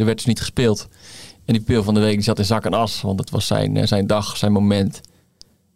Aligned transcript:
Er 0.00 0.06
werd 0.06 0.18
dus 0.18 0.26
niet 0.26 0.40
gespeeld. 0.40 0.88
En 1.44 1.52
die 1.52 1.62
pupil 1.62 1.82
van 1.82 1.94
de 1.94 2.00
week 2.00 2.22
zat 2.22 2.38
in 2.38 2.44
zak 2.44 2.64
en 2.64 2.72
as. 2.72 3.00
Want 3.00 3.20
het 3.20 3.30
was 3.30 3.46
zijn, 3.46 3.76
eh, 3.76 3.86
zijn 3.86 4.06
dag, 4.06 4.36
zijn 4.36 4.52
moment. 4.52 5.00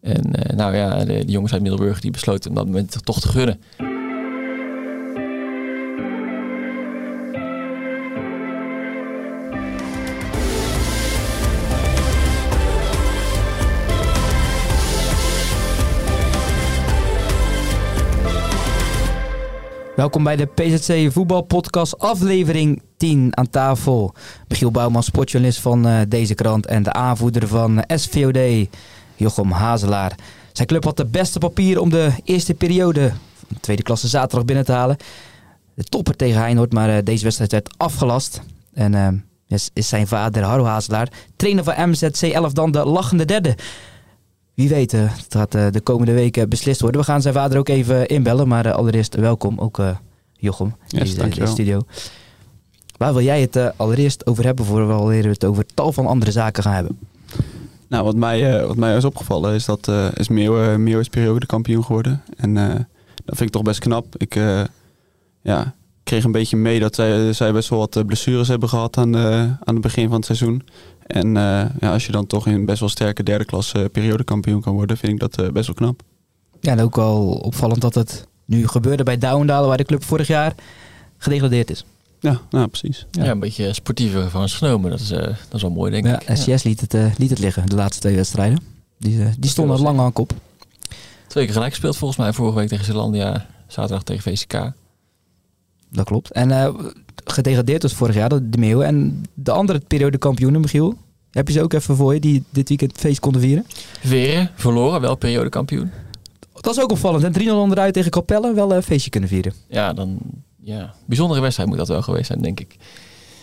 En 0.01 0.33
eh, 0.33 0.57
nou 0.57 0.77
ja, 0.77 1.05
de, 1.05 1.23
jongens 1.27 1.53
uit 1.53 1.63
Middelburg 1.63 2.01
die 2.01 2.11
besloten 2.11 2.51
om 2.51 2.57
dat 2.57 2.67
moment 2.67 3.05
toch 3.05 3.21
te 3.21 3.29
gunnen. 3.29 3.61
Welkom 19.97 20.25
bij 20.25 20.37
de 20.37 20.47
PZC 20.47 21.13
Voetbalpodcast 21.13 21.99
aflevering 21.99 22.83
10 23.05 23.37
aan 23.37 23.51
tafel. 23.51 24.15
Michiel 24.49 24.71
Bouwman, 24.71 25.03
sportjournalist 25.03 25.61
van 25.61 25.87
uh, 25.87 26.01
deze 26.09 26.35
krant 26.35 26.67
en 26.67 26.83
de 26.83 26.93
aanvoerder 26.93 27.49
van 27.49 27.77
uh, 27.77 27.83
SVOD, 27.89 28.69
Jochem 29.17 29.51
Hazelaar. 29.51 30.15
Zijn 30.53 30.69
club 30.69 30.85
had 30.85 30.97
de 30.97 31.07
beste 31.07 31.39
papier 31.39 31.81
om 31.81 31.91
de 31.91 32.13
eerste 32.25 32.55
periode 32.55 33.13
van 33.49 33.61
tweede 33.61 33.83
klasse 33.83 34.09
zaterdag 34.09 34.45
binnen 34.45 34.65
te 34.65 34.73
halen. 34.73 34.97
De 35.75 35.85
topper 35.85 36.17
tegen 36.17 36.41
Heinoord, 36.41 36.73
maar 36.73 36.89
uh, 36.89 36.97
deze 37.05 37.23
wedstrijd 37.23 37.53
werd 37.53 37.75
afgelast. 37.77 38.41
En 38.75 39.25
is, 39.49 39.71
is, 39.73 39.89
zijn 39.89 40.07
vader 40.07 40.43
Harro 40.43 40.65
Hazelaar, 40.65 41.09
trainer 41.37 41.65
van 41.65 41.91
MZC 41.91 42.23
11 42.23 42.53
dan 42.53 42.71
de 42.71 42.85
lachende 42.85 43.25
derde. 43.25 43.57
Wie 44.55 44.69
weet, 44.69 44.93
het 44.93 45.27
gaat 45.29 45.53
de 45.53 45.81
komende 45.83 46.13
weken 46.13 46.49
beslist 46.49 46.81
worden. 46.81 47.01
We 47.01 47.07
gaan 47.07 47.23
zijn 47.23 47.35
vader 47.35 47.59
ook 47.59 47.69
even 47.69 48.09
inbellen. 48.09 48.49
Maar 48.49 48.73
allereerst 48.73 49.15
welkom, 49.15 49.59
ook 49.59 49.83
Jochem, 50.33 50.77
yes, 50.87 51.15
in 51.15 51.31
de 51.31 51.47
studio. 51.47 51.81
Waar 52.97 53.13
wil 53.13 53.23
jij 53.23 53.41
het 53.41 53.73
allereerst 53.77 54.27
over 54.27 54.45
hebben 54.45 54.65
voor 54.65 54.87
we 55.07 55.15
het 55.15 55.45
over 55.45 55.67
tal 55.75 55.93
van 55.93 56.07
andere 56.07 56.31
zaken 56.31 56.63
gaan 56.63 56.75
hebben? 56.75 56.99
Nou, 57.89 58.05
wat 58.05 58.17
mij, 58.17 58.67
wat 58.67 58.77
mij 58.77 58.97
is 58.97 59.05
opgevallen 59.05 59.55
is 59.55 59.65
dat 59.65 59.93
is 60.15 60.29
Meeuw, 60.29 60.79
Meeuw 60.79 60.99
is 60.99 61.09
periode 61.09 61.47
kampioen 61.47 61.85
geworden. 61.85 62.23
En 62.37 62.55
dat 63.25 63.37
vind 63.37 63.41
ik 63.41 63.51
toch 63.51 63.63
best 63.63 63.81
knap. 63.81 64.07
Ik 64.17 64.35
ja, 65.43 65.75
kreeg 66.03 66.25
een 66.25 66.33
beetje 66.33 66.57
mee 66.57 66.81
dat 66.81 66.95
zij, 66.95 67.33
zij 67.33 67.53
best 67.53 67.69
wel 67.69 67.79
wat 67.79 68.07
blessures 68.07 68.49
hebben 68.49 68.69
gehad 68.69 68.97
aan, 68.97 69.17
aan 69.17 69.59
het 69.65 69.81
begin 69.81 70.07
van 70.07 70.17
het 70.17 70.27
seizoen. 70.27 70.63
En 71.07 71.27
uh, 71.27 71.65
ja, 71.81 71.93
als 71.93 72.07
je 72.07 72.13
dan 72.13 72.27
toch 72.27 72.47
in 72.47 72.65
best 72.65 72.81
wel 72.81 72.89
sterke 72.89 73.23
derde 73.23 73.45
klasse 73.45 73.79
uh, 73.79 73.85
periodekampioen 73.93 74.61
kan 74.61 74.75
worden, 74.75 74.97
vind 74.97 75.13
ik 75.13 75.19
dat 75.19 75.41
uh, 75.41 75.51
best 75.51 75.67
wel 75.67 75.75
knap. 75.75 76.03
Ja, 76.61 76.73
en 76.73 76.81
ook 76.81 76.97
wel 76.97 77.27
opvallend 77.27 77.81
dat 77.81 77.95
het 77.95 78.27
nu 78.45 78.69
gebeurde 78.69 79.03
bij 79.03 79.19
Douwendalen, 79.19 79.69
waar 79.69 79.77
de 79.77 79.85
club 79.85 80.05
vorig 80.05 80.27
jaar 80.27 80.55
gedegradeerd 81.19 81.71
is. 81.71 81.85
Ja, 82.25 82.41
nou, 82.51 82.69
precies. 82.69 83.07
Ja. 83.11 83.25
ja 83.25 83.31
een 83.31 83.41
beetje 83.41 83.73
sportiever 83.73 84.31
van 84.31 84.49
genomen. 84.49 84.91
Dat 84.91 85.01
is, 85.01 85.09
dat 85.09 85.55
is 85.55 85.63
wel 85.63 85.71
mooi, 85.71 85.91
denk 85.91 86.07
ja, 86.07 86.21
ik. 86.21 86.37
SCS 86.37 86.63
liet, 86.63 86.81
het, 86.81 87.19
liet 87.19 87.31
het 87.31 87.39
liggen, 87.39 87.67
de 87.67 87.75
laatste 87.75 88.01
twee 88.01 88.17
wedstrijden. 88.17 88.59
Die, 88.99 89.39
die 89.39 89.51
stonden 89.51 89.81
lang 89.81 89.99
aan 89.99 90.13
kop. 90.13 90.33
Twee 91.27 91.45
keer 91.45 91.55
gelijk 91.55 91.73
gespeeld 91.73 91.97
volgens 91.97 92.19
mij. 92.19 92.33
Vorige 92.33 92.59
week 92.59 92.69
tegen 92.69 92.85
Zeelandia, 92.85 93.47
zaterdag 93.67 94.03
tegen 94.03 94.23
VCK. 94.23 94.73
Dat 95.91 96.05
klopt. 96.05 96.31
En 96.31 96.77
gedegradeerd 97.25 97.83
was 97.83 97.95
vorig 97.95 98.15
jaar, 98.15 98.29
de 98.29 98.59
Meeuwen. 98.59 98.87
En 98.87 99.25
de 99.35 99.51
andere 99.51 99.81
periode 99.87 100.19
kampioenen, 100.19 100.61
Michiel, 100.61 100.95
heb 101.31 101.49
je 101.49 101.55
ze 101.55 101.63
ook 101.63 101.73
even 101.73 101.97
voor 101.97 102.15
je, 102.15 102.21
die 102.21 102.43
dit 102.51 102.69
weekend 102.69 102.93
feest 102.99 103.21
konden 103.21 103.41
vieren? 103.41 103.67
Veren, 104.01 104.51
verloren, 104.55 105.01
wel 105.01 105.15
periode 105.15 105.49
kampioen. 105.49 105.91
Dat 106.61 106.77
is 106.77 106.83
ook 106.83 106.91
opvallend. 106.91 107.39
3-0 107.43 107.49
onderuit 107.49 107.95
tegen 107.95 108.11
Capelle, 108.11 108.55
wel 108.55 108.75
een 108.75 108.83
feestje 108.83 109.11
kunnen 109.11 109.29
vieren. 109.29 109.53
Ja, 109.69 109.93
dan, 109.93 110.19
ja, 110.65 110.95
bijzondere 111.07 111.41
wedstrijd 111.41 111.69
moet 111.69 111.79
dat 111.79 111.89
wel 111.89 112.03
geweest 112.03 112.27
zijn, 112.27 112.43
denk 112.43 112.61
ik. 112.61 112.77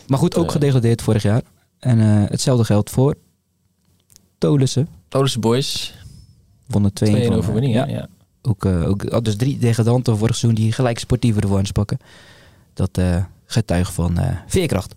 Maar 0.08 0.18
goed, 0.20 0.36
ook 0.36 0.46
uh, 0.46 0.52
gedegradeerd 0.52 1.02
vorig 1.02 1.24
jaar. 1.24 1.42
En 1.80 2.00
uh, 2.00 2.24
hetzelfde 2.30 2.64
geldt 2.64 2.90
voor 2.90 3.16
Tolussen. 4.38 4.88
Tolussen 5.08 5.42
Boys. 5.42 5.94
Wonnen 6.68 6.94
2 6.94 7.22
in 7.22 7.34
overwinning, 7.34 7.74
ja. 7.74 7.88
ja. 7.88 8.08
Ook, 8.42 8.66
uh, 8.66 8.90
ook, 8.90 9.26
dus 9.26 9.36
drie 9.36 9.58
degradanten 9.58 10.18
vorig 10.18 10.36
seizoen 10.36 10.64
die 10.64 10.72
gelijk 10.72 11.00
sportiever 11.00 11.44
ervoor 11.44 11.72
pakken. 11.72 11.98
Dat 12.74 13.00
getuige 13.46 13.92
van 13.92 14.20
uh, 14.20 14.38
veerkracht. 14.48 14.96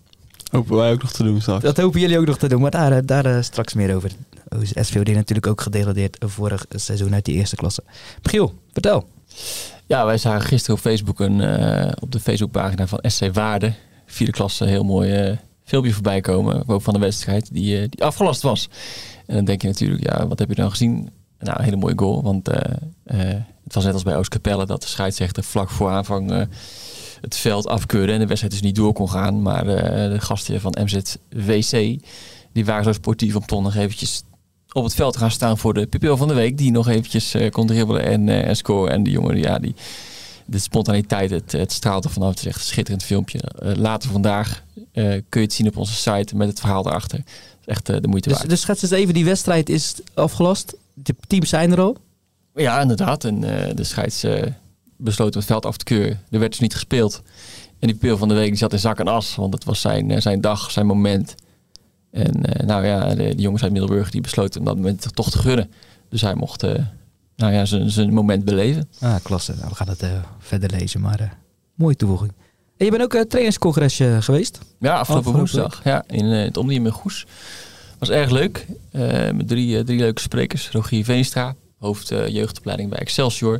Hopen 0.51 0.75
wij 0.75 0.91
ook 0.91 1.01
nog 1.01 1.11
te 1.11 1.23
doen 1.23 1.41
straks. 1.41 1.63
Dat 1.63 1.77
hopen 1.77 1.99
jullie 1.99 2.19
ook 2.19 2.25
nog 2.25 2.37
te 2.37 2.47
doen, 2.47 2.61
maar 2.61 2.71
daar, 2.71 2.91
eh, 2.91 2.99
daar 3.05 3.25
uh, 3.25 3.41
straks 3.41 3.73
meer 3.73 3.95
over. 3.95 4.11
SVOD 4.59 5.07
natuurlijk 5.07 5.47
ook 5.47 5.61
gedegradeerd 5.61 6.17
vorig 6.19 6.65
seizoen 6.69 7.13
uit 7.13 7.25
die 7.25 7.35
eerste 7.35 7.55
klasse. 7.55 7.83
Michiel, 8.23 8.53
vertel. 8.71 9.07
Ja, 9.87 10.05
wij 10.05 10.17
zagen 10.17 10.47
gisteren 10.47 10.75
op 10.75 10.81
Facebook 10.81 11.19
een, 11.19 11.39
uh, 11.39 11.91
op 11.99 12.11
de 12.11 12.19
Facebookpagina 12.19 12.87
van 12.87 12.99
SC 13.01 13.33
Waarde, 13.33 13.73
vierde 14.05 14.31
klasse, 14.31 14.65
heel 14.65 14.83
mooi 14.83 15.39
filmpje 15.63 15.93
voorbij 15.93 16.21
komen 16.21 16.67
ook 16.67 16.81
van 16.81 16.93
de 16.93 16.99
wedstrijd 16.99 17.53
die, 17.53 17.89
die 17.89 18.03
afgelast 18.03 18.41
was. 18.41 18.69
En 19.25 19.35
dan 19.35 19.45
denk 19.45 19.61
je 19.61 19.67
natuurlijk, 19.67 20.03
ja, 20.03 20.27
wat 20.27 20.39
heb 20.39 20.49
je 20.49 20.55
dan 20.55 20.69
gezien? 20.69 21.09
Nou, 21.39 21.57
een 21.57 21.63
hele 21.63 21.75
mooie 21.75 21.97
goal, 21.97 22.23
want 22.23 22.47
het 23.03 23.73
was 23.73 23.83
net 23.83 23.93
als 23.93 24.03
bij 24.03 24.17
Oostkapelle 24.17 24.65
dat 24.65 24.81
de 24.81 24.87
scheidsrechter 24.87 25.43
vlak 25.43 25.69
voor 25.69 25.89
aanvang 25.89 26.47
het 27.25 27.35
veld 27.35 27.67
afkeurde 27.67 28.13
en 28.13 28.19
de 28.19 28.25
wedstrijd 28.25 28.53
dus 28.53 28.61
niet 28.61 28.75
door 28.75 28.93
kon 28.93 29.09
gaan. 29.09 29.41
Maar 29.41 29.65
uh, 29.67 29.75
de 30.11 30.19
gasten 30.19 30.61
van 30.61 30.77
MZWC, 30.83 31.99
die 32.53 32.65
waren 32.65 32.83
zo 32.83 32.91
sportief 32.91 33.35
om 33.35 33.45
toch 33.45 33.61
nog 33.61 33.75
eventjes 33.75 34.23
op 34.75 34.83
het 34.83 34.93
veld 34.93 35.13
te 35.13 35.19
gaan 35.19 35.31
staan 35.31 35.57
voor 35.57 35.73
de 35.73 35.85
pupil 35.85 36.17
van 36.17 36.27
de 36.27 36.33
week. 36.33 36.57
Die 36.57 36.71
nog 36.71 36.87
eventjes 36.87 37.35
uh, 37.35 37.51
kon 37.51 37.67
dribbelen 37.67 38.03
en, 38.03 38.27
uh, 38.27 38.47
en 38.47 38.55
scoren. 38.55 38.91
En 38.91 39.03
die 39.03 39.13
jongen, 39.13 39.37
ja, 39.37 39.59
die, 39.59 39.75
de 40.45 40.59
spontaniteit, 40.59 41.29
het, 41.29 41.51
het 41.51 41.71
straalt 41.71 42.03
er 42.03 42.09
vanaf. 42.09 42.29
Het 42.29 42.39
is 42.39 42.45
echt 42.45 42.55
een 42.55 42.65
schitterend 42.65 43.03
filmpje. 43.03 43.39
later 43.59 44.09
vandaag 44.09 44.63
kun 44.93 45.25
je 45.29 45.39
het 45.39 45.53
zien 45.53 45.67
op 45.67 45.77
onze 45.77 45.93
site 45.93 46.35
met 46.35 46.47
het 46.47 46.59
verhaal 46.59 46.87
erachter. 46.87 47.23
echt 47.65 47.85
de 47.85 48.07
moeite 48.07 48.29
dus, 48.29 48.37
waard. 48.37 48.49
Dus 48.49 48.61
schets 48.61 48.81
eens 48.81 48.91
even, 48.91 49.13
die 49.13 49.25
wedstrijd 49.25 49.69
is 49.69 49.95
afgelast. 50.13 50.75
De 50.93 51.15
teams 51.27 51.49
zijn 51.49 51.71
er 51.71 51.79
al. 51.79 51.97
Ja, 52.55 52.81
inderdaad. 52.81 53.23
En 53.23 53.39
de 53.75 53.83
scheids 53.83 54.25
besloten 54.97 55.39
het 55.39 55.47
veld 55.47 55.65
af 55.65 55.77
te 55.77 55.83
keuren. 55.83 56.21
Er 56.29 56.39
werd 56.39 56.51
dus 56.51 56.61
niet 56.61 56.73
gespeeld. 56.73 57.21
En 57.79 57.87
die 57.87 57.95
pil 57.95 58.17
van 58.17 58.27
de 58.27 58.33
week 58.33 58.47
die 58.47 58.57
zat 58.57 58.73
in 58.73 58.79
zak 58.79 58.99
en 58.99 59.07
as, 59.07 59.35
want 59.35 59.53
het 59.53 59.63
was 59.63 59.81
zijn, 59.81 60.11
eh, 60.11 60.21
zijn 60.21 60.41
dag, 60.41 60.71
zijn 60.71 60.85
moment. 60.85 61.35
En 62.15 62.37
uh, 62.37 62.67
nou 62.67 62.85
ja, 62.85 63.09
de, 63.09 63.15
de, 63.15 63.41
jongens 63.41 63.63
uit 63.63 63.71
Middelburg 63.71 64.09
die 64.09 64.21
besloten 64.21 64.59
om 64.59 64.65
dat 64.65 64.75
moment 64.75 65.15
toch 65.15 65.31
te 65.31 65.37
gunnen. 65.37 65.71
Dus 66.09 66.21
hij 66.21 66.35
mocht 66.35 66.63
uh, 66.63 66.71
nou 67.35 67.53
ja, 67.53 67.65
zijn 67.65 68.13
moment 68.13 68.45
beleven. 68.45 68.89
Ah, 68.99 69.15
klasse. 69.23 69.53
Nou, 69.55 69.69
we 69.69 69.75
gaan 69.75 69.87
het 69.87 70.05
verder 70.39 70.69
lezen, 70.69 71.01
maar 71.01 71.37
mooie 71.73 71.95
toevoeging. 71.95 72.31
En 72.77 72.85
je 72.85 72.91
bent 72.91 73.03
ook 73.03 73.13
uh, 73.13 73.21
trainingscongres 73.21 74.01
geweest? 74.19 74.59
Ja, 74.79 74.99
afgelopen, 74.99 74.99
afgelopen 74.99 75.33
woensdag. 75.33 75.81
Ja, 75.83 76.03
in 76.07 76.25
het 76.25 76.57
Omnium 76.57 76.85
in 76.85 76.91
Goes. 76.91 77.25
Was 77.99 78.09
erg 78.09 78.29
leuk. 78.29 78.65
met 79.33 79.47
drie, 79.47 79.83
drie 79.83 79.99
leuke 79.99 80.21
sprekers. 80.21 80.69
Rogier 80.69 81.03
Veenstra, 81.03 81.55
hoofd 81.79 82.09
jeugdopleiding 82.09 82.89
bij 82.89 82.99
Excelsior. 82.99 83.59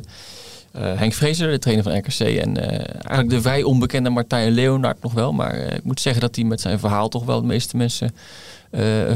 Uh, 0.78 0.98
Henk 0.98 1.12
Vrezer, 1.12 1.50
de 1.50 1.58
trainer 1.58 1.84
van 1.84 1.96
RKC. 1.96 2.20
En 2.20 2.58
uh, 2.58 2.68
eigenlijk 2.68 3.30
de 3.30 3.40
vrij 3.40 3.62
onbekende 3.62 4.10
Martijn 4.10 4.52
Leonard 4.52 5.02
nog 5.02 5.12
wel. 5.12 5.32
Maar 5.32 5.58
uh, 5.58 5.74
ik 5.74 5.84
moet 5.84 6.00
zeggen 6.00 6.22
dat 6.22 6.36
hij 6.36 6.44
met 6.44 6.60
zijn 6.60 6.78
verhaal 6.78 7.08
toch 7.08 7.24
wel 7.24 7.40
de 7.40 7.46
meeste 7.46 7.76
mensen 7.76 8.14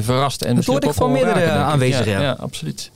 verrast. 0.01 0.43
En 0.43 0.55
dat 0.55 0.65
hoorde 0.65 0.87
ik 0.87 0.93
van 0.93 1.13
meerdere 1.13 1.51
aanwezigen. 1.51 2.13
Ja. 2.13 2.21
ja. 2.21 2.37
absoluut. 2.39 2.91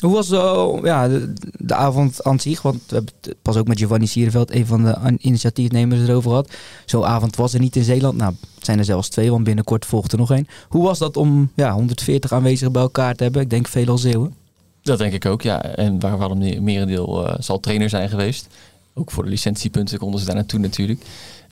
Hoe 0.00 0.12
was 0.12 0.28
de, 0.28 0.78
ja, 0.82 1.08
de, 1.08 1.32
de, 1.58 1.74
avond 1.74 2.24
aan 2.24 2.40
zich? 2.40 2.62
Want 2.62 2.76
we 2.86 2.94
hebben 2.94 3.12
het 3.20 3.36
pas 3.42 3.56
ook 3.56 3.66
met 3.66 3.78
Giovanni 3.78 4.06
Sierenveld, 4.06 4.54
een 4.54 4.66
van 4.66 4.84
de 4.84 5.16
initiatiefnemers, 5.18 6.00
erover 6.00 6.30
gehad. 6.30 6.50
Zo'n 6.84 7.04
avond 7.04 7.36
was 7.36 7.54
er 7.54 7.60
niet 7.60 7.76
in 7.76 7.84
Zeeland. 7.84 8.16
Nou, 8.16 8.34
het 8.54 8.64
zijn 8.64 8.78
er 8.78 8.84
zelfs 8.84 9.08
twee, 9.08 9.30
want 9.30 9.44
binnenkort 9.44 9.86
volgt 9.86 10.12
er 10.12 10.18
nog 10.18 10.30
één. 10.30 10.48
Hoe 10.68 10.82
was 10.82 10.98
dat 10.98 11.16
om 11.16 11.50
ja, 11.54 11.72
140 11.72 12.32
aanwezigen 12.32 12.72
bij 12.72 12.82
elkaar 12.82 13.14
te 13.14 13.22
hebben? 13.22 13.42
Ik 13.42 13.50
denk 13.50 13.68
veelal 13.68 13.98
Zeeuwen. 13.98 14.34
Dat 14.82 14.98
denk 14.98 15.12
ik 15.12 15.26
ook, 15.26 15.42
ja. 15.42 15.62
En 15.62 16.00
waar, 16.00 16.18
waarom 16.18 16.62
merendeel 16.64 17.26
uh, 17.26 17.34
zal 17.38 17.60
trainer 17.60 17.88
zijn 17.88 18.08
geweest. 18.08 18.46
Ook 18.94 19.10
voor 19.10 19.24
de 19.24 19.30
licentiepunten 19.30 19.98
konden 19.98 20.20
ze 20.20 20.26
daar 20.26 20.34
naartoe 20.34 20.60
natuurlijk. 20.60 21.00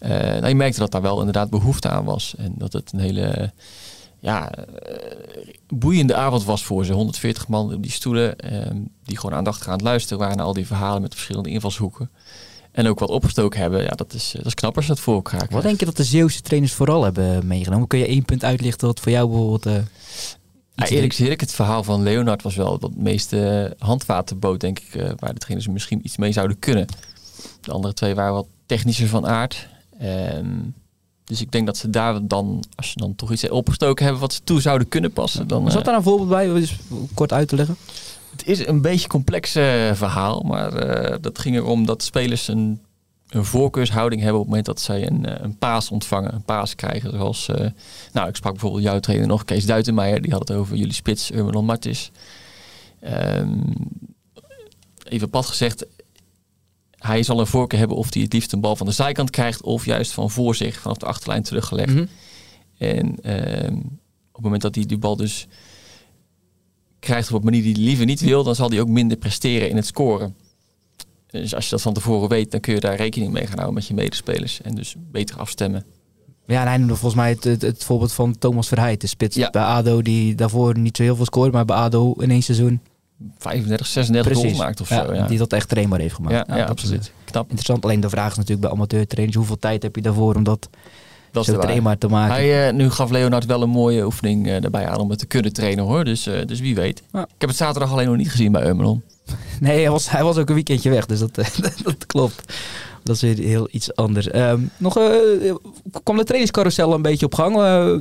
Uh, 0.01 0.09
nou, 0.11 0.49
je 0.49 0.55
merkte 0.55 0.79
dat 0.79 0.91
daar 0.91 1.03
wel 1.03 1.19
inderdaad 1.19 1.51
behoefte 1.51 1.89
aan 1.89 2.05
was. 2.05 2.35
En 2.37 2.55
dat 2.57 2.73
het 2.73 2.93
een 2.93 3.01
hele 3.01 3.53
ja, 4.21 4.53
uh, 4.59 4.65
boeiende 5.69 6.15
avond 6.15 6.45
was 6.45 6.65
voor 6.65 6.85
ze. 6.85 6.93
140 6.93 7.49
man 7.49 7.75
op 7.75 7.83
die 7.83 7.93
stoelen. 7.93 8.37
die 9.05 9.19
gewoon 9.19 9.37
aandachtig 9.37 9.67
aan 9.67 9.73
het 9.73 9.83
luisteren 9.83 10.19
waren 10.19 10.37
naar 10.37 10.47
al 10.47 10.53
die 10.53 10.67
verhalen 10.67 11.03
met 11.03 11.15
verschillende 11.15 11.51
invalshoeken. 11.51 12.11
En 12.73 12.87
ook 12.87 12.99
wat 12.99 13.09
opgestoken 13.09 13.61
hebben. 13.61 13.83
Ja, 13.83 13.91
dat 13.91 14.15
is, 14.15 14.33
dat 14.37 14.47
is 14.47 14.55
knap 14.55 14.77
als 14.77 14.87
dat 14.87 15.01
voor 15.01 15.15
elkaar 15.15 15.47
Wat 15.51 15.63
denk 15.63 15.81
je 15.81 15.87
dat 15.87 15.97
de 15.97 16.05
Zeeuwse 16.05 16.41
trainers 16.41 16.73
vooral 16.73 17.03
hebben 17.03 17.47
meegenomen? 17.47 17.87
Kun 17.87 17.99
je 17.99 18.07
één 18.07 18.25
punt 18.25 18.45
uitlichten 18.45 18.87
wat 18.87 19.01
voor 19.01 19.13
jou 19.13 19.29
bijvoorbeeld... 19.29 19.85
Ja, 20.79 20.87
eerlijk 20.87 21.15
gezegd, 21.15 21.41
het 21.41 21.53
verhaal 21.53 21.83
van 21.83 22.03
Leonard 22.03 22.43
was 22.43 22.57
wel 22.57 22.79
het 22.81 22.97
meeste 22.97 23.75
handwaterboot, 23.79 24.61
denk 24.61 24.79
ik, 24.79 24.95
uh, 24.95 25.11
waar 25.17 25.33
de 25.33 25.41
trainers 25.41 25.69
misschien 25.69 26.01
iets 26.03 26.17
mee 26.17 26.33
zouden 26.33 26.59
kunnen. 26.59 26.87
De 27.61 27.73
andere 27.73 27.95
twee 27.95 28.15
waren 28.15 28.33
wat 28.33 28.47
technischer 28.67 29.09
van 29.09 29.27
aard. 29.27 29.69
Um, 30.03 30.75
dus 31.25 31.41
ik 31.41 31.53
denk 31.53 31.67
dat 31.67 31.77
ze 31.77 31.91
daar 31.91 32.27
dan, 32.27 32.65
als 32.75 32.93
je 32.93 33.01
dan 33.01 33.15
toch 33.15 33.33
iets 33.33 33.49
opgestoken 33.49 34.05
hebben 34.05 34.23
wat 34.23 34.33
ze 34.33 34.41
toe 34.45 34.61
zouden 34.61 34.89
kunnen 34.89 35.13
passen. 35.13 35.49
Dan, 35.49 35.71
Zat 35.71 35.85
daar 35.85 35.95
een 35.95 36.03
voorbeeld 36.03 36.29
bij, 36.29 36.47
dus 36.47 36.77
kort 37.15 37.33
uit 37.33 37.49
te 37.49 37.57
leggen? 37.57 37.77
Het 38.31 38.47
is 38.47 38.67
een 38.67 38.81
beetje 38.81 39.09
complex 39.09 39.57
uh, 39.57 39.93
verhaal, 39.93 40.41
maar 40.41 40.87
uh, 41.11 41.17
dat 41.21 41.39
ging 41.39 41.57
erom 41.57 41.87
dat 41.87 42.03
spelers 42.03 42.49
een 42.49 42.81
een 43.29 43.45
voorkeurshouding 43.45 44.21
hebben 44.23 44.41
op 44.41 44.47
het 44.47 44.55
moment 44.55 44.67
dat 44.67 44.81
zij 44.81 45.07
een, 45.07 45.27
eh, 45.27 45.35
een 45.45 45.57
paas 45.57 45.91
ontvangen, 45.91 46.35
een 46.35 46.43
paas 46.43 46.75
krijgen. 46.75 47.11
Zoals, 47.11 47.49
eh, 47.49 47.67
nou, 48.13 48.29
ik 48.29 48.37
sprak 48.37 48.53
bijvoorbeeld 48.53 48.83
jouw 48.83 49.01
trainer 49.01 49.29
nog, 49.29 49.45
Kees 49.45 49.67
Duitenmeijer, 49.67 50.23
die 50.23 50.33
had 50.33 50.49
het 50.49 50.57
over 50.57 50.77
jullie 50.77 50.93
spits, 50.93 51.31
Urban 51.31 51.65
Martis. 51.65 52.11
Ehm, 53.01 53.61
even 55.05 55.31
pad 55.31 55.47
gezegd, 55.47 55.87
hij 56.99 57.23
zal 57.23 57.41
een 57.41 57.47
voorkeur 57.47 57.79
hebben 57.79 57.97
of 57.97 58.15
hij 58.15 58.23
het 58.23 58.33
liefst 58.33 58.53
een 58.53 58.61
bal 58.61 58.77
van 58.77 58.87
de 58.87 58.93
zijkant 58.93 59.31
krijgt 59.31 59.63
of 59.63 59.85
juist 59.85 60.13
van 60.13 60.31
voor 60.31 60.55
zich 60.55 60.81
vanaf 60.81 60.97
de 60.97 61.07
achterlijn 61.07 61.43
teruggelegd. 61.43 61.95
Mhm. 61.95 62.07
En 62.79 63.17
ehm, 63.23 63.77
op 63.77 64.35
het 64.35 64.43
moment 64.43 64.63
dat 64.63 64.75
hij 64.75 64.87
die 64.87 64.99
bal 64.99 65.17
dus 65.17 65.47
krijgt 66.99 67.33
op 67.33 67.39
een 67.39 67.45
manier 67.45 67.63
die 67.63 67.73
hij 67.73 67.83
liever 67.83 68.05
niet 68.05 68.21
wil, 68.21 68.45
dan 68.45 68.55
zal 68.55 68.71
hij 68.71 68.81
ook 68.81 68.89
minder 68.89 69.17
presteren 69.17 69.71
in 69.71 69.77
het 69.77 69.87
scoren. 69.87 70.37
Dus 71.31 71.55
als 71.55 71.65
je 71.65 71.71
dat 71.71 71.83
van 71.83 71.93
tevoren 71.95 72.29
weet, 72.29 72.51
dan 72.51 72.61
kun 72.61 72.75
je 72.75 72.81
daar 72.81 72.97
rekening 72.97 73.33
mee 73.33 73.47
gaan 73.47 73.55
houden 73.55 73.75
met 73.75 73.87
je 73.87 73.95
medespelers. 73.95 74.63
En 74.63 74.75
dus 74.75 74.95
beter 75.11 75.39
afstemmen. 75.39 75.85
Ja, 76.47 76.61
en 76.61 76.69
hij 76.69 76.77
noemde 76.77 76.95
volgens 76.97 77.21
mij 77.21 77.31
het, 77.31 77.45
het, 77.45 77.63
het 77.63 77.85
voorbeeld 77.85 78.13
van 78.13 78.39
Thomas 78.39 78.69
Verheid, 78.69 79.01
de 79.01 79.07
spits 79.07 79.37
Ja. 79.37 79.51
bij 79.51 79.63
ADO, 79.63 80.03
die 80.03 80.35
daarvoor 80.35 80.79
niet 80.79 80.97
zo 80.97 81.03
heel 81.03 81.17
veel 81.17 81.25
scoorde, 81.25 81.51
maar 81.53 81.65
bij 81.65 81.77
ADO 81.77 82.13
in 82.13 82.31
één 82.31 82.43
seizoen 82.43 82.81
35, 83.39 83.87
36 83.87 84.37
goals 84.37 84.59
maakt 84.59 84.81
of 84.81 84.89
ja, 84.89 85.07
zo. 85.07 85.15
Ja, 85.15 85.27
die 85.27 85.39
dat 85.39 85.53
echt 85.53 85.69
trainbaar 85.69 86.01
heeft 86.01 86.15
gemaakt. 86.15 86.49
ja, 86.49 86.65
absoluut. 86.65 87.13
Knap. 87.25 87.45
Interessant, 87.45 87.85
alleen 87.85 88.01
de 88.01 88.09
vraag 88.09 88.31
is 88.31 88.37
natuurlijk 88.37 88.61
bij 88.61 88.71
amateurtrainers, 88.71 89.37
hoeveel 89.37 89.59
tijd 89.59 89.83
heb 89.83 89.97
je 89.97 90.03
daarvoor 90.03 90.35
om 90.35 90.45
dat 90.45 90.69
Dat 91.33 91.45
zo 91.45 91.59
trainbaar 91.59 91.99
te 91.99 92.09
maken? 92.09 92.35
Hij, 92.35 92.69
eh, 92.69 92.75
nu 92.75 92.91
gaf 92.91 93.11
Leonard 93.11 93.45
wel 93.47 93.63
een 93.63 93.71
mooie 93.71 94.05
oefening 94.05 94.47
eh, 94.47 94.65
erbij 94.65 94.87
aan 94.87 94.99
om 94.99 95.11
het 95.11 95.19
te 95.19 95.27
kunnen 95.27 95.53
trainen 95.53 95.85
hoor. 95.85 96.05
Dus, 96.05 96.27
eh, 96.27 96.47
dus 96.47 96.61
wie 96.61 96.75
weet. 96.75 96.99
Ik 97.13 97.27
heb 97.39 97.49
het 97.49 97.59
zaterdag 97.59 97.93
alleen 97.93 98.07
nog 98.07 98.17
niet 98.17 98.31
gezien 98.31 98.53
bij 98.53 98.63
Eumelon. 98.63 99.03
Nee, 99.61 99.81
hij 99.81 99.91
was, 99.91 100.11
hij 100.11 100.23
was 100.23 100.37
ook 100.37 100.49
een 100.49 100.55
weekendje 100.55 100.91
weg, 100.91 101.07
dus 101.07 101.19
dat, 101.25 101.35
dat 101.83 102.07
klopt. 102.07 102.53
Dat 103.03 103.17
is 103.17 103.23
weer 103.23 103.39
heel 103.39 103.69
iets 103.71 103.95
anders. 103.97 104.29
Ehm, 104.29 104.61
nog 104.77 104.97
eh, 104.99 105.55
kwam 106.03 106.17
de 106.17 106.25
trainingscarousel 106.25 106.95
een 106.95 107.03
beetje 107.03 107.27
op 107.27 107.35
gang. 107.35 107.57
Eh, 107.57 107.95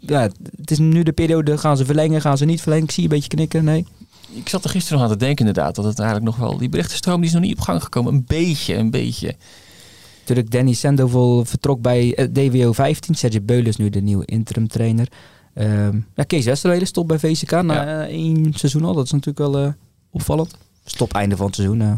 ja, 0.00 0.28
het 0.56 0.70
is 0.70 0.78
nu 0.78 1.02
de 1.02 1.12
periode, 1.12 1.58
gaan 1.58 1.76
ze 1.76 1.84
verlengen, 1.84 2.20
gaan 2.20 2.38
ze 2.38 2.44
niet 2.44 2.60
verlengen? 2.60 2.84
Ik 2.84 2.90
zie 2.90 3.02
je 3.02 3.08
een 3.08 3.14
beetje 3.14 3.36
knikken, 3.36 3.64
nee. 3.64 3.86
Ik 4.34 4.48
zat 4.48 4.64
er 4.64 4.70
gisteren 4.70 4.98
nog 4.98 5.06
aan 5.10 5.18
te 5.18 5.24
denken 5.24 5.46
inderdaad. 5.46 5.74
Dat 5.74 5.84
het 5.84 5.98
eigenlijk 5.98 6.30
nog 6.30 6.48
wel... 6.48 6.58
Die 6.58 6.68
berichtenstroom 6.68 7.16
die 7.16 7.26
is 7.26 7.32
nog 7.32 7.42
niet 7.42 7.52
op 7.58 7.60
gang 7.60 7.82
gekomen. 7.82 8.12
Een 8.14 8.24
beetje, 8.26 8.74
een 8.74 8.90
beetje. 8.90 9.34
Natuurlijk, 10.20 10.50
Danny 10.50 10.72
Sandoval 10.72 11.44
vertrok 11.44 11.80
bij 11.80 12.14
eh, 12.14 12.26
DWO 12.32 12.72
15. 12.72 13.14
Serge 13.14 13.40
Beulen 13.40 13.66
is 13.66 13.76
nu 13.76 13.88
de 13.90 14.00
nieuwe 14.00 14.24
interim 14.26 14.68
trainer. 14.68 15.08
Ehm, 15.54 15.98
ja, 16.14 16.22
Kees 16.22 16.44
Westerwelen 16.44 16.86
stopt 16.86 17.08
bij 17.08 17.18
VCK 17.18 17.50
na 17.50 17.74
Ja. 17.74 18.02
eh, 18.06 18.12
één 18.14 18.52
seizoen 18.54 18.84
al. 18.84 18.94
Dat 18.94 19.04
is 19.04 19.12
natuurlijk 19.12 19.38
wel 19.52 19.58
eh, 19.64 19.72
opvallend. 20.10 20.56
Stop 20.84 21.12
einde 21.14 21.36
van 21.36 21.46
het 21.46 21.54
seizoen. 21.54 21.80
eh, 21.80 21.92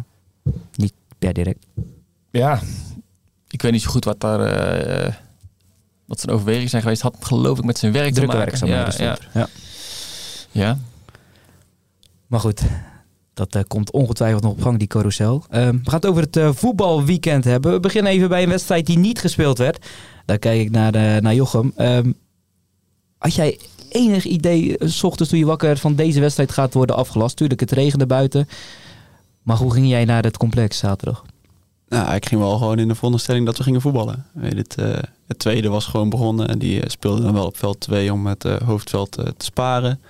niet 0.75 0.93
per 1.19 1.33
direct. 1.33 1.67
Ja. 2.31 2.61
Ik 3.49 3.63
weet 3.63 3.73
niet 3.73 3.83
zo 3.83 3.91
goed 3.91 4.05
wat 4.05 4.21
daar... 4.21 4.41
eh, 4.41 5.15
wat 6.07 6.21
zijn 6.21 6.33
overwegingen 6.35 6.69
zijn 6.71 6.83
geweest. 6.83 7.03
Had 7.03 7.17
geloof 7.21 7.59
ik 7.59 7.65
met 7.65 7.79
zijn 7.79 7.93
werk 7.93 8.15
Drukke 8.15 8.31
te 8.33 8.67
maken. 8.67 8.67
Ja, 8.69 8.89
ja. 8.99 9.19
Ja. 9.35 9.49
ja. 10.51 10.79
Maar 12.27 12.41
goed, 12.41 12.63
dat 13.35 13.55
eh, 13.55 13.63
komt 13.69 13.91
ongetwijfeld 13.91 14.43
nog 14.43 14.53
op 14.53 14.63
gang, 14.63 14.79
die 14.79 14.89
carousel. 14.89 15.45
Ehm, 15.51 15.77
we 15.83 15.91
gaan 15.91 16.01
het 16.01 16.07
over 16.07 16.23
het 16.23 16.37
eh, 16.37 16.53
voetbalweekend 16.53 17.45
hebben. 17.45 17.73
We 17.73 17.81
beginnen 17.81 18.13
even 18.13 18.29
bij 18.29 18.43
een 18.43 18.49
wedstrijd 18.49 18.87
die 18.87 18.99
niet 18.99 19.19
gespeeld 19.21 19.59
werd. 19.59 19.87
Daar 20.25 20.39
kijk 20.39 20.61
ik 20.61 20.71
naar, 20.71 21.23
naar 21.23 21.35
Jochem. 21.35 21.73
Had 23.19 23.35
jij 23.35 23.59
enig 23.93 24.25
idee, 24.25 24.79
eh, 24.79 24.89
s 24.89 25.03
ochtends 25.03 25.31
toen 25.31 25.39
je 25.39 25.47
wakker 25.47 25.69
werd, 25.69 25.81
van 25.81 25.95
deze 25.95 26.21
wedstrijd 26.21 26.53
gaat 26.53 26.75
worden 26.75 26.97
afgelast? 26.97 27.37
Tuurlijk, 27.37 27.61
het 27.61 27.71
regende 27.71 28.07
buiten. 28.07 28.49
Maar 29.43 29.57
hoe 29.57 29.73
ging 29.73 29.89
jij 29.89 30.05
naar 30.05 30.23
het 30.23 30.37
complex 30.37 30.79
zaterdag? 30.79 31.25
Nou, 31.89 32.15
ik 32.15 32.27
ging 32.27 32.41
wel 32.41 32.59
gewoon 32.59 32.79
in 32.79 32.89
de 32.89 32.95
veronderstelling 32.95 33.47
dat 33.47 33.57
we 33.57 33.63
gingen 33.63 33.81
voetballen. 33.81 34.27
Weet 34.33 34.57
het, 34.57 34.75
eh, 34.75 34.99
het 35.27 35.39
tweede 35.39 35.69
was 35.69 35.87
gewoon 35.87 36.09
begonnen 36.09 36.49
en 36.49 36.59
die 36.59 36.81
eh, 36.81 36.89
speelde 36.89 37.23
dan 37.23 37.33
wel 37.33 37.47
op 37.47 37.57
veld 37.57 37.81
2 37.81 38.13
om 38.13 38.27
het 38.27 38.43
hoofdveld 38.43 39.13
te 39.13 39.35
sparen. 39.37 40.01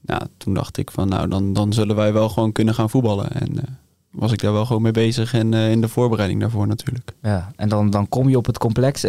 Nou, 0.00 0.22
toen 0.36 0.54
dacht 0.54 0.76
ik 0.76 0.90
van 0.90 1.08
nou, 1.08 1.28
dan, 1.28 1.52
dan 1.52 1.72
zullen 1.72 1.96
wij 1.96 2.12
wel 2.12 2.28
gewoon 2.28 2.52
kunnen 2.52 2.74
gaan 2.74 2.90
voetballen. 2.90 3.30
En 3.32 3.78
was 4.10 4.32
ik 4.32 4.40
daar 4.40 4.52
wel 4.52 4.66
gewoon 4.66 4.82
mee 4.82 4.92
bezig 4.92 5.34
en 5.34 5.54
in 5.54 5.80
de 5.80 5.88
voorbereiding 5.88 6.40
daarvoor 6.40 6.66
natuurlijk. 6.66 7.12
Ja, 7.22 7.50
en 7.56 7.68
dan, 7.68 7.90
dan 7.90 8.08
kom 8.08 8.28
je 8.28 8.36
op 8.36 8.46
het 8.46 8.58
complex. 8.58 9.04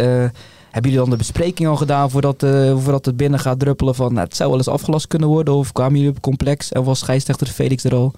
Hebben 0.72 0.92
jullie 0.92 1.06
dan 1.06 1.10
de 1.10 1.24
bespreking 1.24 1.68
al 1.68 1.76
gedaan 1.76 2.10
voordat, 2.10 2.44
eh, 2.44 2.78
voordat 2.78 3.06
het 3.06 3.18
binnen 3.18 3.40
gaat 3.40 3.60
druppelen 3.60 3.96
van 3.96 4.14
nou, 4.14 4.26
het 4.26 4.36
zou 4.36 4.50
wel 4.50 4.58
eens 4.58 4.68
afgelast 4.68 5.08
kunnen 5.08 5.28
worden? 5.28 5.54
Of 5.54 5.72
kwamen 5.72 5.94
jullie 5.94 6.10
op 6.10 6.16
het 6.16 6.24
complex 6.24 6.72
en 6.72 6.84
was 6.84 7.00
scheidsrechter 7.00 7.48
Felix 7.48 7.84
er 7.84 7.96
al 7.96 8.14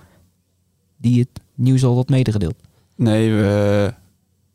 die 0.97 1.19
het 1.19 1.41
nieuws 1.55 1.83
al 1.83 1.95
had 1.95 2.09
medegedeeld? 2.09 2.55
Nee, 2.95 3.33
we 3.33 3.93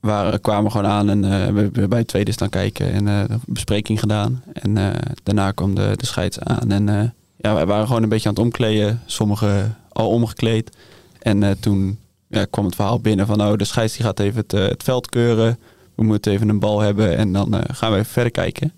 waren, 0.00 0.40
kwamen 0.40 0.70
gewoon 0.70 0.86
aan 0.86 1.10
en 1.10 1.24
eh, 1.24 1.68
we 1.72 1.88
bij 1.88 1.98
het 1.98 2.08
tweede 2.08 2.32
staan 2.32 2.48
kijken 2.48 2.92
en 2.92 3.06
een 3.06 3.40
bespreking 3.46 4.00
gedaan. 4.00 4.42
En 4.52 4.94
daarna 5.22 5.50
kwam 5.50 5.74
de, 5.74 5.92
de 5.96 6.06
scheids 6.06 6.40
aan 6.40 6.70
en 6.70 7.14
ja, 7.36 7.54
wij 7.54 7.66
waren 7.66 7.86
gewoon 7.86 8.02
een 8.02 8.08
beetje 8.08 8.28
aan 8.28 8.34
het 8.34 8.44
omkleden. 8.44 9.02
Sommigen 9.06 9.76
al 9.88 10.08
omgekleed. 10.08 10.76
En 11.18 11.60
toen 11.60 11.98
ja, 12.28 12.44
kwam 12.44 12.64
het 12.64 12.74
verhaal 12.74 13.00
binnen 13.00 13.26
van 13.26 13.36
nou, 13.36 13.56
de 13.56 13.64
scheids 13.64 13.96
die 13.96 14.04
gaat 14.04 14.20
even 14.20 14.40
het, 14.40 14.52
het 14.52 14.82
veld 14.82 15.08
keuren. 15.08 15.58
We 15.94 16.04
moeten 16.04 16.32
even 16.32 16.48
een 16.48 16.58
bal 16.58 16.80
hebben 16.80 17.16
en 17.16 17.32
dan 17.32 17.54
eh, 17.54 17.74
gaan 17.76 17.90
we 17.92 17.98
even 17.98 18.12
verder 18.12 18.32
kijken. 18.32 18.72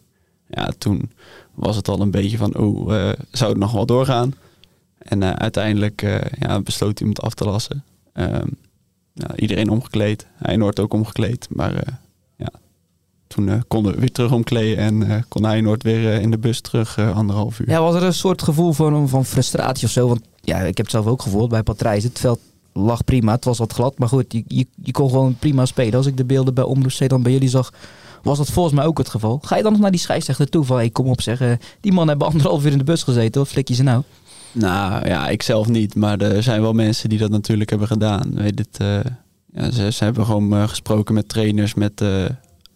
Ja, 0.49 0.73
toen 0.79 1.11
was 1.55 1.77
het 1.77 1.89
al 1.89 2.01
een 2.01 2.11
beetje 2.11 2.37
van, 2.37 2.57
oh, 2.57 2.95
eh, 2.95 3.13
zou 3.31 3.51
het 3.51 3.61
nog 3.61 3.73
wel 3.73 3.87
doorgaan? 3.87 4.35
En 4.99 5.23
eh, 5.23 5.31
uiteindelijk 5.31 6.01
ja, 6.39 6.61
besloot 6.61 6.99
het 6.99 7.21
af 7.21 7.35
te 7.35 7.45
lassen. 7.45 7.85
Ehm, 8.13 8.49
iedereen 9.37 9.69
omgekleed. 9.69 10.27
Hij 10.37 10.57
Noord 10.57 10.81
ook 10.81 10.93
omgekleed. 10.93 11.49
Maar 11.51 12.01
ja, 12.37 12.51
toen 13.27 13.65
konden 13.69 13.95
we 13.95 14.01
weer 14.01 14.13
terug 14.13 14.33
omkleden 14.33 14.77
en 14.79 15.25
kon 15.29 15.45
hij 15.45 15.61
Noord 15.61 15.83
weer 15.83 16.21
in 16.21 16.31
de 16.31 16.39
bus 16.39 16.61
terug 16.61 16.99
anderhalf 16.99 17.59
uur. 17.59 17.71
Ja, 17.71 17.81
was 17.81 17.95
er 17.95 18.03
een 18.03 18.15
soort 18.15 18.43
gevoel 18.43 18.73
van, 18.73 19.09
van 19.09 19.25
frustratie 19.25 19.87
of 19.87 19.93
zo? 19.93 20.09
Want 20.09 20.21
ja, 20.41 20.59
ik 20.59 20.77
heb 20.77 20.87
het 20.87 20.91
zelf 20.91 21.07
ook 21.07 21.23
gevoeld 21.23 21.49
bij 21.49 21.63
Patrijs. 21.63 22.05
Het 22.05 22.19
veld 22.19 22.41
lag 22.77 23.05
prima, 23.05 23.33
het 23.33 23.45
was 23.45 23.59
wat 23.59 23.73
glad. 23.73 23.99
Maar 23.99 24.09
goed, 24.09 24.43
je, 24.47 24.93
kon 24.93 25.11
gewoon 25.11 25.37
prima 25.39 25.67
spelen. 25.67 25.95
Als 25.95 26.07
ik 26.07 26.17
de 26.17 26.25
beelden 26.25 26.55
bij 26.55 26.65
Omroep 26.65 26.93
Zeeland 26.93 27.23
bij 27.23 27.33
jullie 27.33 27.49
zag, 27.49 27.73
was 28.23 28.39
dat 28.39 28.51
volgens 28.51 28.75
mij 28.75 28.85
ook 28.85 28.99
het 28.99 29.09
geval. 29.09 29.39
Ga 29.43 29.57
je 29.57 29.63
dan 29.63 29.73
nog 29.73 29.81
naar 29.81 29.91
die 29.91 30.01
scheidsrechter 30.01 30.49
toe 30.49 30.65
van, 30.65 30.93
kom 30.93 31.07
op 31.07 31.21
zeg, 31.21 31.41
eh, 31.41 31.53
die 31.81 31.93
man 31.93 32.09
hebben 32.09 32.27
anderhalf 32.27 32.65
uur 32.65 32.73
in 32.73 32.79
de 32.79 32.85
bus 32.85 33.03
gezeten. 33.03 33.41
Wat 33.41 33.51
flik 33.51 33.69
je 33.69 33.75
ze 33.75 33.83
nou? 33.83 34.03
Nou 34.53 35.09
ja, 35.09 35.29
ik 35.29 35.43
zelf 35.43 35.69
niet. 35.69 35.95
Maar 35.95 36.21
er 36.21 36.43
zijn 36.43 36.61
wel 36.61 36.73
mensen 36.73 37.09
die 37.09 37.19
dat 37.19 37.31
natuurlijk 37.31 37.71
hebben 37.71 37.89
gedaan. 37.89 38.35
Weet 38.35 38.59
het, 38.59 38.79
eh, 38.79 39.13
ja, 39.53 39.91
ze, 39.91 40.05
hebben 40.05 40.25
gewoon 40.25 40.53
eh, 40.53 40.69
gesproken 40.69 41.15
met 41.15 41.29
trainers, 41.29 41.75
met 41.75 42.01
eh 42.01 42.25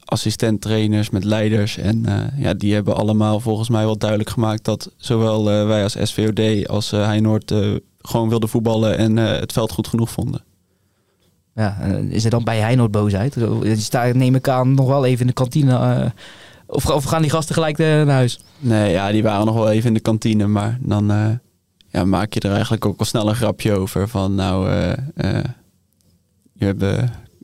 assistent-trainers, 0.04 1.10
met 1.10 1.24
leiders. 1.24 1.76
En 1.76 2.04
ja, 2.36 2.54
die 2.54 2.74
hebben 2.74 2.96
allemaal 2.96 3.40
volgens 3.40 3.68
mij 3.68 3.84
wel 3.84 3.98
duidelijk 3.98 4.30
gemaakt 4.30 4.64
dat 4.64 4.92
zowel 4.96 5.44
wij 5.44 5.82
als 5.82 5.96
SVOD 6.02 6.68
als 6.68 6.90
Heinoord 6.90 7.52
gewoon 8.00 8.28
wilden 8.28 8.48
voetballen 8.48 8.98
en 8.98 9.18
eh, 9.18 9.40
het 9.40 9.52
veld 9.52 9.72
goed 9.72 9.88
genoeg 9.88 10.10
vonden. 10.10 10.44
Ja, 11.54 11.80
eh, 11.80 11.98
is 11.98 12.24
er 12.24 12.30
dan 12.30 12.44
bij 12.44 12.58
Heinoord 12.58 12.90
boosheid? 12.90 13.34
Die 13.62 13.76
staan, 13.76 14.16
neem 14.16 14.34
ik 14.34 14.48
aan, 14.48 14.74
nog 14.74 14.86
wel 14.86 15.04
even 15.04 15.20
in 15.20 15.26
de 15.26 15.32
kantine. 15.32 15.78
eh, 15.78 16.10
of, 16.66 16.90
of 16.90 17.04
gaan 17.04 17.22
die 17.22 17.30
gasten 17.30 17.54
gelijk 17.54 17.78
naar 17.78 18.06
huis? 18.06 18.40
Nee, 18.58 18.92
ja, 18.92 19.10
die 19.10 19.22
waren 19.22 19.46
nog 19.46 19.54
wel 19.54 19.70
even 19.70 19.88
in 19.88 19.94
de 19.94 20.00
kantine, 20.00 20.46
maar 20.46 20.78
dan 20.80 21.40
ja, 21.88 22.04
maak 22.04 22.32
je 22.34 22.40
er 22.40 22.52
eigenlijk 22.52 22.86
ook 22.86 22.98
al 22.98 23.04
snel 23.04 23.28
een 23.28 23.34
grapje 23.34 23.72
over 23.72 24.08
van 24.08 24.34
nou, 24.34 24.70
eh, 25.14 25.44
je 26.52 26.64
hebt, 26.64 26.84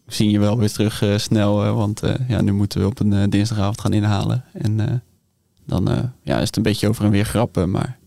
zien 0.06 0.30
je 0.30 0.38
wel 0.38 0.58
weer 0.58 0.72
terug 0.72 1.02
snel, 1.16 1.74
want 1.74 2.02
ja, 2.28 2.40
nu 2.40 2.52
moeten 2.52 2.80
we 2.80 2.86
op 2.86 3.00
een 3.00 3.30
dinsdagavond 3.30 3.80
gaan 3.80 3.92
inhalen. 3.92 4.44
En 4.52 5.02
dan 5.66 6.12
ja, 6.22 6.38
is 6.38 6.46
het 6.46 6.56
een 6.56 6.62
beetje 6.62 6.88
over 6.88 7.04
en 7.04 7.10
weer 7.10 7.24
grappen, 7.24 7.70
maar 7.70 7.98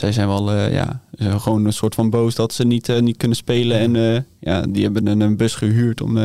zij 0.00 0.12
zijn 0.12 0.28
wel 0.28 0.52
eh, 0.52 0.72
ja, 0.72 1.00
gewoon 1.16 1.64
een 1.64 1.72
soort 1.72 1.94
van 1.94 2.10
boos 2.10 2.34
dat 2.34 2.52
ze 2.52 2.64
niet, 2.64 2.88
eh, 2.88 3.00
niet 3.00 3.16
kunnen 3.16 3.36
spelen. 3.36 3.78
En 3.78 3.96
eh, 3.96 4.22
ja, 4.38 4.62
die 4.62 4.82
hebben 4.82 5.06
een, 5.06 5.20
een 5.20 5.36
bus 5.36 5.54
gehuurd 5.54 6.00
om, 6.00 6.18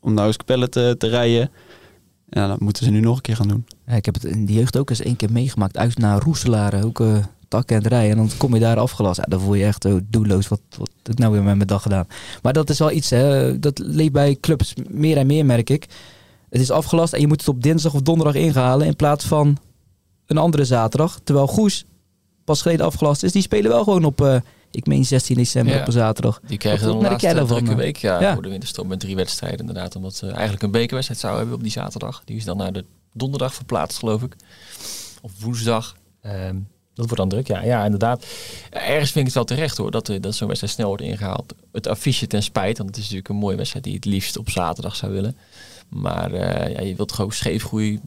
om 0.00 0.14
naar 0.14 0.24
Oudskapelle 0.24 0.68
te, 0.68 0.94
te 0.98 1.08
rijden. 1.08 1.50
Ja, 2.28 2.46
dat 2.46 2.60
moeten 2.60 2.84
ze 2.84 2.90
nu 2.90 3.00
nog 3.00 3.16
een 3.16 3.22
keer 3.22 3.36
gaan 3.36 3.48
doen. 3.48 3.64
Ja, 3.86 3.94
ik 3.94 4.04
heb 4.04 4.14
het 4.14 4.24
in 4.24 4.46
de 4.46 4.52
jeugd 4.52 4.78
ook 4.78 4.90
eens 4.90 5.00
één 5.00 5.16
keer 5.16 5.32
meegemaakt. 5.32 5.76
Uit 5.76 5.98
naar 5.98 6.22
Roeselare, 6.22 6.84
ook 6.84 7.00
uh, 7.00 7.16
takken 7.48 7.76
en 7.76 7.88
rijden. 7.88 8.10
En 8.10 8.16
dan 8.16 8.30
kom 8.36 8.54
je 8.54 8.60
daar 8.60 8.78
afgelast. 8.78 9.16
Ja, 9.16 9.24
dan 9.28 9.40
voel 9.40 9.54
je 9.54 9.64
echt 9.64 9.84
oh, 9.84 10.00
doelloos. 10.08 10.48
Wat, 10.48 10.60
wat 10.78 10.90
heb 11.02 11.12
ik 11.12 11.18
nou 11.18 11.32
weer 11.32 11.42
met 11.42 11.56
mijn 11.56 11.68
dag 11.68 11.82
gedaan? 11.82 12.06
Maar 12.42 12.52
dat 12.52 12.70
is 12.70 12.78
wel 12.78 12.90
iets, 12.90 13.10
hè. 13.10 13.58
Dat 13.58 13.78
leeft 13.78 14.12
bij 14.12 14.36
clubs 14.40 14.74
meer 14.88 15.16
en 15.16 15.26
meer, 15.26 15.46
merk 15.46 15.70
ik. 15.70 15.86
Het 16.48 16.60
is 16.60 16.70
afgelast 16.70 17.12
en 17.12 17.20
je 17.20 17.26
moet 17.26 17.40
het 17.40 17.48
op 17.48 17.62
dinsdag 17.62 17.94
of 17.94 18.02
donderdag 18.02 18.34
ingehalen. 18.34 18.86
In 18.86 18.96
plaats 18.96 19.24
van 19.24 19.58
een 20.26 20.38
andere 20.38 20.64
zaterdag. 20.64 21.20
Terwijl 21.24 21.46
Goes 21.46 21.84
pas 22.44 22.62
geleden 22.62 22.86
afgelast 22.86 23.22
is. 23.22 23.32
Die 23.32 23.42
spelen 23.42 23.70
wel 23.70 23.84
gewoon 23.84 24.04
op, 24.04 24.20
uh, 24.20 24.36
ik 24.70 24.86
meen 24.86 25.04
16 25.04 25.36
december 25.36 25.74
Ja. 25.74 25.80
op 25.80 25.86
een 25.86 25.92
zaterdag. 25.92 26.40
Die 26.46 26.58
krijgen 26.58 26.86
dan 26.86 26.96
een 26.96 27.02
laatste 27.02 27.28
eh? 27.70 27.74
week 27.76 27.96
ja, 27.96 28.20
Ja. 28.20 28.32
voor 28.32 28.42
de 28.42 28.48
winterstop 28.48 28.86
met 28.86 29.00
drie 29.00 29.16
wedstrijden 29.16 29.60
inderdaad. 29.60 29.96
Omdat 29.96 30.14
ze 30.14 30.26
eigenlijk 30.30 30.62
een 30.62 30.70
bekerwedstrijd 30.70 31.20
zouden 31.20 31.40
hebben 31.40 31.58
op 31.58 31.64
die 31.64 31.72
zaterdag. 31.82 32.22
Die 32.24 32.36
is 32.36 32.44
dan 32.44 32.56
naar 32.56 32.72
de 32.72 32.84
donderdag 33.12 33.54
verplaatst 33.54 33.98
geloof 33.98 34.22
ik. 34.22 34.36
Of 35.22 35.32
woensdag. 35.40 35.96
Ehm, 36.20 36.56
Dat 36.94 37.04
wordt 37.06 37.16
dan 37.16 37.28
druk, 37.28 37.46
ja. 37.46 37.62
Ja, 37.62 37.84
inderdaad. 37.84 38.26
Ergens 38.70 39.10
vind 39.10 39.16
ik 39.16 39.24
het 39.24 39.34
wel 39.34 39.44
terecht 39.44 39.76
hoor, 39.76 39.90
dat, 39.90 40.06
dat 40.20 40.34
zo'n 40.34 40.46
wedstrijd 40.46 40.74
snel 40.74 40.86
wordt 40.86 41.02
ingehaald. 41.02 41.54
Het 41.72 41.86
affiche 41.86 42.26
ten 42.26 42.42
spijt, 42.42 42.76
want 42.78 42.88
het 42.88 42.98
is 42.98 43.02
natuurlijk 43.02 43.28
een 43.28 43.36
mooie 43.36 43.56
wedstrijd 43.56 43.84
die 43.84 43.92
je 43.92 43.98
het 43.98 44.08
liefst 44.08 44.36
op 44.38 44.50
zaterdag 44.50 44.96
zou 44.96 45.12
willen. 45.12 45.36
Maar 45.88 46.34
ja, 46.70 46.80
je 46.80 46.94
wilt 46.96 47.12
gewoon 47.12 47.32
scheefgroei 47.32 48.00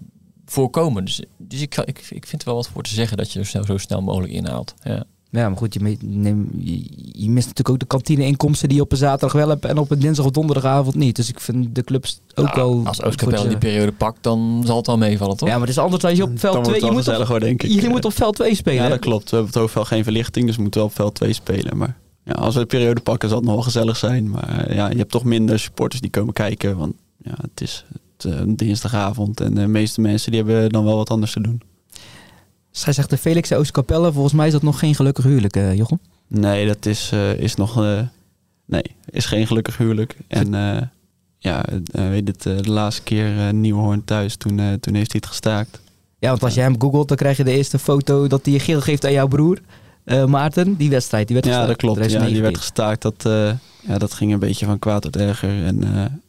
voorkomen. 0.46 1.06
Dus, 1.06 1.22
dus 1.38 1.62
ik, 1.62 1.78
ik, 1.78 2.08
ik 2.10 2.26
vind 2.26 2.42
er 2.42 2.48
wel 2.48 2.58
wat 2.58 2.68
voor 2.68 2.84
te 2.84 2.94
zeggen 2.94 3.18
dat 3.18 3.32
je 3.32 3.40
er 3.40 3.46
snel, 3.46 3.64
zo 3.64 3.78
snel 3.78 4.02
mogelijk 4.02 4.34
inhaalt. 4.34 4.74
Ja. 4.84 5.06
Ja, 5.36 5.50
maar 5.50 5.58
goed, 5.58 5.74
je, 5.74 5.98
neem, 6.02 6.50
je, 6.58 6.84
je, 7.12 7.30
mist 7.30 7.48
natuurlijk 7.48 7.70
ook 7.70 7.80
de 7.80 7.86
kantine-inkomsten 7.86 8.68
die 8.68 8.78
je 8.78 8.84
op 8.84 8.92
een 8.92 8.98
zaterdag 8.98 9.32
wel 9.32 9.50
hebt 9.50 9.66
en 9.66 9.78
op 9.78 9.92
een 9.92 10.00
dinsdag 10.00 10.26
of 10.26 10.32
donderdagavond 10.32 10.96
niet. 10.96 11.16
Dus 11.16 11.30
ik 11.30 11.40
vind 11.40 11.76
de 11.76 11.84
clubs 11.84 12.20
ook 12.36 12.46
nou, 12.46 12.58
wel... 12.58 12.82
Als 12.86 13.04
Oostkapelle 13.04 13.48
die 13.48 13.58
periode 13.58 13.92
pakt, 13.92 14.24
dan 14.24 14.64
zal 14.66 14.78
het 14.78 14.88
wel 14.88 14.98
meevallen, 14.98 15.38
toch? 15.38 15.48
Ja, 15.48 15.54
maar 15.54 15.68
het 15.68 15.78
is 15.78 15.84
anders 15.84 16.04
als 16.04 16.18
je 16.18 16.24
op 16.24 16.40
veld 16.40 16.64
2... 16.64 16.86
Je, 16.86 16.92
moet 16.92 17.30
op, 17.30 17.40
denk 17.40 17.64
ik. 17.64 17.82
je 17.82 17.90
moet 17.90 18.06
op 18.06 18.14
veld 18.14 18.36
2 18.36 18.56
spelen. 18.56 18.84
Ja, 18.84 18.90
dat 18.90 19.00
klopt. 19.00 19.30
We 19.30 19.36
hebben 19.36 19.54
het 19.54 19.62
hoofdveld 19.62 19.88
geen 19.88 20.04
verlichting, 20.04 20.46
dus 20.46 20.56
we 20.56 20.62
moeten 20.62 20.80
wel 20.80 20.90
op 20.90 20.96
veld 20.96 21.16
2 21.16 21.34
spelen. 21.34 21.78
Maar 21.78 21.98
ja, 22.24 22.32
als 22.32 22.54
we 22.54 22.60
de 22.60 22.66
periode 22.66 23.02
pakken, 23.02 23.30
zal 23.30 23.38
het 23.38 23.48
nog 23.48 23.56
wel 23.56 23.64
gezellig 23.64 23.98
zijn. 23.98 24.30
Maar 24.30 24.74
ja, 24.74 24.90
je 24.90 24.98
hebt 24.98 25.12
toch 25.12 25.24
minder 25.24 25.60
supporters 25.60 26.02
die 26.02 26.10
komen 26.10 26.34
kijken, 26.34 26.78
want 26.78 26.94
ja, 27.18 27.36
het 27.42 27.62
is 27.62 27.86
het, 27.88 28.02
dinsdagavond 28.48 29.40
en 29.40 29.54
de 29.54 29.68
meeste 29.68 30.02
mensen 30.02 30.32
die 30.32 30.44
hebben 30.44 30.70
dan 30.70 30.84
wel 30.84 30.98
wat 30.98 31.10
anders 31.10 31.32
te 31.32 31.42
doen. 31.42 31.62
Zij 32.72 32.94
zegt 32.94 33.10
de 33.10 33.18
Felix 33.18 33.52
Oostkapelle. 33.52 34.12
Volgens 34.12 34.34
mij 34.34 34.48
is 34.48 34.52
dat 34.52 34.62
nog 34.62 34.80
geen 34.80 34.96
gelukkig 34.96 35.24
huwelijk, 35.24 35.58
uh, 35.58 35.76
Jochem. 35.76 36.00
Nee, 36.28 36.68
dat 36.68 36.86
is, 36.86 37.12
uh, 37.14 37.34
is 37.34 37.56
nog. 37.56 37.82
Uh, 37.82 38.02
nee, 38.66 38.84
is 39.10 39.26
geen 39.26 39.48
gelukkig 39.48 39.78
huwelijk. 39.78 40.18
En 40.28 40.52
ja, 41.38 41.66
weet 41.92 42.28
het, 42.28 42.42
de 42.42 42.72
laatste 42.72 43.04
keer 43.04 43.54
Nieuwhoorn 43.54 44.04
thuis, 44.04 44.36
toen, 44.36 44.80
toen 44.80 44.94
heeft 44.94 45.12
hij 45.12 45.22
het 45.22 45.26
gestaakt. 45.26 45.82
Ja, 46.20 46.30
want 46.30 46.44
als 46.44 46.54
je 46.54 46.62
hem 46.62 46.82
googelt, 46.82 47.08
dan 47.08 47.18
krijg 47.18 47.38
je 47.38 47.44
de 47.44 47.52
eerste 47.52 47.80
foto 47.80 48.28
dat 48.28 48.46
hij 48.46 48.54
je 48.54 48.60
geel 48.60 48.82
geeft 48.82 49.06
aan 49.06 49.12
jouw 49.12 49.28
broer. 49.28 49.60
Maarten, 50.28 50.76
die 50.76 50.90
wedstrijd, 50.90 51.28
die 51.28 51.36
werd 51.36 51.48
gestaakt. 51.48 51.68
Ja, 51.68 51.74
dat 51.74 51.82
klopt. 51.82 52.12
Ja, 52.12 52.26
die 52.26 52.42
werd 52.42 52.58
gestaakt. 52.58 53.02
Dat, 53.02 53.24
ja, 53.88 53.98
dat 53.98 54.14
ging 54.14 54.34
een 54.34 54.40
beetje 54.40 54.66
van 54.66 54.80
kwaad 54.80 55.02
tot 55.02 55.18
erger. 55.18 55.66
En 55.66 55.84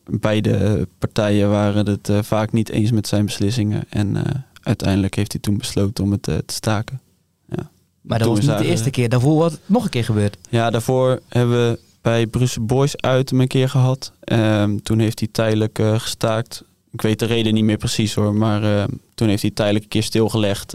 beide 0.05 0.89
partijen 0.99 1.51
waren 1.51 1.87
het 1.87 2.11
vaak 2.21 2.53
niet 2.53 2.69
eens 2.69 2.91
met 2.91 3.09
zijn 3.09 3.25
beslissingen. 3.25 3.85
En 3.89 4.17
uiteindelijk 4.63 5.15
heeft 5.15 5.33
hij 5.33 5.41
toen 5.41 5.59
besloten 5.59 6.05
om 6.05 6.11
het 6.11 6.23
te 6.23 6.43
staken. 6.47 7.01
Ja. 7.49 7.71
Maar 8.01 8.19
dat 8.19 8.29
was 8.29 8.41
niet 8.41 8.59
de 8.59 8.67
eerste 8.67 8.91
keer. 8.91 9.09
Daarvoor 9.09 9.37
was 9.37 9.53
het 9.53 9.61
nog 9.67 9.85
een 9.85 9.91
keer 9.91 10.05
gebeurd. 10.05 10.37
Ja, 10.49 10.71
daarvoor 10.71 11.21
hebben 11.29 11.57
we 11.57 11.79
bij 12.01 12.27
Brussel 12.27 12.65
Boys 12.65 12.97
uit 12.97 13.31
hem 13.31 13.41
een 13.41 13.47
keer 13.47 13.69
gehad. 13.69 14.13
Um, 14.33 14.83
toen 14.83 14.99
heeft 14.99 15.19
hij 15.19 15.29
tijdelijk 15.33 15.79
gestaakt. 15.97 16.65
Ik 16.93 17.03
weet 17.03 17.19
de 17.19 17.27
reden 17.27 17.55
niet 17.55 17.65
meer 17.65 17.77
precies 17.77 18.15
hoor. 18.15 18.35
Maar 18.35 18.63
uh, 18.63 18.85
toen 19.15 19.29
heeft 19.29 19.43
hij 19.43 19.51
tijdelijk 19.51 19.85
een 19.85 19.91
keer 19.91 20.03
stilgelegd. 20.03 20.75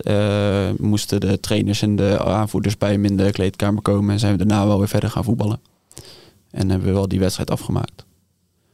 Moesten 0.77 1.19
de 1.19 1.39
trainers 1.39 1.81
en 1.81 1.95
de 1.95 2.23
aanvoerders 2.23 2.77
bij 2.77 2.91
hem 2.91 3.05
in 3.05 3.17
de 3.17 3.31
kleedkamer 3.31 3.81
komen. 3.81 4.13
En 4.13 4.19
zijn 4.19 4.37
we 4.37 4.45
daarna 4.45 4.67
wel 4.67 4.77
weer 4.77 4.87
verder 4.87 5.09
gaan 5.09 5.23
voetballen. 5.23 5.59
En 6.51 6.69
hebben 6.69 6.87
we 6.87 6.93
wel 6.93 7.07
die 7.07 7.19
wedstrijd 7.19 7.51
afgemaakt. 7.51 8.05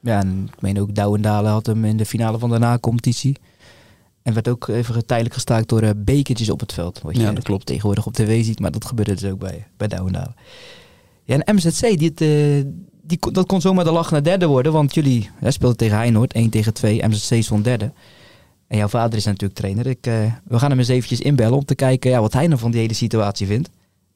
Ja, 0.02 0.20
en 0.20 0.50
ik 0.54 0.62
meen 0.62 0.80
ook 0.80 0.96
Douwendalen 0.96 1.52
had 1.52 1.66
hem 1.66 1.86
in 1.86 1.98
de 1.98 2.06
finale 2.06 2.40
van 2.40 2.50
de 2.50 2.58
na-competitie. 2.58 3.38
En 4.28 4.34
werd 4.34 4.48
ook 4.48 4.68
even 4.68 5.06
tijdelijk 5.06 5.36
gestaakt 5.36 5.70
door 5.70 5.84
uh, 5.84 5.90
bekertjes 5.96 6.50
op 6.50 6.60
het 6.60 6.74
veld. 6.74 7.02
Wat 7.02 7.16
je 7.16 7.22
ja, 7.22 7.32
dat 7.32 7.44
klopt. 7.44 7.66
tegenwoordig 7.66 8.06
op 8.06 8.14
tv 8.14 8.44
ziet, 8.46 8.60
maar 8.60 8.72
dat 8.72 8.86
gebeurde 8.86 9.16
dus 9.16 9.32
ook 9.32 9.40
bij, 9.40 9.68
bij 9.78 9.88
Douwendalen. 9.88 10.36
Ja, 11.24 11.38
en 11.38 11.56
MZC, 11.56 11.98
die, 11.98 12.12
uh, 12.22 12.66
die, 13.02 13.32
dat 13.32 13.46
kon 13.46 13.62
zomaar 13.62 13.84
de 13.84 13.92
lach 13.92 14.12
naar 14.12 14.24
derde 14.24 14.46
worden. 14.46 14.72
Want 14.72 14.94
jullie 14.94 15.30
ja, 15.42 15.52
speelden 15.52 15.78
tegen 15.78 15.98
Heinoord, 15.98 16.34
1 16.34 16.50
tegen 16.50 16.74
2. 16.74 17.08
MZC 17.08 17.44
stond 17.44 17.64
derde. 17.64 17.92
En 18.68 18.78
jouw 18.78 18.88
vader 18.88 19.18
is 19.18 19.26
natuurlijk 19.26 19.60
trainer. 19.60 19.88
Ik, 19.88 20.08
uh, 20.08 20.34
we 20.44 20.60
gaan 20.60 20.70
hem 20.70 20.80
eens 20.80 20.88
eventjes 20.88 21.22
inbellen 21.22 21.58
om 21.58 21.66
te 21.66 21.76
kijken 21.76 22.12
ja, 22.12 22.22
wat 22.22 22.34
hij 22.34 22.48
nou 22.48 22.60
van 22.60 22.72
die 22.72 22.80
hele 22.80 22.94
situatie 22.94 23.48
vindt. 23.48 23.70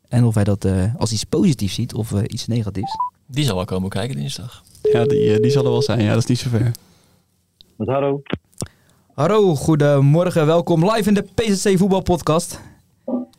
En 0.07 0.23
of 0.23 0.35
hij 0.35 0.43
dat 0.43 0.65
als 0.97 1.11
iets 1.11 1.23
positiefs 1.23 1.73
ziet 1.73 1.93
of 1.93 2.21
iets 2.21 2.47
negatiefs. 2.47 2.91
Die 3.31 3.45
zal 3.45 3.55
wel 3.55 3.65
komen 3.65 3.89
kijken 3.89 4.15
dinsdag. 4.15 4.63
Ja, 4.81 5.05
die, 5.05 5.39
die 5.39 5.51
zal 5.51 5.65
er 5.65 5.71
wel 5.71 5.81
zijn. 5.81 6.01
Ja, 6.01 6.09
dat 6.13 6.17
is 6.17 6.25
niet 6.25 6.39
zo 6.39 6.49
ver. 6.49 6.71
Met 7.75 7.87
Harro. 7.87 8.21
Hallo, 9.13 9.55
goedemorgen. 9.55 10.45
Welkom 10.45 10.91
live 10.91 11.07
in 11.09 11.13
de 11.13 11.25
PZC 11.35 11.77
Voetbalpodcast. 11.77 12.59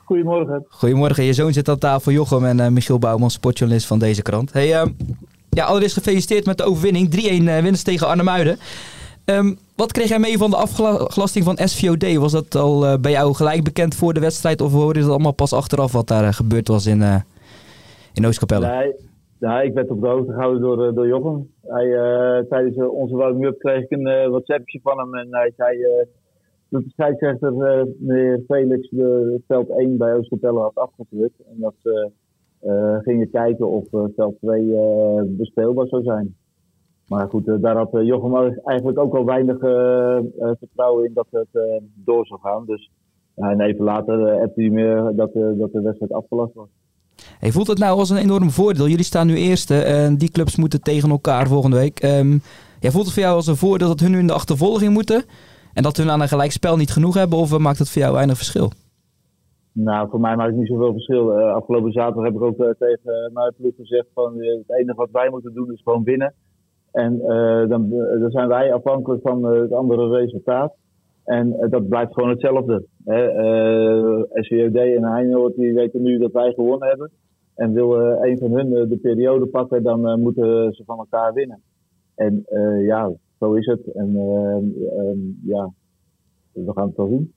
Goedemorgen. 0.05 0.67
Goedemorgen. 0.69 1.25
Je 1.25 1.33
zoon 1.33 1.53
zit 1.53 1.69
aan 1.69 1.79
tafel, 1.79 2.13
Jochem 2.13 2.45
en 2.45 2.59
uh, 2.59 2.69
Michiel 2.69 2.99
Bouwman, 2.99 3.31
sportjournalist 3.31 3.87
van 3.87 3.99
deze 3.99 4.23
krant. 4.23 4.53
Hey, 4.53 4.83
uh, 4.83 4.91
ja, 5.51 5.65
allereerst 5.65 5.95
gefeliciteerd 5.95 6.47
met 6.47 6.59
de 6.59 6.65
overwinning. 6.65 7.15
3-1 7.15 7.19
uh, 7.19 7.59
winst 7.59 7.85
tegen 7.85 8.07
Arnhemuiden. 8.07 8.59
Um, 9.25 9.59
wat 9.75 9.93
kreeg 9.93 10.09
jij 10.09 10.19
mee 10.19 10.39
van 10.39 10.51
de 10.51 10.57
afgelasting 10.57 11.45
van 11.45 11.59
SVOD? 11.69 12.15
Was 12.15 12.33
dat 12.33 12.55
al 12.55 12.87
uh, 12.87 12.95
bij 12.99 13.13
jou 13.13 13.35
gelijk 13.35 13.65
bekend 13.65 13.95
voor 13.95 14.15
de 14.15 14.21
wedstrijd 14.21 14.61
of 14.61 14.73
hoorde 14.73 14.99
je 14.99 15.05
dat 15.05 15.15
allemaal 15.15 15.33
pas 15.33 15.53
achteraf 15.53 15.93
wat 15.93 16.09
daar 16.09 16.35
gebeurd 16.35 16.69
was 16.69 16.87
in, 16.87 17.25
in 18.13 18.27
Oostkapelle? 18.27 18.67
Nee, 18.67 18.93
ja, 19.43 19.61
ik 19.61 19.75
werd 19.75 19.91
op 19.91 20.01
de 20.01 20.09
hoogte 20.09 20.33
gehouden 20.33 20.61
door, 20.61 20.87
uh, 20.87 20.95
door 20.95 21.07
Jochem. 21.07 21.51
Hij, 21.63 21.87
uh, 21.87 22.39
tijdens 22.49 22.77
onze 22.77 23.17
warming-up 23.17 23.59
kreeg 23.59 23.83
ik 23.83 23.91
een 23.91 24.07
uh, 24.07 24.29
WhatsAppje 24.29 24.81
van 24.83 24.99
hem 24.99 25.15
en 25.15 25.27
hij 25.31 25.53
zei 25.57 25.79
dat 26.69 26.83
de 26.83 26.91
scheidsrechter 26.91 27.53
Felix 28.47 28.89
de 28.91 29.41
veld 29.47 29.69
1 29.69 29.97
bij 29.97 30.15
Oostkapelle 30.15 30.61
had 30.61 30.75
afgedrukt. 30.75 31.41
En 31.51 31.57
dat 31.61 31.75
ze 31.83 32.11
gingen 33.03 33.31
kijken 33.31 33.69
of 33.69 33.89
veld 33.91 34.39
2 34.41 34.75
bespeelbaar 35.27 35.87
zou 35.87 36.03
zijn. 36.03 36.35
Maar 37.09 37.29
goed, 37.29 37.63
daar 37.63 37.77
had 37.77 37.91
Jochem 37.93 38.61
eigenlijk 38.65 38.99
ook 38.99 39.15
al 39.15 39.25
weinig 39.25 39.59
vertrouwen 40.59 41.05
in 41.05 41.13
dat 41.15 41.27
het 41.31 41.83
door 41.95 42.27
zou 42.27 42.41
gaan. 42.41 42.67
Dus 42.67 42.91
en 43.35 43.61
even 43.61 43.85
later 43.85 44.41
appte 44.41 44.61
hij 44.61 44.71
meer 44.71 45.13
dat, 45.17 45.33
dat 45.33 45.73
de 45.73 45.81
wedstrijd 45.83 46.13
afgelast 46.13 46.55
was. 46.55 46.69
Hey, 47.43 47.51
voelt 47.51 47.67
het 47.67 47.79
nou 47.79 47.99
als 47.99 48.11
een 48.11 48.17
enorm 48.17 48.51
voordeel? 48.51 48.87
Jullie 48.87 49.05
staan 49.05 49.27
nu 49.27 49.35
eerste 49.37 49.83
en 49.83 50.17
die 50.17 50.31
clubs 50.31 50.57
moeten 50.57 50.83
tegen 50.83 51.11
elkaar 51.11 51.47
volgende 51.47 51.77
week. 51.77 52.03
Um, 52.03 52.41
ja, 52.81 52.91
voelt 52.91 53.05
het 53.05 53.15
voor 53.15 53.23
jou 53.23 53.35
als 53.35 53.47
een 53.47 53.57
voordeel 53.57 53.89
dat 53.89 54.01
hun 54.01 54.11
nu 54.11 54.19
in 54.19 54.27
de 54.27 54.33
achtervolging 54.33 54.93
moeten? 54.93 55.25
En 55.75 55.83
dat 55.83 55.97
hun 55.97 56.11
aan 56.11 56.21
een 56.21 56.29
gelijkspel 56.29 56.77
niet 56.77 56.91
genoeg 56.91 57.15
hebben? 57.15 57.39
Of 57.39 57.59
maakt 57.59 57.79
het 57.79 57.91
voor 57.91 58.03
jou 58.03 58.15
weinig 58.15 58.37
verschil? 58.37 58.71
Nou, 59.73 60.09
voor 60.11 60.21
mij 60.21 60.37
maakt 60.37 60.51
het 60.51 60.59
niet 60.59 60.69
zoveel 60.69 60.93
verschil. 60.93 61.39
Uh, 61.39 61.55
afgelopen 61.55 61.93
zaterdag 61.93 62.25
heb 62.25 62.35
ik 62.35 62.43
ook 62.43 62.59
uh, 62.59 62.69
tegen 62.79 63.31
mijn 63.33 63.55
ploeg 63.57 63.75
gezegd 63.77 64.07
van 64.15 64.33
het 64.35 64.79
enige 64.81 64.97
wat 64.97 65.11
wij 65.13 65.31
moeten 65.31 65.55
doen 65.55 65.73
is 65.73 65.81
gewoon 65.85 66.05
winnen. 66.05 66.35
En 66.93 67.19
dan, 67.69 67.89
dan, 68.21 68.31
zijn 68.31 68.49
wij 68.49 68.73
afhankelijk 68.73 69.23
van 69.23 69.45
het 69.45 69.73
andere 69.73 70.09
resultaat. 70.09 70.75
En 71.25 71.67
dat 71.71 71.89
blijft 71.89 72.13
gewoon 72.13 72.31
hetzelfde. 72.31 72.85
SVOD 74.33 74.77
en 74.77 75.05
Heinoord 75.05 75.55
die 75.57 75.75
weten 75.75 76.03
nu 76.03 76.19
dat 76.19 76.33
wij 76.33 76.53
gewonnen 76.53 76.89
hebben. 76.89 77.11
En 77.62 77.73
wil 77.73 77.95
een 78.00 78.38
van 78.38 78.52
hun 78.52 78.88
de 78.88 78.99
periode 79.02 79.47
pakken, 79.47 79.83
dan 79.83 80.21
moeten 80.21 80.73
ze 80.75 80.83
van 80.85 80.99
elkaar 80.99 81.33
winnen. 81.33 81.62
En 82.14 82.45
ja, 82.87 83.12
zo 83.38 83.52
is 83.52 83.66
het. 83.66 83.92
En 83.95 84.12
ja, 85.45 85.71
we 86.52 86.73
gaan 86.73 86.87
het 86.87 86.97
wel 86.97 87.09
zien. 87.09 87.33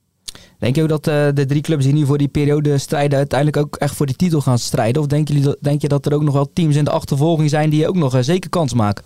Denk 0.58 0.76
je 0.76 0.82
ook 0.82 0.88
dat 0.88 1.06
uh, 1.06 1.28
de 1.34 1.46
drie 1.46 1.62
clubs 1.62 1.84
die 1.84 1.94
nu 1.94 2.04
voor 2.04 2.18
die 2.18 2.28
periode 2.28 2.78
strijden 2.78 3.18
uiteindelijk 3.18 3.58
ook 3.64 3.76
echt 3.76 3.96
voor 3.96 4.06
die 4.06 4.16
titel 4.16 4.40
gaan 4.40 4.58
strijden? 4.58 5.02
Of 5.02 5.08
denk, 5.08 5.28
jullie, 5.28 5.56
denk 5.60 5.80
je 5.80 5.88
dat 5.88 6.06
er 6.06 6.14
ook 6.14 6.22
nog 6.22 6.34
wel 6.34 6.52
teams 6.52 6.76
in 6.76 6.84
de 6.84 6.90
achtervolging 6.90 7.50
zijn 7.50 7.70
die 7.70 7.88
ook 7.88 7.96
nog 7.96 8.14
uh, 8.14 8.20
zeker 8.20 8.50
kans 8.50 8.74
maken? 8.74 9.04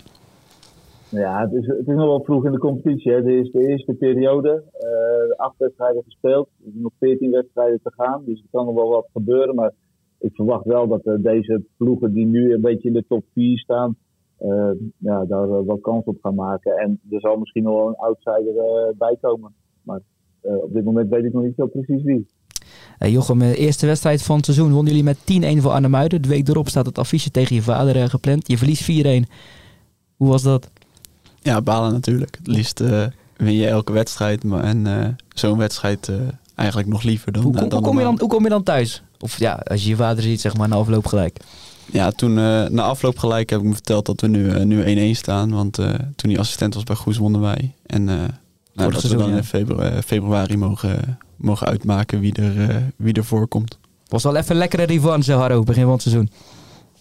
Ja, 1.08 1.40
het 1.40 1.52
is, 1.52 1.66
het 1.66 1.88
is 1.88 1.94
nog 1.94 2.06
wel 2.06 2.24
vroeg 2.24 2.44
in 2.44 2.52
de 2.52 2.58
competitie. 2.58 3.12
Hè. 3.12 3.22
Dit 3.22 3.44
is 3.44 3.52
de 3.52 3.66
eerste 3.68 3.92
periode. 3.92 4.62
Uh, 4.80 5.36
acht 5.36 5.54
wedstrijden 5.58 6.02
gespeeld. 6.02 6.48
Er 6.64 6.70
zijn 6.70 6.82
nog 6.82 6.92
veertien 6.98 7.30
wedstrijden 7.30 7.80
te 7.82 7.92
gaan. 7.96 8.22
Dus 8.24 8.38
er 8.40 8.48
kan 8.50 8.66
nog 8.66 8.74
wel 8.74 8.88
wat 8.88 9.08
gebeuren. 9.12 9.54
Maar 9.54 9.72
ik 10.20 10.34
verwacht 10.34 10.64
wel 10.64 10.88
dat 10.88 11.06
uh, 11.06 11.14
deze 11.18 11.62
ploegen 11.76 12.12
die 12.12 12.26
nu 12.26 12.52
een 12.52 12.60
beetje 12.60 12.88
in 12.88 12.94
de 12.94 13.04
top 13.08 13.24
4 13.32 13.58
staan, 13.58 13.96
uh, 14.40 14.70
ja, 14.98 15.24
daar 15.24 15.48
wel 15.66 15.78
kans 15.78 16.04
op 16.04 16.16
gaan 16.22 16.34
maken. 16.34 16.76
En 16.76 17.00
er 17.10 17.20
zal 17.20 17.36
misschien 17.36 17.62
nog 17.62 17.74
wel 17.74 17.88
een 17.88 17.96
outsider 17.96 18.54
bij 18.98 19.16
komen. 19.20 19.52
Maar 19.82 20.00
op 20.40 20.72
dit 20.72 20.84
moment 20.84 21.08
weet 21.08 21.24
ik 21.24 21.32
nog 21.32 21.42
niet 21.42 21.54
zo 21.56 21.66
precies 21.66 22.02
wie. 22.02 22.26
Jochem, 22.98 23.38
de 23.38 23.56
eerste 23.56 23.86
wedstrijd 23.86 24.22
van 24.22 24.36
het 24.36 24.44
seizoen 24.44 24.72
wonnen 24.72 24.94
jullie 24.94 25.16
met 25.34 25.58
10-1 25.58 25.62
voor 25.62 25.70
Arnhemuiden. 25.70 26.22
De 26.22 26.28
week 26.28 26.48
erop 26.48 26.68
staat 26.68 26.86
het 26.86 26.98
affiche 26.98 27.30
tegen 27.30 27.54
je 27.54 27.62
vader 27.62 28.10
gepland. 28.10 28.48
Je 28.48 28.58
verliest 28.58 28.90
4-1. 29.26 29.30
Hoe 30.16 30.28
was 30.28 30.42
dat? 30.42 30.70
Ja, 31.42 31.62
balen 31.62 31.92
natuurlijk. 31.92 32.36
Het 32.36 32.46
liefst 32.46 32.80
uh, 32.80 33.06
win 33.36 33.54
je 33.54 33.66
elke 33.66 33.92
wedstrijd. 33.92 34.44
Maar, 34.44 34.64
en 34.64 34.86
uh, 34.86 35.06
zo'n 35.28 35.58
wedstrijd 35.58 36.08
uh, 36.08 36.16
eigenlijk 36.54 36.88
nog 36.88 37.02
liever 37.02 37.32
dan... 37.32 37.42
Hoe, 37.42 37.52
dan 37.52 37.72
hoe, 37.72 37.80
kom 37.80 37.98
je 37.98 38.04
dan, 38.04 38.18
hoe 38.18 38.28
kom 38.28 38.42
je 38.42 38.48
dan 38.48 38.62
thuis? 38.62 39.02
Of 39.20 39.38
ja, 39.38 39.52
als 39.64 39.82
je 39.82 39.88
je 39.88 39.96
vader 39.96 40.22
ziet, 40.22 40.40
zeg 40.40 40.56
maar, 40.56 40.68
na 40.68 40.76
afloop 40.76 41.06
gelijk. 41.06 41.36
Ja, 41.92 42.10
toen 42.10 42.34
na 42.34 42.82
afloop 42.82 43.18
gelijk 43.18 43.50
heb 43.50 43.60
ik 43.60 43.66
me 43.66 43.72
verteld 43.72 44.06
dat 44.06 44.20
we 44.20 44.28
nu, 44.28 44.64
nu 44.64 45.12
1-1 45.14 45.16
staan. 45.16 45.50
Want 45.50 45.74
toen 46.16 46.30
hij 46.30 46.38
assistent 46.38 46.74
was 46.74 46.84
bij 46.84 46.96
Goes 46.96 47.18
wonnen 47.18 47.40
wij. 47.40 47.72
En 47.86 48.04
nou, 48.04 48.28
dat 48.74 49.00
seizoen, 49.00 49.16
we 49.16 49.22
dan 49.24 49.32
ja. 49.32 49.36
in 49.36 49.44
februari, 49.44 50.02
februari, 50.02 50.56
mogen, 50.56 51.18
mogen 51.36 51.66
uitmaken 51.66 52.20
wie 52.20 52.34
er, 52.34 52.82
wie 52.96 53.14
er 53.14 53.24
voorkomt. 53.24 53.78
Was 54.08 54.22
wel 54.22 54.36
even 54.36 54.56
lekkere 54.56 54.82
revanche, 54.82 55.32
Harro, 55.32 55.62
begin 55.62 55.82
van 55.82 55.92
het 55.92 56.02
seizoen. 56.02 56.28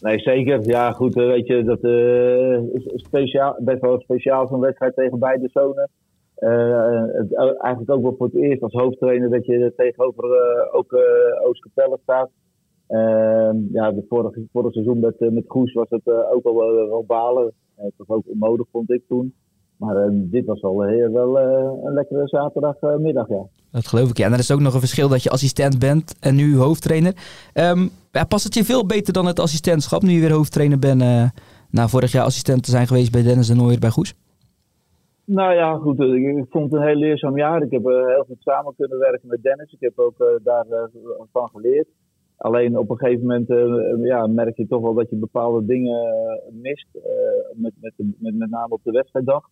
Nee, 0.01 0.19
zeker. 0.19 0.67
Ja, 0.67 0.91
goed, 0.91 1.13
weet 1.13 1.47
je, 1.47 1.63
dat 1.63 1.83
uh, 1.83 2.73
is 2.73 3.03
speciaal, 3.05 3.55
best 3.59 3.81
wel 3.81 3.99
speciaal 3.99 4.47
zo'n 4.47 4.59
wedstrijd 4.59 4.95
tegen 4.95 5.19
beide 5.19 5.49
zonen. 5.53 5.89
Eh, 6.39 7.03
eigenlijk 7.62 7.89
ook 7.89 8.01
wel 8.01 8.15
voor 8.17 8.25
het 8.25 8.36
eerst 8.36 8.62
als 8.62 8.74
hoofdtrainer 8.74 9.29
dat 9.29 9.46
je 9.46 9.74
tegenover 9.75 10.24
eh, 10.24 10.75
ook 10.75 10.91
uh, 10.91 11.48
Oost 11.48 11.62
Capelle 11.62 12.00
staat. 12.01 12.29
Ehm, 12.88 13.58
ja, 13.72 13.91
de 13.91 14.05
vorige, 14.10 14.48
vorige 14.51 14.74
seizoen 14.74 15.00
met, 15.00 15.19
met 15.19 15.43
Goes 15.48 15.74
was 15.74 15.89
het 15.89 16.08
ook 16.08 16.46
al 16.46 16.55
wel 16.55 17.03
balen. 17.08 17.53
het 17.75 17.93
was 17.98 18.08
ook 18.08 18.24
onnodig, 18.27 18.65
vond 18.72 18.91
ik 18.91 19.01
toen. 19.08 19.34
Maar 19.77 20.10
dit 20.12 20.46
was 20.46 20.62
al 20.62 20.81
heel, 20.81 21.12
wel 21.12 21.39
een 21.39 21.93
lekkere 21.93 22.27
zaterdagmiddag, 22.27 23.29
ja. 23.29 23.46
Dat 23.72 23.88
geloof 23.88 24.10
ik, 24.10 24.17
ja. 24.17 24.25
En 24.25 24.34
er 24.34 24.39
is 24.39 24.51
ook 24.51 24.60
nog 24.60 24.74
een 24.74 24.79
verschil 24.79 25.10
dat 25.10 25.24
je 25.24 25.29
assistent 25.29 25.79
bent 25.79 26.15
en 26.19 26.36
nu 26.36 26.58
hoofdtrainer. 26.58 27.13
Um, 27.53 27.89
ja, 28.12 28.24
past 28.24 28.43
het 28.43 28.53
je 28.53 28.63
veel 28.63 28.86
beter 28.86 29.13
dan 29.13 29.25
het 29.25 29.39
assistentschap, 29.39 30.01
nu 30.01 30.12
je 30.12 30.19
weer 30.19 30.31
hoofdtrainer 30.31 30.79
bent, 30.79 31.03
na 31.69 31.88
vorig 31.88 32.12
jaar 32.12 32.25
assistent 32.25 32.63
te 32.63 32.72
zijn 32.72 32.88
geweest 32.88 33.12
bij 33.12 33.24
Dennis 33.24 33.48
de 33.48 33.55
Nooier 33.55 33.79
bij 33.79 33.89
Goes? 33.89 34.15
Nou 35.31 35.53
ja, 35.53 35.77
goed. 35.77 36.00
Eh, 36.00 36.13
ik 36.13 36.45
vond 36.50 36.71
het 36.71 36.81
een 36.81 36.88
heel 36.88 36.95
leerzaam 36.95 37.38
jaar. 37.38 37.62
Ik 37.62 37.71
heb 37.71 37.88
uh, 37.88 38.05
heel 38.05 38.24
goed 38.27 38.41
samen 38.41 38.74
kunnen 38.77 38.98
werken 38.98 39.27
met 39.27 39.41
Dennis. 39.41 39.71
Ik 39.71 39.79
heb 39.79 40.00
ook 40.00 40.19
uh, 40.19 40.27
daarvan 40.43 41.50
geleerd. 41.51 41.88
Alleen 42.38 42.77
op 42.77 42.89
een 42.89 42.98
gegeven 42.98 43.25
moment 43.25 43.48
ja, 44.03 44.27
merk 44.27 44.57
je 44.57 44.67
toch 44.67 44.81
wel 44.81 44.93
dat 44.93 45.09
je 45.09 45.15
bepaalde 45.15 45.65
dingen 45.65 46.00
mist. 46.51 46.88
met, 47.53 47.74
met, 47.79 47.93
met, 47.98 48.36
met 48.36 48.50
name 48.50 48.74
op 48.74 48.81
de 48.83 48.91
wedstrijddag. 48.91 49.50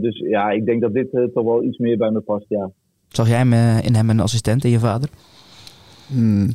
dus 0.00 0.18
ja, 0.18 0.50
ik 0.50 0.66
denk 0.66 0.80
dat 0.80 0.92
dit 0.92 1.10
toch 1.10 1.44
wel 1.44 1.62
iets 1.62 1.78
meer 1.78 1.96
bij 1.96 2.10
me 2.10 2.20
past, 2.20 2.44
ja. 2.48 2.70
Zag 3.08 3.28
jij 3.28 3.38
hem, 3.38 3.52
in 3.82 3.94
hem 3.94 4.10
een 4.10 4.20
assistent 4.20 4.64
en 4.64 4.70
je 4.70 4.78
vader? 4.78 5.08
Hmm, 6.06 6.48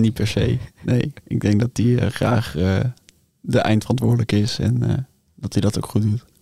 niet 0.00 0.14
per 0.14 0.26
se. 0.26 0.58
Nee, 0.84 1.12
ik 1.26 1.40
denk 1.40 1.60
dat 1.60 1.70
hij 1.72 2.10
graag 2.10 2.52
de 3.40 3.58
eindverantwoordelijk 3.58 4.32
is 4.32 4.58
en 4.58 5.06
dat 5.34 5.52
hij 5.52 5.62
dat 5.62 5.76
ook 5.76 5.86
goed 5.86 6.02
doet. 6.02 6.33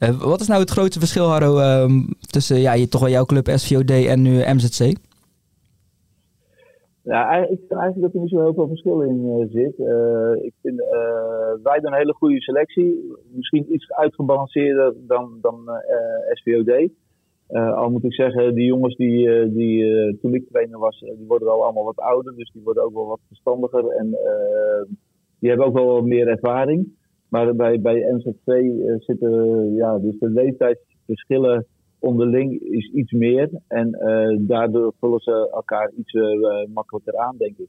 Uh, 0.00 0.22
wat 0.22 0.40
is 0.40 0.48
nou 0.48 0.60
het 0.60 0.70
grootste 0.70 0.98
verschil, 0.98 1.26
Harro, 1.26 1.58
uh, 1.58 2.02
tussen 2.20 2.58
ja, 2.60 2.72
je, 2.72 2.88
toch 2.88 3.00
wel 3.00 3.10
jouw 3.10 3.24
club 3.24 3.48
SVOD 3.48 3.90
en 3.90 4.22
nu 4.22 4.30
MZC? 4.30 4.96
Ja, 7.02 7.36
ik 7.36 7.58
vind 7.58 7.80
eigenlijk 7.80 8.00
dat 8.00 8.14
er 8.14 8.20
niet 8.20 8.30
zo 8.30 8.40
heel 8.40 8.54
veel 8.54 8.68
verschil 8.68 9.00
in 9.02 9.24
uh, 9.24 9.46
zit. 9.50 9.78
Uh, 9.78 10.44
ik 10.44 10.52
vind, 10.62 10.78
wij 11.62 11.80
doen 11.80 11.92
een 11.92 11.98
hele 11.98 12.12
goede 12.12 12.40
selectie. 12.40 13.16
Misschien 13.32 13.74
iets 13.74 13.92
uitgebalanceerder 13.92 14.94
dan, 15.06 15.38
dan 15.40 15.60
SVOD. 16.32 16.90
al 17.76 17.90
moet 17.90 18.04
ik 18.04 18.14
zeggen, 18.14 18.54
die 18.54 18.66
jongens 18.66 18.96
die, 18.96 19.52
die 19.52 20.18
toen 20.18 20.34
ik 20.34 20.48
trainer 20.48 20.78
was, 20.78 21.00
die 21.00 21.26
worden 21.28 21.48
al 21.48 21.64
allemaal 21.64 21.84
wat 21.84 22.00
ouder. 22.00 22.36
Dus 22.36 22.50
die 22.52 22.62
worden 22.62 22.84
ook 22.84 22.94
wel 22.94 23.06
wat 23.06 23.20
verstandiger. 23.28 23.86
En 23.86 24.16
die 25.38 25.48
hebben 25.48 25.66
ook 25.66 25.74
wel 25.74 25.92
wat 25.92 26.04
meer 26.04 26.28
ervaring. 26.28 26.96
Maar 27.28 27.54
bij, 27.54 27.80
bij 27.80 27.96
uh, 27.96 28.26
eh, 28.44 29.00
zitten, 29.00 29.74
ja, 29.74 29.98
dus 29.98 30.18
de 30.18 30.30
leeftijdsverschillen 30.30 31.66
onderling 31.98 32.60
is 32.60 32.90
iets 32.94 33.12
meer. 33.12 33.50
En 33.66 33.88
uh, 33.88 34.36
daardoor 34.48 34.92
vullen 35.00 35.20
ze 35.20 35.50
elkaar 35.52 35.90
iets 35.98 36.12
uh, 36.12 36.26
makkelijker 36.74 37.16
aan, 37.16 37.34
denk 37.38 37.58
ik. 37.58 37.68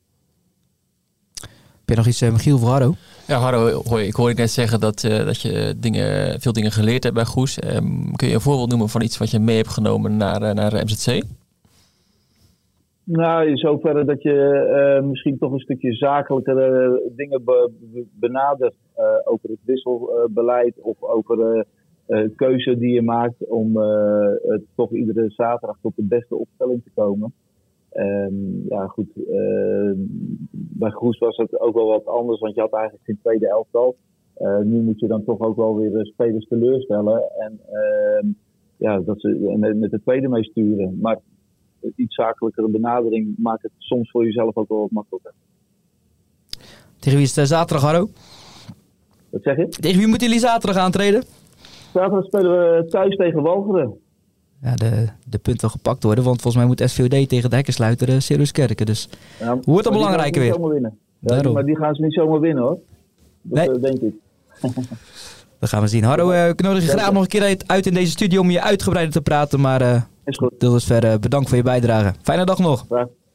Heb 1.42 1.98
je 1.98 2.04
nog 2.04 2.08
iets, 2.08 2.22
Michiel, 2.22 2.58
voor 2.58 2.70
Harro? 2.70 2.94
Ja, 3.28 3.38
Harro, 3.38 3.82
hoi, 3.84 4.06
ik 4.06 4.14
hoorde 4.14 4.34
net 4.34 4.52
zeggen 4.52 4.80
dat, 4.80 5.02
dat 5.02 5.42
je 5.42 5.74
dingen, 5.78 6.40
veel 6.40 6.54
dingen 6.54 6.72
geleerd 6.72 7.04
hebt 7.04 7.16
bij 7.16 7.26
Goes. 7.26 7.64
Um, 7.64 8.16
kun 8.16 8.28
je 8.28 8.34
een 8.34 8.42
voorbeeld 8.42 8.70
noemen 8.70 8.90
van 8.90 9.02
iets 9.02 9.18
wat 9.18 9.32
je 9.32 9.40
mee 9.40 9.56
hebt 9.56 9.70
genomen 9.70 10.18
naar, 10.18 10.56
naar 10.56 10.74
MZC? 10.74 11.24
Nou, 13.12 13.48
in 13.48 13.58
zoverre 13.58 14.06
dat 14.06 14.22
je 14.22 14.98
uh, 15.02 15.08
misschien 15.08 15.38
toch 15.38 15.52
een 15.52 15.60
stukje 15.60 15.94
zakelijkere 15.94 17.02
dingen 17.16 17.44
be, 17.44 17.72
be, 17.80 18.06
benadert 18.20 18.76
uh, 18.98 19.06
over 19.24 19.50
het 19.50 19.60
wisselbeleid 19.66 20.82
of 20.82 21.04
over 21.04 21.66
keuze 22.36 22.78
die 22.78 22.94
je 22.94 23.02
maakt 23.02 23.48
om 23.48 23.74
toch 24.76 24.92
iedere 24.92 25.30
zaterdag 25.30 25.78
tot 25.82 25.96
de 25.96 26.04
beste 26.04 26.36
opstelling 26.36 26.84
te 26.84 26.90
komen. 26.96 27.34
Um, 27.94 28.66
ja, 28.70 28.88
goed. 28.88 29.10
bij 30.52 30.90
Groes 30.90 31.18
was 31.18 31.38
het 31.38 31.60
ook 31.60 31.76
wel 31.76 31.88
wat 31.88 32.06
anders, 32.06 32.40
want 32.40 32.56
je 32.56 32.62
had 32.62 32.74
eigenlijk 32.74 33.06
geen 33.06 33.20
tweede 33.22 33.50
elftal. 33.50 33.96
nu 34.64 34.82
moet 34.82 35.00
je 35.00 35.08
dan 35.08 35.24
toch 35.24 35.40
ook 35.40 35.56
wel 35.56 35.78
weer 35.78 36.06
spelers 36.06 36.48
teleurstellen 36.48 37.24
en 37.40 37.60
ehm, 37.72 38.28
ja, 38.78 39.00
dat 39.00 39.22
ze 39.22 39.56
met 39.76 39.92
de 39.92 40.02
tweede 40.02 40.28
mee 40.28 40.44
sturen. 40.44 40.98
Maar 41.02 41.20
iets 41.96 42.16
zakelijkere 42.16 42.68
benadering 42.68 43.36
maakt 43.38 43.62
het 43.62 43.72
soms 43.78 44.12
voor 44.12 44.26
jezelf 44.26 44.56
ook 44.56 44.70
wel 44.70 44.80
wat 44.80 44.92
makkelijker. 44.92 45.34
Tegen 47.00 47.18
wie 47.18 47.28
is 47.28 47.36
het 47.36 47.48
zaterdag, 47.48 47.86
Harro? 47.86 48.10
Wat 49.30 49.42
zeg 49.44 49.58
je? 49.58 49.68
Tegen 49.68 49.98
wie 49.98 50.08
moeten 50.08 50.28
jullie 50.28 50.42
zaterdag 50.42 50.84
aantreden? 50.84 51.24
Zaterdag 51.94 52.26
spelen 52.26 52.52
we 52.52 52.86
thuis 52.90 53.16
tegen 53.16 53.42
Walcheren. 53.42 53.94
Ja, 54.62 54.76
de, 54.76 55.08
de 55.26 55.38
punten 55.38 55.70
gepakt 55.70 56.04
worden, 56.04 56.24
want 56.24 56.42
volgens 56.42 56.64
mij 56.64 56.66
moet 56.66 56.90
SVOD 56.90 57.30
tegen 57.30 57.50
de 57.50 57.56
hekkensluiter 57.56 58.22
Sirius 58.22 58.52
Kerken. 58.52 58.86
Dus 58.86 59.10
ja, 59.40 59.54
hoe 59.54 59.62
wordt 59.66 59.86
het 59.86 59.94
belangrijker 59.94 60.42
weer? 60.42 60.70
Winnen. 60.70 60.98
Ja, 61.20 61.52
maar 61.52 61.66
die 61.66 61.78
gaan 61.78 61.96
ze 61.96 62.02
niet 62.02 62.14
zomaar 62.14 62.40
winnen 62.40 62.64
hoor. 62.64 62.80
Dat 63.42 63.68
nee. 63.68 63.76
uh, 63.76 63.82
denk 63.82 64.00
ik. 64.00 64.14
Dat 65.60 65.70
gaan 65.70 65.82
we 65.82 65.88
zien. 65.88 66.04
Harro, 66.04 66.32
uh, 66.32 66.48
ik 66.48 66.62
nodig 66.62 66.84
je 66.84 66.90
graag 66.90 67.12
nog 67.12 67.22
een 67.22 67.28
keer 67.28 67.58
uit 67.66 67.86
in 67.86 67.94
deze 67.94 68.12
studio 68.12 68.42
om 68.42 68.50
je 68.50 68.62
uitgebreider 68.62 69.14
te 69.14 69.22
praten. 69.22 69.60
Maar 69.60 69.82
uh, 69.82 70.02
is 70.30 70.38
goed. 70.38 70.60
Tot 70.60 70.72
dusver 70.72 71.20
bedankt 71.20 71.48
voor 71.48 71.58
je 71.58 71.64
bijdrage. 71.64 72.14
Fijne 72.22 72.46
dag 72.46 72.60
nog. 72.60 72.86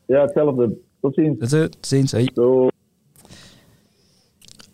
Ja, 0.06 0.20
hetzelfde. 0.20 0.76
Tot 1.00 1.14
ziens. 1.14 1.50
Tot 1.50 1.76
ziens. 1.80 2.12
Hey. 2.12 2.30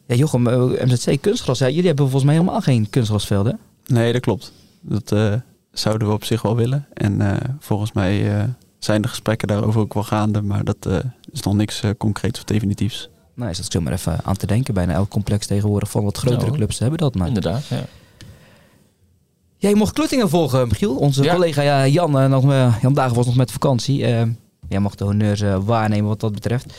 Ja, 0.06 0.14
Jochem, 0.14 0.42
MZC 0.84 1.20
kunstgras. 1.20 1.58
Ja, 1.58 1.68
jullie 1.68 1.86
hebben 1.86 2.04
volgens 2.04 2.24
mij 2.24 2.34
helemaal 2.34 2.60
geen 2.60 2.90
kunstgrasvelden. 2.90 3.58
Nee, 3.86 4.12
dat 4.12 4.20
klopt. 4.20 4.52
Dat 4.80 5.12
uh, 5.12 5.34
zouden 5.72 6.08
we 6.08 6.14
op 6.14 6.24
zich 6.24 6.42
wel 6.42 6.56
willen. 6.56 6.86
En 6.92 7.20
uh, 7.20 7.36
volgens 7.58 7.92
mij 7.92 8.36
uh, 8.36 8.44
zijn 8.78 9.02
de 9.02 9.08
gesprekken 9.08 9.48
daarover 9.48 9.80
ook 9.80 9.94
wel 9.94 10.02
gaande. 10.02 10.42
Maar 10.42 10.64
dat 10.64 11.04
is 11.32 11.42
nog 11.42 11.54
niks 11.54 11.82
concreets 11.98 12.38
of 12.38 12.44
definitiefs. 12.44 13.10
Nou, 13.34 13.50
is 13.50 13.56
dat 13.56 13.72
zomaar 13.72 13.92
even 13.92 14.24
aan 14.24 14.36
te 14.36 14.46
denken. 14.46 14.74
Bijna 14.74 14.92
elk 14.92 15.08
complex 15.08 15.46
tegenwoordig 15.46 15.90
van 15.90 16.04
wat 16.04 16.18
grotere 16.18 16.46
nou, 16.46 16.56
clubs 16.56 16.78
hebben 16.78 16.98
dat. 16.98 17.14
Maar... 17.14 17.26
Inderdaad, 17.26 17.66
ja. 17.66 17.84
Jij 19.60 19.74
mocht 19.74 19.92
Kluttingen 19.92 20.28
volgen, 20.28 20.68
Michiel. 20.68 20.96
Onze 20.96 21.26
collega 21.26 21.62
ja, 21.62 21.86
Jan, 21.86 22.30
nog, 22.30 22.44
Jan 22.82 22.94
Dagen 22.94 23.16
was 23.16 23.26
nog 23.26 23.36
met 23.36 23.52
vakantie. 23.52 23.96
jij 24.68 24.78
mocht 24.78 24.98
de 24.98 25.04
honneurs 25.04 25.42
waarnemen 25.64 26.08
wat 26.08 26.20
dat 26.20 26.32
betreft. 26.32 26.72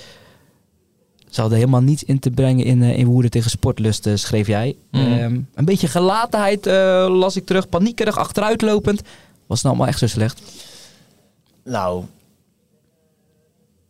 Ze 1.29 1.41
hadden 1.41 1.59
helemaal 1.59 1.81
niets 1.81 2.03
in 2.03 2.19
te 2.19 2.31
brengen 2.31 2.65
in, 2.65 2.81
in 2.81 3.05
woede 3.05 3.29
tegen 3.29 3.49
sportlust, 3.49 4.09
schreef 4.13 4.47
jij. 4.47 4.75
Mm. 4.91 5.01
Um, 5.01 5.47
een 5.53 5.65
beetje 5.65 5.87
gelatenheid 5.87 6.67
uh, 6.67 6.73
las 7.09 7.35
ik 7.35 7.45
terug. 7.45 7.69
Paniekerig, 7.69 8.17
achteruitlopend. 8.17 9.01
Was 9.47 9.61
het 9.61 9.63
nou 9.63 9.67
allemaal 9.67 9.87
echt 9.87 9.99
zo 9.99 10.07
slecht? 10.07 10.41
Nou, 11.63 12.03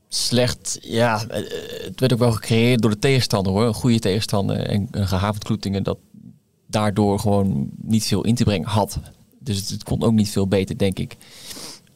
slecht. 0.08 0.78
Ja, 0.82 1.26
eh, 1.28 1.42
het 1.84 2.00
werd 2.00 2.14
ook 2.14 2.20
wel 2.20 2.32
gecreëerd 2.32 2.82
door 2.82 2.92
de 2.92 3.00
tegenstander 3.00 3.54
hoor. 3.54 3.66
Een 3.66 3.74
goede 3.74 4.00
tegenstander 4.00 4.58
en 4.58 4.88
een 4.92 5.08
gehavend 5.08 5.44
Kloetingen 5.44 5.84
dat 5.84 5.98
daardoor 6.72 7.20
gewoon 7.20 7.70
niet 7.82 8.06
veel 8.06 8.24
in 8.24 8.36
te 8.36 8.44
brengen 8.44 8.68
had. 8.68 9.00
Dus 9.40 9.70
het, 9.70 9.84
kon 9.84 10.04
ook 10.04 10.14
niet 10.14 10.30
veel 10.30 10.48
beter, 10.48 10.78
denk 10.78 11.00
ik. 11.00 11.18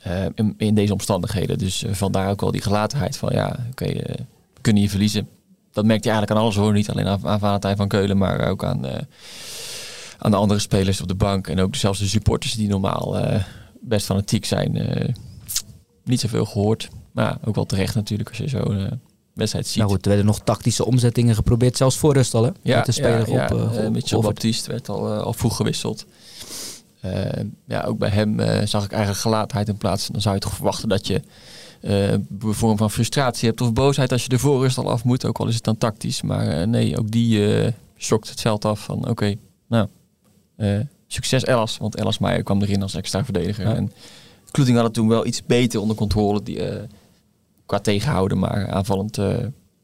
Uh, 0.08 0.26
in, 0.58 0.76
deze 0.76 0.94
omstandigheden. 0.94 1.58
Dus 1.58 1.84
uh, 1.84 1.94
vandaar 1.94 2.30
ook 2.30 2.42
wel 2.42 2.52
die 2.52 2.62
gelatenheid 2.62 3.18
van 3.18 3.30
ja, 3.34 3.48
oké, 3.48 3.84
okay, 3.84 3.96
uh, 3.96 4.16
kunnen 4.62 4.82
je 4.82 4.90
verliezen 4.90 5.28
dat 5.72 5.86
merkt 5.86 6.04
je 6.04 6.10
eigenlijk 6.10 6.40
aan 6.40 6.46
alles 6.46 6.58
hoor. 6.58 6.74
Niet 6.74 6.90
alleen 6.90 7.08
aan, 7.08 7.28
aan 7.28 7.40
Valentijn 7.40 7.78
van 7.78 7.88
Keulen, 7.88 8.18
maar 8.18 8.48
ook 8.48 8.64
aan, 8.64 8.86
aan 10.18 10.32
de 10.32 10.38
andere 10.38 10.60
spelers 10.60 11.02
op 11.02 11.08
de 11.08 11.16
bank. 11.16 11.48
En 11.48 11.60
ook 11.60 11.76
zelfs 11.76 12.00
de 12.00 12.06
supporters 12.06 12.54
die 12.54 12.68
normaal 12.68 13.18
best 13.82 14.06
fanatiek 14.06 14.46
zijn. 14.46 15.14
Niet 16.04 16.20
zoveel 16.20 16.46
gehoord. 16.46 16.90
Maar 17.12 17.38
ook 17.46 17.56
wel 17.56 17.66
terecht 17.66 17.96
natuurlijk 17.96 18.30
als 18.30 18.38
je 18.38 18.48
zo 18.48 18.76
wedstrijd 19.36 19.68
ziet. 19.68 19.78
Nou 19.78 19.90
goed, 19.90 20.02
er 20.02 20.08
werden 20.08 20.26
nog 20.26 20.40
tactische 20.40 20.86
omzettingen 20.86 21.36
geprobeerd. 21.36 21.78
Zelfs 21.78 21.98
voor 21.98 22.14
rust 22.14 22.34
al 22.34 22.44
hè? 22.44 22.52
Ja, 22.62 22.78
Met 22.78 22.86
de 22.86 22.92
speler 22.92 23.32
ja, 23.32 23.46
op, 23.46 23.74
ja. 23.74 23.90
Mitchell 23.90 24.20
Baptiste 24.20 24.72
werd 24.72 24.90
al, 24.90 25.14
al 25.14 25.34
vroeg 25.34 25.56
gewisseld. 25.56 26.06
ja, 27.66 27.84
ook 27.84 27.98
bij 27.98 28.10
hem 28.10 28.40
zag 28.68 28.84
ik 28.84 28.92
eigenlijk 28.92 29.22
gelaatheid 29.22 29.68
in 29.68 29.78
plaats. 29.78 30.08
Dan 30.08 30.22
zou 30.22 30.36
je 30.36 30.42
toch 30.42 30.54
verwachten 30.54 30.90
dat 30.90 31.08
je 31.08 31.22
uh, 31.86 32.14
vorm 32.40 32.78
van 32.78 32.92
frustratie 32.92 33.48
hebt 33.48 33.62
of 33.62 33.74
boosheid 33.74 34.12
als 34.12 34.24
je 34.24 34.30
de 34.30 34.40
voorrust 34.40 34.78
al 34.78 34.90
af 34.90 35.04
moet. 35.04 35.26
Ook 35.26 35.38
al 35.38 35.48
is 35.48 35.56
het 35.56 35.64
dan 35.64 35.78
tactisch. 35.78 36.22
Maar 36.22 36.60
uh, 36.60 36.68
nee, 36.68 36.98
ook 36.98 37.12
die 37.12 37.40
uh, 37.40 37.72
schokt 37.98 38.30
het 38.30 38.42
veld 38.42 38.66
af 38.66 38.84
van 38.84 38.98
oké, 38.98 39.10
okay, 39.10 39.38
nou, 39.68 39.88
succes 41.08 41.44
Ellas. 41.44 41.78
Want 41.78 41.96
Ellas 41.96 42.18
Meijer 42.18 42.44
kwam 42.44 42.62
erin 42.62 42.82
als 42.82 42.94
extra 42.96 43.24
verdediger. 43.24 43.68
Ja. 43.68 43.76
En 43.76 43.92
Kloeting 44.52 44.78
had 44.78 44.86
het 44.86 44.96
toen 44.96 45.08
wel 45.08 45.26
iets 45.26 45.44
beter 45.46 45.80
onder 45.80 45.96
controle 45.96 46.44
die, 46.44 46.60
qua 47.66 47.80
tegenhouden. 47.80 48.40
Maar 48.40 48.68
aanvallend 48.70 49.20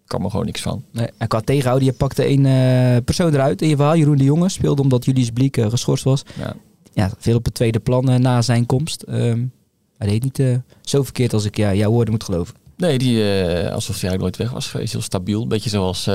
kwam 0.06 0.24
er 0.24 0.30
gewoon 0.30 0.46
niks 0.46 0.62
van. 0.62 0.84
Nee, 0.92 1.08
en 1.18 1.28
qua 1.28 1.40
tegenhouden, 1.40 1.88
je 1.88 1.94
pakte 1.94 2.24
één 2.24 3.04
persoon 3.04 3.34
eruit 3.34 3.62
in 3.62 3.70
je 3.70 3.76
verhaal. 3.76 3.96
Jeroen 3.96 4.18
de 4.18 4.24
Jonge 4.24 4.50
speelde 4.50 4.82
omdat 4.82 5.06
Julius 5.06 5.30
Bliek 5.30 5.58
geschorst 5.70 6.04
was. 6.04 6.24
Ja. 6.38 6.54
ja. 6.94 7.12
veel 7.18 7.36
op 7.36 7.46
het 7.46 7.54
tweede 7.54 7.80
plan 7.80 8.22
na 8.22 8.42
zijn 8.42 8.66
komst. 8.66 9.06
Um, 9.10 9.52
hij 9.98 10.08
deed 10.08 10.24
niet 10.24 10.60
zo 10.82 11.04
verkeerd 11.04 11.34
als 11.34 11.46
ik 11.46 11.58
ja, 11.58 11.74
jouw 11.74 11.92
woorden 11.92 12.14
moet 12.14 12.24
geloven. 12.24 12.56
Nee, 12.78 12.98
die, 12.98 13.24
alsof 13.72 14.02
hij 14.02 14.10
eigenlijk 14.10 14.22
nooit 14.22 14.38
weg 14.38 14.52
was 14.52 14.68
geweest. 14.68 14.92
Heel 14.92 15.02
stabiel. 15.02 15.42
Een 15.42 15.48
beetje 15.48 15.70
zoals, 15.70 16.08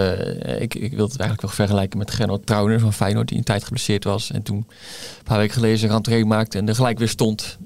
ik, 0.58 0.74
ik 0.74 0.92
wil 0.92 1.06
het 1.06 1.18
eigenlijk 1.18 1.40
wel 1.40 1.50
vergelijken 1.50 1.98
met 1.98 2.10
Gernot 2.10 2.46
Trauner 2.46 2.80
van 2.80 2.92
Feyenoord, 2.92 3.28
die 3.28 3.38
een 3.38 3.44
tijd 3.44 3.64
geblesseerd 3.64 4.04
was. 4.04 4.30
En 4.30 4.42
toen 4.42 4.56
een 4.56 5.24
paar 5.24 5.38
weken 5.38 5.54
geleden 5.54 5.82
een 5.82 5.90
rentree 5.90 6.24
maakte 6.24 6.58
en 6.58 6.68
er 6.68 6.74
gelijk 6.74 6.98
weer 6.98 7.08
stond. 7.08 7.58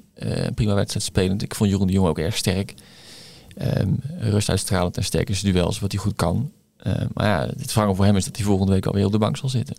Prima 0.55 0.73
wedstrijd 0.73 1.05
spelend. 1.05 1.41
Ik 1.41 1.55
vond 1.55 1.69
Jeroen 1.69 1.87
de 1.87 1.93
Jong 1.93 2.07
ook 2.07 2.19
erg 2.19 2.37
sterk. 2.37 2.73
Um, 3.79 3.99
rust 4.19 4.49
uitstralend 4.49 4.97
en 4.97 5.03
sterk 5.03 5.41
duels, 5.41 5.79
wat 5.79 5.91
hij 5.91 6.01
goed 6.01 6.15
kan. 6.15 6.51
Uh, 6.87 6.93
maar 7.13 7.27
ja, 7.27 7.47
het 7.57 7.71
verhaal 7.71 7.95
voor 7.95 8.05
hem 8.05 8.15
is 8.15 8.25
dat 8.25 8.35
hij 8.35 8.45
volgende 8.45 8.71
week 8.71 8.85
alweer 8.85 9.05
op 9.05 9.11
de 9.11 9.17
bank 9.17 9.37
zal 9.37 9.49
zitten. 9.49 9.75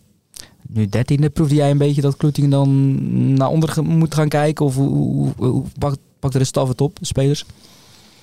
Nu 0.69 0.87
dertiende, 0.87 1.31
proefde 1.31 1.55
jij 1.55 1.71
een 1.71 1.79
beetje 1.79 2.01
dat 2.01 2.17
Kloetingen 2.17 2.51
dan 2.51 3.35
naar 3.35 3.49
onder 3.49 3.85
moet 3.85 4.15
gaan 4.15 4.29
kijken? 4.29 4.65
Of 4.65 4.75
hoe, 4.75 4.89
hoe, 4.89 5.33
hoe 5.37 5.65
pakt, 5.79 5.99
pakt 6.19 6.33
de 6.33 6.45
staf 6.45 6.69
het 6.69 6.81
op, 6.81 6.99
de 6.99 7.07
spelers? 7.07 7.45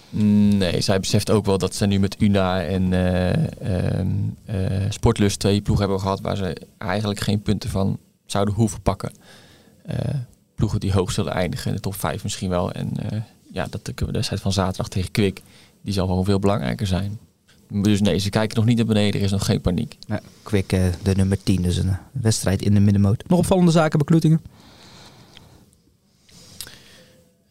Nee, 0.10 0.82
zij 0.82 1.00
beseft 1.00 1.30
ook 1.30 1.46
wel 1.46 1.58
dat 1.58 1.76
ze 1.76 1.86
nu 1.86 2.00
met 2.00 2.22
Una 2.22 2.64
en 2.64 2.92
uh, 2.92 3.34
uh, 4.50 4.86
Sportlust 4.90 5.40
twee 5.40 5.62
ploegen 5.62 5.86
hebben 5.86 6.04
gehad 6.04 6.22
waar 6.22 6.38
ze 6.38 6.58
eigenlijk 6.78 7.20
geen 7.20 7.42
punten 7.42 7.70
van 7.70 7.98
zouden 8.26 8.54
hoeven 8.54 8.82
pakken. 8.82 9.12
Uh, 9.90 9.96
ploegen 10.56 10.80
die 10.80 10.92
hoog 10.92 11.12
zullen 11.12 11.34
eindigen 11.34 11.70
in 11.70 11.76
de 11.76 11.82
top 11.82 11.96
5 11.96 12.24
misschien 12.24 12.50
wel. 12.50 12.72
En 12.72 12.92
ja, 13.52 13.68
dat 13.70 13.86
de 13.86 13.94
wedstrijd 14.12 14.42
van 14.42 14.54
zaterdag 14.54 14.88
tegen 14.88 15.12
Kwik, 15.12 15.42
die 15.82 15.94
zal 15.94 16.08
gewoon 16.08 16.26
veel 16.26 16.40
belangrijker 16.40 16.88
zijn. 16.88 17.20
Dus 17.68 18.02
nee, 18.02 18.18
ze 18.18 18.30
kijken 18.30 18.58
nog 18.58 18.66
niet 18.66 18.78
naar 18.78 18.86
beneden, 18.86 19.20
er 19.20 19.26
is 19.26 19.32
nog 19.32 19.46
geen 19.46 19.62
paniek. 19.62 19.98
Ja, 20.08 20.20
Kwik 20.44 20.70
de 21.04 21.16
nummer 21.16 21.44
10, 21.44 21.62
dus 21.62 21.78
een 21.78 21.98
wedstrijd 22.12 22.62
in 22.62 22.74
de 22.74 22.80
middenmoot. 22.80 23.24
Nog 23.28 23.40
opvallende 23.40 23.72
zaken 23.72 24.00
bij? 24.00 24.42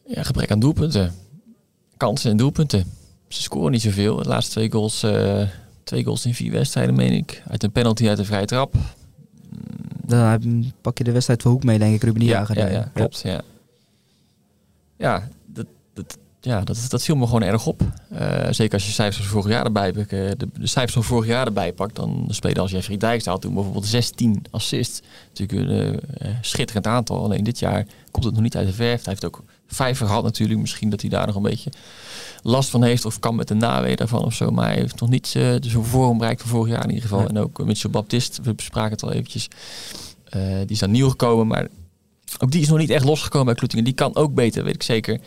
Ja, 0.07 0.23
gebrek 0.23 0.51
aan 0.51 0.61
doelpunten 0.61 1.15
kansen 1.99 2.31
en 2.31 2.37
doelpunten. 2.37 2.85
Ze 3.29 3.43
scoren 3.43 3.73
niet 3.73 3.83
zoveel. 3.83 4.17
De 4.17 4.29
laatste 4.29 4.53
twee 4.53 4.71
goals, 4.73 5.05
uh, 5.05 5.43
twee 5.83 6.05
goals 6.05 6.27
in 6.27 6.35
vier 6.35 6.53
wedstrijden, 6.53 6.95
meen 6.95 7.13
ik. 7.13 7.43
Uit 7.49 7.63
een 7.63 7.73
penalty, 7.73 8.09
uit 8.09 8.19
een 8.19 8.25
vrije 8.25 8.47
trap. 8.47 8.75
Dan 10.05 10.73
pak 10.81 10.99
je 10.99 11.05
de 11.05 11.13
wedstrijd 11.13 11.43
voor 11.43 11.51
Hoek 11.51 11.65
mee, 11.65 11.79
denk 11.79 11.95
ik, 11.95 12.03
Ruben 12.03 12.25
ja, 12.25 12.47
ja, 12.53 12.67
ja, 12.67 12.91
klopt. 12.95 13.21
Ja, 13.21 13.41
ja, 14.97 15.29
dat, 15.47 15.67
dat, 15.99 16.19
ja 16.41 16.61
dat, 16.61 16.87
dat 16.89 17.03
viel 17.03 17.17
me 17.17 17.25
gewoon 17.27 17.43
erg 17.43 17.67
op. 17.67 17.83
Uh, 18.13 18.47
zeker 18.51 18.75
als 18.75 18.87
je 18.87 18.93
cijfers 18.93 19.27
van 19.27 19.33
vorig 19.33 19.57
jaar 19.57 19.65
erbij 19.65 19.93
pakt. 19.93 20.11
De, 20.11 20.37
de 20.37 20.67
cijfers 20.67 20.93
van 20.93 21.05
vorig 21.05 21.27
jaar 21.27 21.47
erbij 21.47 21.73
pakt, 21.73 21.97
dan 21.97 22.25
spelen 22.29 22.63
als 22.63 22.71
Jeffrey 22.71 22.97
Dijkstra 22.97 23.37
toen 23.37 23.55
bijvoorbeeld 23.55 23.87
16 23.87 24.45
assists. 24.51 25.01
Natuurlijk 25.35 25.71
een 25.71 26.01
uh, 26.23 26.35
schitterend 26.41 26.87
aantal. 26.87 27.25
Alleen 27.25 27.45
dit 27.45 27.59
jaar 27.59 27.87
komt 28.11 28.25
het 28.25 28.35
nog 28.35 28.43
niet 28.43 28.57
uit 28.57 28.67
de 28.67 28.73
verf. 28.73 29.05
Hij 29.05 29.13
heeft 29.13 29.25
ook 29.25 29.43
vijver 29.67 30.07
gehad 30.07 30.23
natuurlijk. 30.23 30.61
Misschien 30.61 30.91
dat 30.91 31.01
hij 31.01 31.11
daar 31.11 31.27
nog 31.27 31.35
een 31.35 31.43
beetje 31.43 31.71
last 32.43 32.71
van 32.71 32.83
heeft 32.83 33.05
of 33.05 33.19
kan 33.19 33.35
met 33.35 33.49
de 33.49 33.55
nawee 33.55 33.97
daarvan 33.97 34.25
of 34.25 34.35
zo. 34.35 34.51
Maar 34.51 34.67
hij 34.67 34.77
heeft 34.77 35.01
nog 35.01 35.09
niet 35.09 35.35
uh, 35.37 35.55
de 35.61 35.71
vorm 35.71 36.19
bereikt 36.19 36.41
van 36.41 36.51
vorig 36.51 36.73
jaar 36.73 36.85
in 36.85 36.95
ieder 36.95 37.09
geval. 37.09 37.29
En 37.29 37.39
ook 37.39 37.65
Mitchell 37.65 37.91
Baptist, 37.91 38.41
we 38.43 38.55
bespraken 38.55 38.91
het 38.91 39.03
al 39.03 39.13
eventjes. 39.13 39.49
Die 40.31 40.67
is 40.69 40.79
dan 40.79 40.91
nieuw 40.91 41.09
gekomen, 41.09 41.47
maar 41.47 41.69
ook 42.39 42.51
die 42.51 42.61
is 42.61 42.69
nog 42.69 42.79
niet 42.79 42.91
echt 42.91 43.05
losgekomen 43.05 43.47
bij 43.47 43.55
Kloetingen. 43.55 43.85
Die 43.85 43.95
kan 43.95 44.17
ook 44.17 44.35
beter, 44.35 44.65
weet 44.65 44.75
ik 44.75 44.83
zeker. 44.83 45.21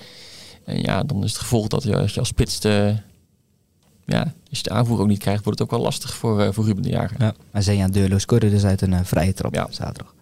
En 0.65 0.81
ja, 0.81 1.03
dan 1.03 1.23
is 1.23 1.31
het 1.31 1.41
gevolg 1.41 1.67
dat 1.67 1.83
je, 1.83 1.97
als 1.97 2.13
je 2.13 2.19
als 2.19 2.27
spits 2.27 2.59
de, 2.59 2.95
ja, 4.05 4.21
als 4.49 4.57
je 4.57 4.63
de 4.63 4.69
aanvoer 4.69 4.99
ook 4.99 5.07
niet 5.07 5.19
krijgt, 5.19 5.43
wordt 5.43 5.59
het 5.59 5.67
ook 5.67 5.75
wel 5.75 5.85
lastig 5.85 6.13
voor, 6.13 6.41
uh, 6.41 6.47
voor 6.51 6.65
Ruben 6.65 6.83
de 6.83 6.89
Jager. 6.89 7.15
Ja, 7.19 7.33
en 7.51 7.63
Zeja 7.63 7.87
Deurlo 7.87 8.17
scoorde 8.17 8.49
dus 8.49 8.63
uit 8.63 8.81
een 8.81 9.05
vrije 9.05 9.33
trap 9.33 9.53
ja. 9.53 9.67
zaterdag. 9.69 10.13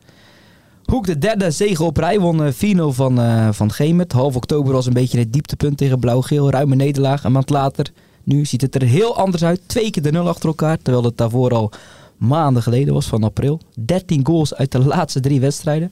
Hoek 0.89 1.05
de 1.05 1.17
derde 1.17 1.51
zege 1.51 1.83
op 1.83 1.97
rij 1.97 2.19
won 2.19 2.53
4-0 2.53 2.55
van, 2.87 3.19
uh, 3.19 3.49
van 3.51 3.71
Gemert. 3.71 4.11
Half 4.11 4.35
oktober 4.35 4.73
was 4.73 4.85
een 4.85 4.93
beetje 4.93 5.19
het 5.19 5.33
dieptepunt 5.33 5.77
tegen 5.77 5.99
Blauw-Geel. 5.99 6.49
Ruime 6.49 6.75
nederlaag. 6.75 7.23
Een 7.23 7.31
maand 7.31 7.49
later, 7.49 7.91
nu 8.23 8.45
ziet 8.45 8.61
het 8.61 8.75
er 8.75 8.81
heel 8.81 9.17
anders 9.17 9.43
uit. 9.43 9.61
Twee 9.65 9.91
keer 9.91 10.03
de 10.03 10.11
nul 10.11 10.27
achter 10.27 10.47
elkaar. 10.47 10.77
Terwijl 10.77 11.05
het 11.05 11.17
daarvoor 11.17 11.53
al 11.53 11.71
maanden 12.17 12.63
geleden 12.63 12.93
was, 12.93 13.07
van 13.07 13.23
april. 13.23 13.61
13 13.85 14.25
goals 14.25 14.55
uit 14.55 14.71
de 14.71 14.79
laatste 14.79 15.19
drie 15.19 15.39
wedstrijden. 15.39 15.91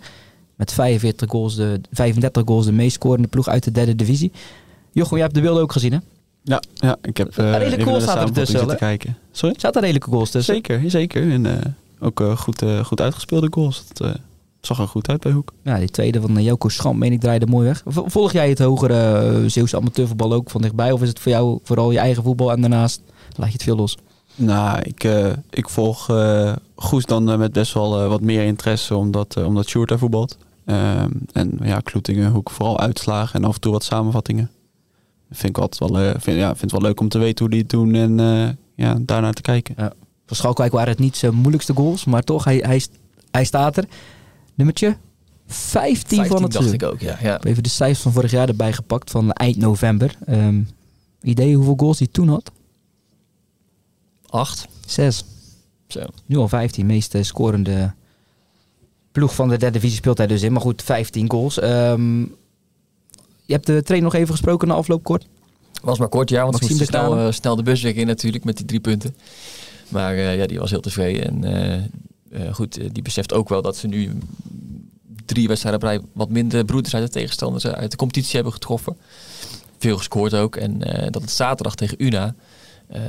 Met 0.58 0.74
45 0.74 1.30
goals 1.30 1.56
de, 1.56 1.82
35 1.92 2.44
goals 2.46 2.66
de 2.66 2.72
meest 2.72 2.94
scorende 2.94 3.28
ploeg 3.28 3.48
uit 3.48 3.64
de 3.64 3.72
derde 3.72 3.96
divisie. 3.96 4.32
Jochem, 4.92 5.14
jij 5.14 5.22
hebt 5.22 5.36
de 5.36 5.42
beelden 5.42 5.64
ook 5.64 5.72
gezien 5.72 5.92
hè? 5.92 6.00
Ja, 6.44 6.62
ja 6.74 6.98
ik 7.02 7.18
heb 7.18 7.38
uh, 7.38 7.58
redelijke 7.58 7.86
goals 7.86 8.04
staat 8.04 8.22
er 8.22 8.32
tussen. 8.32 8.68
Te 8.68 8.76
kijken. 8.76 9.18
Sorry? 9.32 9.56
Zaten 9.58 9.76
er 9.76 9.82
redelijke 9.82 10.10
goals 10.10 10.30
tussen? 10.30 10.54
Zeker, 10.54 10.90
zeker. 10.90 11.32
En 11.32 11.46
uh, 11.46 11.54
ook 12.00 12.20
uh, 12.20 12.38
goed, 12.38 12.64
goed 12.84 13.02
uitgespeelde 13.02 13.48
goals. 13.50 13.84
Dat, 13.94 14.20
zag 14.62 14.80
er 14.80 14.88
goed 14.88 15.10
uit 15.10 15.22
bij 15.22 15.32
Hoek. 15.32 15.54
Ja, 15.64 15.78
die 15.78 15.90
tweede 15.90 16.22
van 16.22 16.44
Joko 16.44 16.70
Schamp, 16.70 16.98
meen 16.98 17.12
ik, 17.12 17.20
draaide 17.20 17.46
mooi 17.46 17.68
weg. 17.68 17.84
Volg 17.86 18.32
jij 18.32 18.50
het 18.50 18.60
hogere 18.60 19.32
uh, 19.42 19.50
Zeeuwse 19.50 19.78
amateurvoetbal 19.78 20.34
ook 20.34 20.50
van 20.50 20.62
dichtbij? 20.62 20.92
Of 20.92 21.02
is 21.02 21.08
het 21.08 21.20
voor 21.20 21.32
jou 21.32 21.60
vooral 21.64 21.92
je 21.92 22.00
eigen 22.00 22.24
voetbal 22.24 22.52
en 22.52 22.62
daarnaast 22.62 23.02
laat 23.36 23.48
je 23.48 23.54
het 23.54 23.64
veel 23.64 23.76
los? 23.76 23.98
Nou, 24.36 24.80
ik, 24.80 25.04
uh, 25.04 25.30
ik 25.50 25.70
volg 25.70 26.10
uh, 26.10 26.56
Goes 26.76 27.06
dan 27.06 27.38
met 27.38 27.52
best 27.52 27.74
wel 27.74 28.08
wat 28.08 28.22
meer 28.22 28.44
interesse, 28.44 28.96
omdat, 28.96 29.38
omdat 29.46 29.68
Sjoerd 29.68 29.90
daar 29.90 29.98
voetbalt. 29.98 30.38
Ehm, 30.68 31.12
en 31.32 31.60
ja, 31.62 31.80
Kloetingen, 31.80 32.32
Hoek, 32.32 32.50
vooral 32.50 32.80
uitslagen 32.80 33.40
en 33.40 33.48
af 33.48 33.56
en 33.56 33.62
toe 33.62 33.72
wat 33.72 33.84
samenvattingen. 33.84 34.52
Vind 35.32 35.58
ik 35.58 35.64
altijd 35.64 35.92
wel, 35.92 36.20
vind, 36.20 36.38
ja, 36.38 36.48
vind 36.48 36.62
het 36.62 36.72
wel 36.72 36.82
leuk 36.82 37.00
om 37.00 37.10
te 37.10 37.18
weten 37.18 37.40
hoe 37.40 37.54
die 37.54 37.62
het 37.62 37.70
doen 37.70 37.96
en 37.96 38.18
ja, 38.76 38.98
daarnaar 39.02 39.34
te 39.34 39.42
kijken. 39.42 39.76
Ja. 39.78 39.94
Voor 40.26 40.38
Schalkwijk 40.38 40.72
waren 40.72 40.90
het 40.90 41.00
niet 41.00 41.18
zijn 41.18 41.34
moeilijkste 41.34 41.74
goals, 41.74 42.06
maar 42.06 42.24
toch, 42.24 42.44
hij, 42.44 42.58
hij, 42.58 42.86
hij 43.32 43.44
staat 43.44 43.78
er. 43.78 43.86
Nummertje 44.54 44.98
15, 45.48 45.96
15 45.96 46.26
van 46.26 46.44
het 46.44 46.52
dacht 46.52 46.74
ik 46.74 46.84
ook, 46.84 47.00
ja. 47.00 47.18
ja. 47.22 47.42
Even 47.44 47.64
de 47.64 47.70
cijfers 47.70 48.02
van 48.02 48.12
vorig 48.12 48.32
jaar 48.32 48.48
erbij 48.48 48.74
gepakt, 48.74 49.12
van 49.12 49.32
eind 49.32 49.58
november. 49.58 50.16
Um, 50.30 50.70
idee 51.22 51.56
hoeveel 51.56 51.76
goals 51.78 52.00
hij 52.00 52.08
toen 52.12 52.28
had? 52.28 52.52
8. 54.26 54.68
6. 54.86 55.24
Zo. 55.88 56.02
Nu 56.26 56.38
al 56.38 56.48
15, 56.48 56.86
meest 56.86 57.18
scorende 57.22 57.94
ploeg 59.18 59.36
van 59.36 59.50
de 59.50 59.58
derde 59.58 59.80
divisie 59.80 59.98
speelt 59.98 60.18
hij 60.18 60.28
dus 60.28 60.42
in. 60.42 60.52
Maar 60.52 60.62
goed, 60.62 60.84
15 60.84 61.32
goals. 61.32 61.64
Um, 61.64 62.36
je 63.46 63.54
hebt 63.54 63.66
de 63.66 63.84
trainer 63.84 64.12
nog 64.12 64.20
even 64.22 64.34
gesproken 64.34 64.68
na 64.68 64.74
afloop 64.74 65.04
kort? 65.04 65.28
Was 65.82 66.00
maar 66.00 66.08
kort, 66.08 66.30
ja, 66.30 66.42
want 66.42 66.52
Maxime 66.52 66.78
ze 66.78 66.86
snel, 66.86 67.18
uh, 67.18 67.32
snel 67.32 67.56
de 67.56 67.64
busweg 67.64 67.94
in 67.94 68.08
natuurlijk 68.08 68.44
met 68.44 68.58
die 68.58 68.66
drie 68.66 68.80
punten. 68.80 69.16
Maar 69.88 70.16
uh, 70.16 70.38
ja, 70.38 70.46
die 70.46 70.60
was 70.60 70.70
heel 70.70 70.82
tevreden. 70.82 71.24
En 71.24 71.46
uh, 72.32 72.42
uh, 72.42 72.54
goed, 72.54 72.94
die 72.94 73.04
beseft 73.04 73.34
ook 73.34 73.50
wel 73.50 73.62
dat 73.62 73.78
ze 73.78 73.88
nu 73.88 74.18
drie 75.26 75.48
wedstrijden 75.48 75.82
op 75.82 75.88
rij 75.88 76.02
wat 76.14 76.30
minder 76.30 76.66
broeders 76.66 76.96
uit 76.96 77.06
de 77.06 77.12
tegenstanders 77.12 77.68
uit 77.68 77.92
de 77.92 77.98
competitie 77.98 78.36
hebben 78.36 78.54
getroffen. 78.54 78.98
Veel 79.78 79.98
gescoord 79.98 80.34
ook. 80.34 80.56
En 80.56 80.80
dat 81.12 81.22
het 81.22 81.32
zaterdag 81.32 81.76
tegen 81.76 82.04
Una. 82.04 82.36
Uh, 82.92 83.00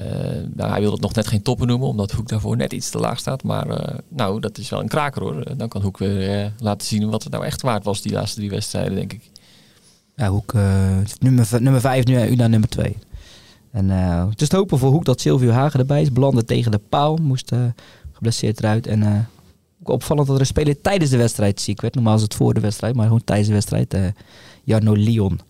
nou, 0.54 0.70
hij 0.70 0.80
wil 0.80 0.92
het 0.92 1.00
nog 1.00 1.14
net 1.14 1.26
geen 1.26 1.42
toppen 1.42 1.66
noemen, 1.66 1.88
omdat 1.88 2.12
Hoek 2.12 2.28
daarvoor 2.28 2.56
net 2.56 2.72
iets 2.72 2.90
te 2.90 2.98
laag 2.98 3.18
staat. 3.18 3.42
Maar 3.42 3.96
nou, 4.08 4.40
dat 4.40 4.58
is 4.58 4.70
wel 4.70 4.80
een 4.80 4.88
kraker 4.88 5.22
hoor. 5.22 5.56
Dan 5.56 5.68
kan 5.68 5.82
Hoek 5.82 5.98
weer 5.98 6.52
laten 6.58 6.86
zien 6.86 7.10
wat 7.10 7.22
het 7.22 7.32
nou 7.32 7.44
echt 7.44 7.62
waard 7.62 7.84
was, 7.84 8.02
die 8.02 8.12
laatste 8.12 8.36
drie 8.36 8.50
wedstrijden, 8.50 8.94
denk 8.94 9.12
ik. 9.12 9.30
Ja, 10.14 10.28
Hoek 10.28 10.52
nummer, 11.18 11.48
nummer 11.58 11.80
vijf, 11.80 12.04
nu 12.04 12.20
Una 12.20 12.46
nummer 12.46 12.68
twee. 12.68 12.96
En 13.70 13.88
het 14.28 14.40
is 14.42 14.48
te 14.48 14.56
hopen 14.56 14.78
voor 14.78 14.90
Hoek 14.90 15.04
dat 15.04 15.20
Silvio 15.20 15.50
Hagen 15.50 15.80
erbij 15.80 16.02
is. 16.02 16.12
Belandde 16.12 16.44
tegen 16.44 16.70
de 16.70 16.80
paal, 16.88 17.16
moest 17.16 17.52
geblesseerd 18.12 18.58
eruit. 18.58 18.86
En 18.86 19.00
uh, 19.02 19.18
opvallend 19.82 20.26
dat 20.26 20.36
er 20.36 20.42
een 20.42 20.48
speler 20.48 20.80
tijdens 20.80 21.10
de 21.10 21.16
wedstrijd 21.16 21.60
ziek 21.60 21.80
werd. 21.80 21.94
Normaal 21.94 22.16
is 22.16 22.22
het 22.22 22.34
voor 22.34 22.54
de 22.54 22.60
wedstrijd, 22.60 22.94
maar 22.94 23.04
gewoon 23.04 23.24
tijdens 23.24 23.48
de 23.48 23.54
wedstrijd. 23.54 23.94
Uh, 23.94 24.06
Jarno 24.64 24.92
Lyon 24.92 25.40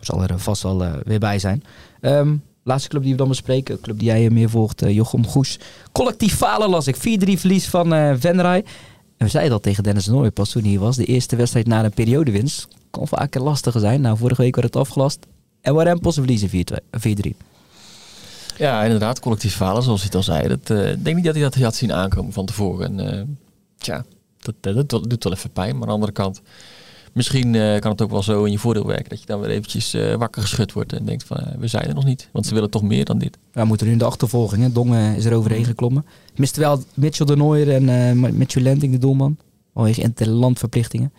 zal 0.00 0.22
er 0.22 0.38
vast 0.38 0.62
wel 0.62 0.82
uh, 0.82 0.92
weer 1.04 1.18
bij 1.18 1.38
zijn. 1.38 1.62
Um, 2.00 2.42
laatste 2.64 2.88
club 2.88 3.02
die 3.02 3.10
we 3.12 3.18
dan 3.18 3.28
bespreken, 3.28 3.80
club 3.80 3.98
die 3.98 4.08
jij 4.08 4.30
meer 4.30 4.50
volgt, 4.50 4.82
Jochem 4.86 5.26
Goes. 5.26 5.58
Collectief 5.92 6.36
falen 6.36 6.70
las 6.70 6.86
ik. 6.86 6.96
4-3 6.96 7.00
verlies 7.00 7.68
van 7.68 7.94
uh, 7.94 8.12
Venray. 8.18 8.64
En 9.16 9.26
we 9.26 9.28
zeiden 9.28 9.52
al 9.52 9.60
tegen 9.60 9.82
Dennis 9.82 10.06
Nooy 10.06 10.30
pas 10.30 10.50
toen 10.50 10.64
hij 10.64 10.78
was. 10.78 10.96
De 10.96 11.04
eerste 11.04 11.36
wedstrijd 11.36 11.66
na 11.66 11.84
een 11.84 11.92
periodewinst. 11.92 12.68
Kon 12.90 13.08
vaak 13.08 13.34
lastiger 13.34 13.80
zijn. 13.80 14.00
Nou, 14.00 14.16
vorige 14.16 14.42
week 14.42 14.54
werd 14.54 14.66
het 14.66 14.76
afgelast. 14.76 15.18
En 15.60 15.74
Warempels 15.74 16.14
verliezen 16.14 16.48
4-3. 16.48 16.52
Ja, 18.56 18.82
inderdaad, 18.82 19.20
collectief 19.20 19.54
falen, 19.54 19.82
zoals 19.82 19.98
hij 20.02 20.06
het 20.06 20.16
al 20.16 20.22
zei. 20.22 20.48
Dat, 20.48 20.70
uh, 20.70 20.90
ik 20.90 21.04
denk 21.04 21.16
niet 21.16 21.24
dat 21.24 21.34
hij 21.34 21.42
dat 21.42 21.54
had 21.54 21.74
zien 21.74 21.92
aankomen 21.92 22.32
van 22.32 22.46
tevoren. 22.46 22.98
En, 22.98 23.14
uh, 23.14 23.22
tja, 23.78 24.04
dat, 24.38 24.54
dat, 24.60 24.88
dat, 24.90 25.10
doet 25.10 25.24
wel 25.24 25.32
even 25.32 25.50
pijn. 25.50 25.72
Maar 25.72 25.80
aan 25.80 25.86
de 25.86 25.92
andere 25.92 26.12
kant, 26.12 26.40
misschien 27.14 27.54
uh, 27.54 27.78
kan 27.78 27.90
het 27.90 28.02
ook 28.02 28.10
wel 28.10 28.22
zo 28.22 28.44
in 28.44 28.52
je 28.52 28.58
voordeel 28.58 28.86
werken. 28.86 29.08
Dat 29.08 29.20
je 29.20 29.26
dan 29.26 29.40
weer 29.40 29.50
eventjes 29.50 29.96
wakker 30.18 30.42
geschud 30.42 30.72
wordt 30.72 30.92
en 30.92 31.04
denkt 31.04 31.24
van, 31.24 31.38
we 31.58 31.66
zijn 31.66 31.86
er 31.86 31.94
nog 31.94 32.04
niet. 32.04 32.28
Want 32.32 32.46
ze 32.46 32.54
willen 32.54 32.70
toch 32.70 32.82
meer 32.82 33.04
dan 33.04 33.18
dit. 33.18 33.38
Ja, 33.52 33.60
we 33.60 33.66
moeten 33.66 33.86
nu 33.86 33.92
in 33.92 33.98
de 33.98 34.04
achtervolging. 34.04 34.62
Hè. 34.62 34.72
Dongen 34.72 35.16
is 35.16 35.24
er 35.24 35.34
overheen 35.34 35.58
mm. 35.58 35.64
geklommen. 35.64 36.06
Mist 36.36 36.56
wel 36.56 36.82
Mitchell 36.94 37.26
de 37.26 37.36
Nooier 37.36 37.88
en 37.88 38.20
Mitchell 38.36 38.62
Lenting, 38.62 38.92
de 38.92 38.98
doelman. 38.98 39.36
Vanwege 39.74 40.02
interlandverplichtingen. 40.02 41.12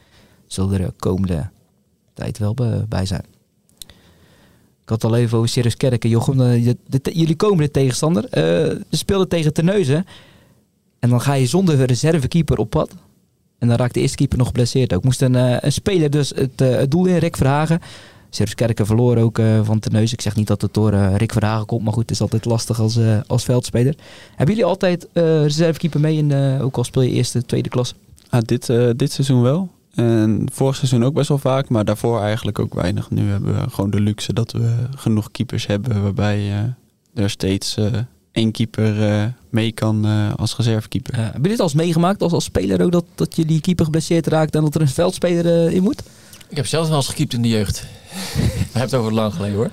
Zullen 0.48 0.74
er 0.74 0.86
de 0.86 0.94
komende 0.98 1.50
tijd 2.14 2.38
wel 2.38 2.54
bij 2.90 3.06
zijn. 3.06 3.24
Ik 4.84 4.92
had 4.92 5.02
het 5.02 5.12
al 5.12 5.18
even 5.18 5.38
over 5.38 5.50
Sirius 5.50 5.78
Kerken. 5.78 6.10
Jochem, 6.10 6.38
de, 6.38 6.78
jullie 7.14 7.36
komen 7.36 7.58
de 7.58 7.72
tegenstander. 7.72 8.24
Uh, 8.24 8.32
ze 8.90 8.98
speelden 8.98 9.28
tegen 9.28 9.54
Terneuzen. 9.54 10.06
En 11.00 11.10
dan 11.10 11.22
ga 11.22 11.34
je 11.34 11.46
zonder 11.46 11.86
reservekeeper 11.86 12.58
op 12.58 12.70
pad. 12.70 12.96
En 13.60 13.68
dan 13.68 13.78
raakt 13.78 13.94
de 13.94 14.00
eerste 14.00 14.18
keeper 14.18 14.38
nog 14.38 14.48
geblesseerd 14.48 14.94
ook. 14.94 15.04
Moest 15.04 15.22
een, 15.22 15.34
uh, 15.34 15.58
een 15.60 15.72
speler 15.72 16.10
dus 16.10 16.30
het, 16.30 16.62
uh, 16.62 16.76
het 16.76 16.92
doel 16.92 17.06
in, 17.06 17.18
Rick 17.18 17.38
Verhagen. 17.38 17.80
Serfskerken 18.30 18.86
verloren 18.86 19.24
ook 19.24 19.38
uh, 19.38 19.60
van 19.64 19.80
Teneus. 19.80 20.14
Ik 20.14 20.22
zeg 20.22 20.36
niet 20.36 20.48
dat 20.48 20.62
het 20.62 20.74
door 20.74 20.96
Rick 20.96 21.32
Verhagen 21.32 21.66
komt, 21.66 21.84
maar 21.84 21.94
goed, 21.94 22.02
het 22.02 22.12
is 22.12 22.22
altijd 22.22 22.46
lastig 22.46 22.80
als, 22.80 23.00
als 23.28 23.44
veldspeler. 23.44 23.96
Hebben 24.30 24.56
jullie 24.56 24.70
altijd 24.70 25.08
reservekeeper 25.14 26.00
mee, 26.00 26.18
in 26.18 26.60
ook 26.62 26.78
al 26.78 26.84
speel 26.84 27.02
je 27.02 27.12
eerste, 27.12 27.46
tweede 27.46 27.70
klasse? 27.70 27.96
Ah, 28.30 28.42
dit, 28.42 28.74
dit 28.96 29.12
seizoen 29.12 29.42
wel. 29.42 29.70
En 29.94 30.48
vorig 30.52 30.76
seizoen 30.76 31.04
ook 31.04 31.14
best 31.14 31.28
wel 31.28 31.38
vaak, 31.38 31.70
maar 31.70 31.86
daarvoor 31.86 32.22
eigenlijk 32.22 32.60
ook 32.60 32.74
weinig. 32.74 33.10
Nu 33.10 33.30
hebben 33.30 33.54
we 33.54 33.70
gewoon 33.70 33.90
de 33.90 34.00
luxe 34.00 34.34
dat 34.34 34.52
we 34.52 34.76
genoeg 34.96 35.32
keepers 35.32 35.68
hebben 35.68 36.04
waarbij 36.04 36.74
er 37.14 37.30
steeds 37.30 37.78
één 38.36 38.52
keeper 38.52 39.34
mee 39.50 39.72
kan 39.72 40.06
als 40.36 40.56
reservekeeper. 40.56 41.16
hebben 41.16 41.34
jullie 41.34 41.52
het 41.52 41.60
al 41.60 41.66
eens 41.66 41.76
meegemaakt 41.76 42.22
als, 42.22 42.32
als 42.32 42.44
speler 42.44 42.82
ook 42.82 42.92
dat, 42.92 43.06
dat 43.16 43.36
jullie 43.36 43.62
keeper 43.62 43.86
geblesseerd 43.86 44.28
raakt 44.28 44.56
en 44.56 44.62
dat 44.62 44.76
er 44.76 44.82
een 44.82 44.88
veldspeler 44.88 45.72
in 45.72 45.84
moet? 45.84 46.04
Ik 46.50 46.56
heb 46.56 46.66
zelf 46.66 46.88
wel 46.88 46.98
eens 46.98 47.08
gekiept 47.08 47.34
in 47.34 47.42
de 47.42 47.48
jeugd. 47.48 47.82
We 48.36 48.80
hebben 48.80 48.82
het 48.82 48.94
over 48.94 49.14
lang 49.14 49.34
geleden 49.34 49.56
hoor. 49.56 49.70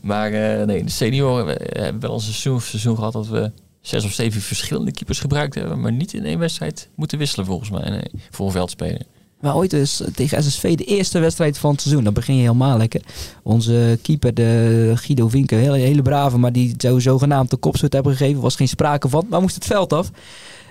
Maar 0.00 0.32
uh, 0.32 0.66
nee, 0.66 0.84
de 0.84 0.90
senior 0.90 1.44
we 1.44 1.70
hebben 1.72 2.00
wel 2.00 2.12
eens 2.12 2.26
een 2.26 2.32
seizoen, 2.32 2.60
seizoen 2.60 2.96
gehad 2.96 3.12
dat 3.12 3.26
we 3.26 3.50
zes 3.80 4.04
of 4.04 4.12
zeven 4.12 4.40
verschillende 4.40 4.92
keepers 4.92 5.20
gebruikt 5.20 5.54
hebben. 5.54 5.80
Maar 5.80 5.92
niet 5.92 6.14
in 6.14 6.24
één 6.24 6.38
wedstrijd 6.38 6.88
moeten 6.94 7.18
wisselen 7.18 7.46
volgens 7.46 7.70
mij. 7.70 7.90
Nee, 7.90 8.10
voor 8.30 8.46
een 8.46 8.52
veldspeler. 8.52 9.02
Maar 9.44 9.56
ooit 9.56 9.72
is 9.72 10.02
tegen 10.14 10.42
SSV 10.42 10.74
de 10.74 10.84
eerste 10.84 11.18
wedstrijd 11.18 11.58
van 11.58 11.70
het 11.70 11.80
seizoen. 11.80 12.04
Dan 12.04 12.12
begin 12.12 12.34
je 12.34 12.40
helemaal 12.40 12.76
lekker. 12.76 13.00
Onze 13.42 13.98
keeper, 14.02 14.34
de 14.34 14.92
Guido 14.94 15.28
Vinken, 15.28 15.58
hele, 15.58 15.76
hele 15.76 16.02
brave, 16.02 16.38
maar 16.38 16.52
die 16.52 16.74
zo 16.78 16.98
zogenaamd 16.98 17.50
de 17.50 17.56
kopstoot 17.56 17.92
hebben 17.92 18.16
gegeven. 18.16 18.40
Was 18.40 18.56
geen 18.56 18.68
sprake 18.68 19.08
van, 19.08 19.26
maar 19.28 19.40
moest 19.40 19.54
het 19.54 19.64
veld 19.64 19.92
af. 19.92 20.10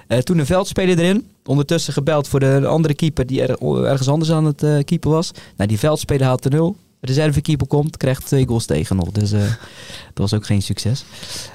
Uh, 0.07 0.17
toen 0.17 0.37
een 0.37 0.45
veldspeler 0.45 0.99
erin. 0.99 1.27
Ondertussen 1.45 1.93
gebeld 1.93 2.27
voor 2.27 2.39
de 2.39 2.65
andere 2.65 2.93
keeper 2.93 3.25
die 3.25 3.41
er, 3.41 3.83
ergens 3.85 4.07
anders 4.07 4.31
aan 4.31 4.45
het 4.45 4.63
uh, 4.63 4.83
keeper 4.83 5.09
was. 5.09 5.31
Nou, 5.57 5.69
die 5.69 5.79
veldspeler 5.79 6.25
haalt 6.25 6.43
de 6.43 6.49
nul. 6.49 6.75
De 6.99 7.07
reservekeeper 7.07 7.67
komt, 7.67 7.97
krijgt 7.97 8.25
twee 8.25 8.47
goals 8.47 8.65
tegen 8.65 8.95
nog. 8.95 9.11
Dus 9.11 9.33
uh, 9.33 9.39
dat 10.13 10.29
was 10.29 10.33
ook 10.33 10.45
geen 10.45 10.61
succes. 10.61 11.05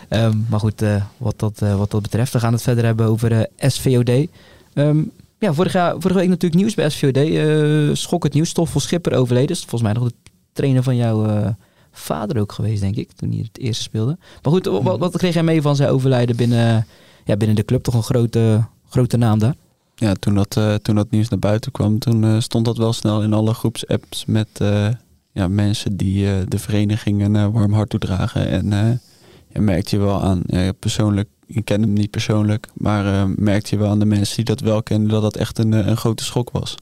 Um, 0.09 0.46
maar 0.48 0.61
goed, 0.61 0.83
wat, 1.16 1.38
dat, 1.38 1.59
wat 1.59 1.90
dat 1.90 2.02
betreft. 2.02 2.33
We 2.33 2.40
gaan 2.40 2.52
het 2.52 2.62
verder 2.62 2.85
hebben 2.85 3.07
over 3.07 3.48
SVOD. 3.59 4.09
Um, 4.09 4.28
ehm, 4.74 5.02
ja, 5.38 5.53
vorige, 5.53 5.94
vorige 5.98 6.18
week 6.18 6.29
natuurlijk 6.29 6.61
nieuws 6.61 6.74
bij 6.74 6.88
SVOD. 6.88 7.98
schok 7.98 8.22
het 8.22 8.35
nieuws. 8.35 8.48
Stoffel 8.48 8.81
Schipper 8.81 9.14
overleden. 9.14 9.51
is 9.51 9.61
volgens 9.61 9.83
mij 9.83 9.92
nog 9.92 10.05
de 10.05 10.14
trainer 10.53 10.83
van 10.83 10.96
jouw 10.96 11.55
vader 11.92 12.40
ook 12.40 12.53
geweest, 12.53 12.81
denk 12.81 12.96
ik. 12.96 13.12
Toen 13.12 13.31
hij 13.31 13.38
het 13.38 13.59
eerste 13.59 13.83
speelde. 13.83 14.18
Maar 14.42 14.53
goed, 14.53 14.66
wat, 14.66 14.98
wat 14.98 15.16
kreeg 15.16 15.35
jij 15.35 15.42
mee 15.42 15.62
van 15.62 15.77
zijn 15.77 15.90
overlijden 15.90 16.37
binnen 16.37 16.87
ja, 17.29 17.37
binnen 17.37 17.57
de 17.57 17.64
club 17.64 17.83
toch 17.83 17.94
een 17.94 18.03
grote, 18.03 18.64
grote 18.88 19.16
naam 19.16 19.38
daar. 19.38 19.55
Ja, 19.94 20.14
toen 20.14 20.35
dat, 20.35 20.57
uh, 20.57 20.74
toen 20.74 20.94
dat 20.94 21.11
nieuws 21.11 21.29
naar 21.29 21.38
buiten 21.38 21.72
kwam, 21.72 21.98
toen 21.98 22.24
uh, 22.24 22.40
stond 22.40 22.64
dat 22.64 22.77
wel 22.77 22.92
snel 22.92 23.22
in 23.22 23.33
alle 23.33 23.55
groepsapps 23.55 24.24
met 24.24 24.48
uh, 24.62 24.88
ja, 25.33 25.48
mensen 25.48 25.96
die 25.96 26.44
de 26.44 26.59
vereniging 26.59 27.24
een 27.24 27.53
warm 27.53 27.72
hart 27.72 27.90
toedragen. 27.90 28.48
En 28.48 29.01
je 29.48 29.61
merkt 29.61 29.90
je 29.90 29.98
wel 29.98 30.22
aan, 30.22 30.42
persoonlijk, 30.79 31.29
ik 31.48 31.64
ken 31.64 31.80
hem 31.80 31.92
niet 31.92 32.11
persoonlijk, 32.11 32.68
maar 32.74 33.28
merkte 33.37 33.74
je 33.74 33.80
wel 33.80 33.90
aan 33.90 33.98
de 33.98 34.04
mensen 34.04 34.37
die 34.37 34.44
dat 34.44 34.61
wel 34.61 34.82
kenden 34.82 35.08
dat 35.08 35.22
dat 35.22 35.37
echt 35.37 35.58
een, 35.58 35.72
een 35.72 35.96
grote 35.96 36.24
schok 36.24 36.50
was. 36.50 36.74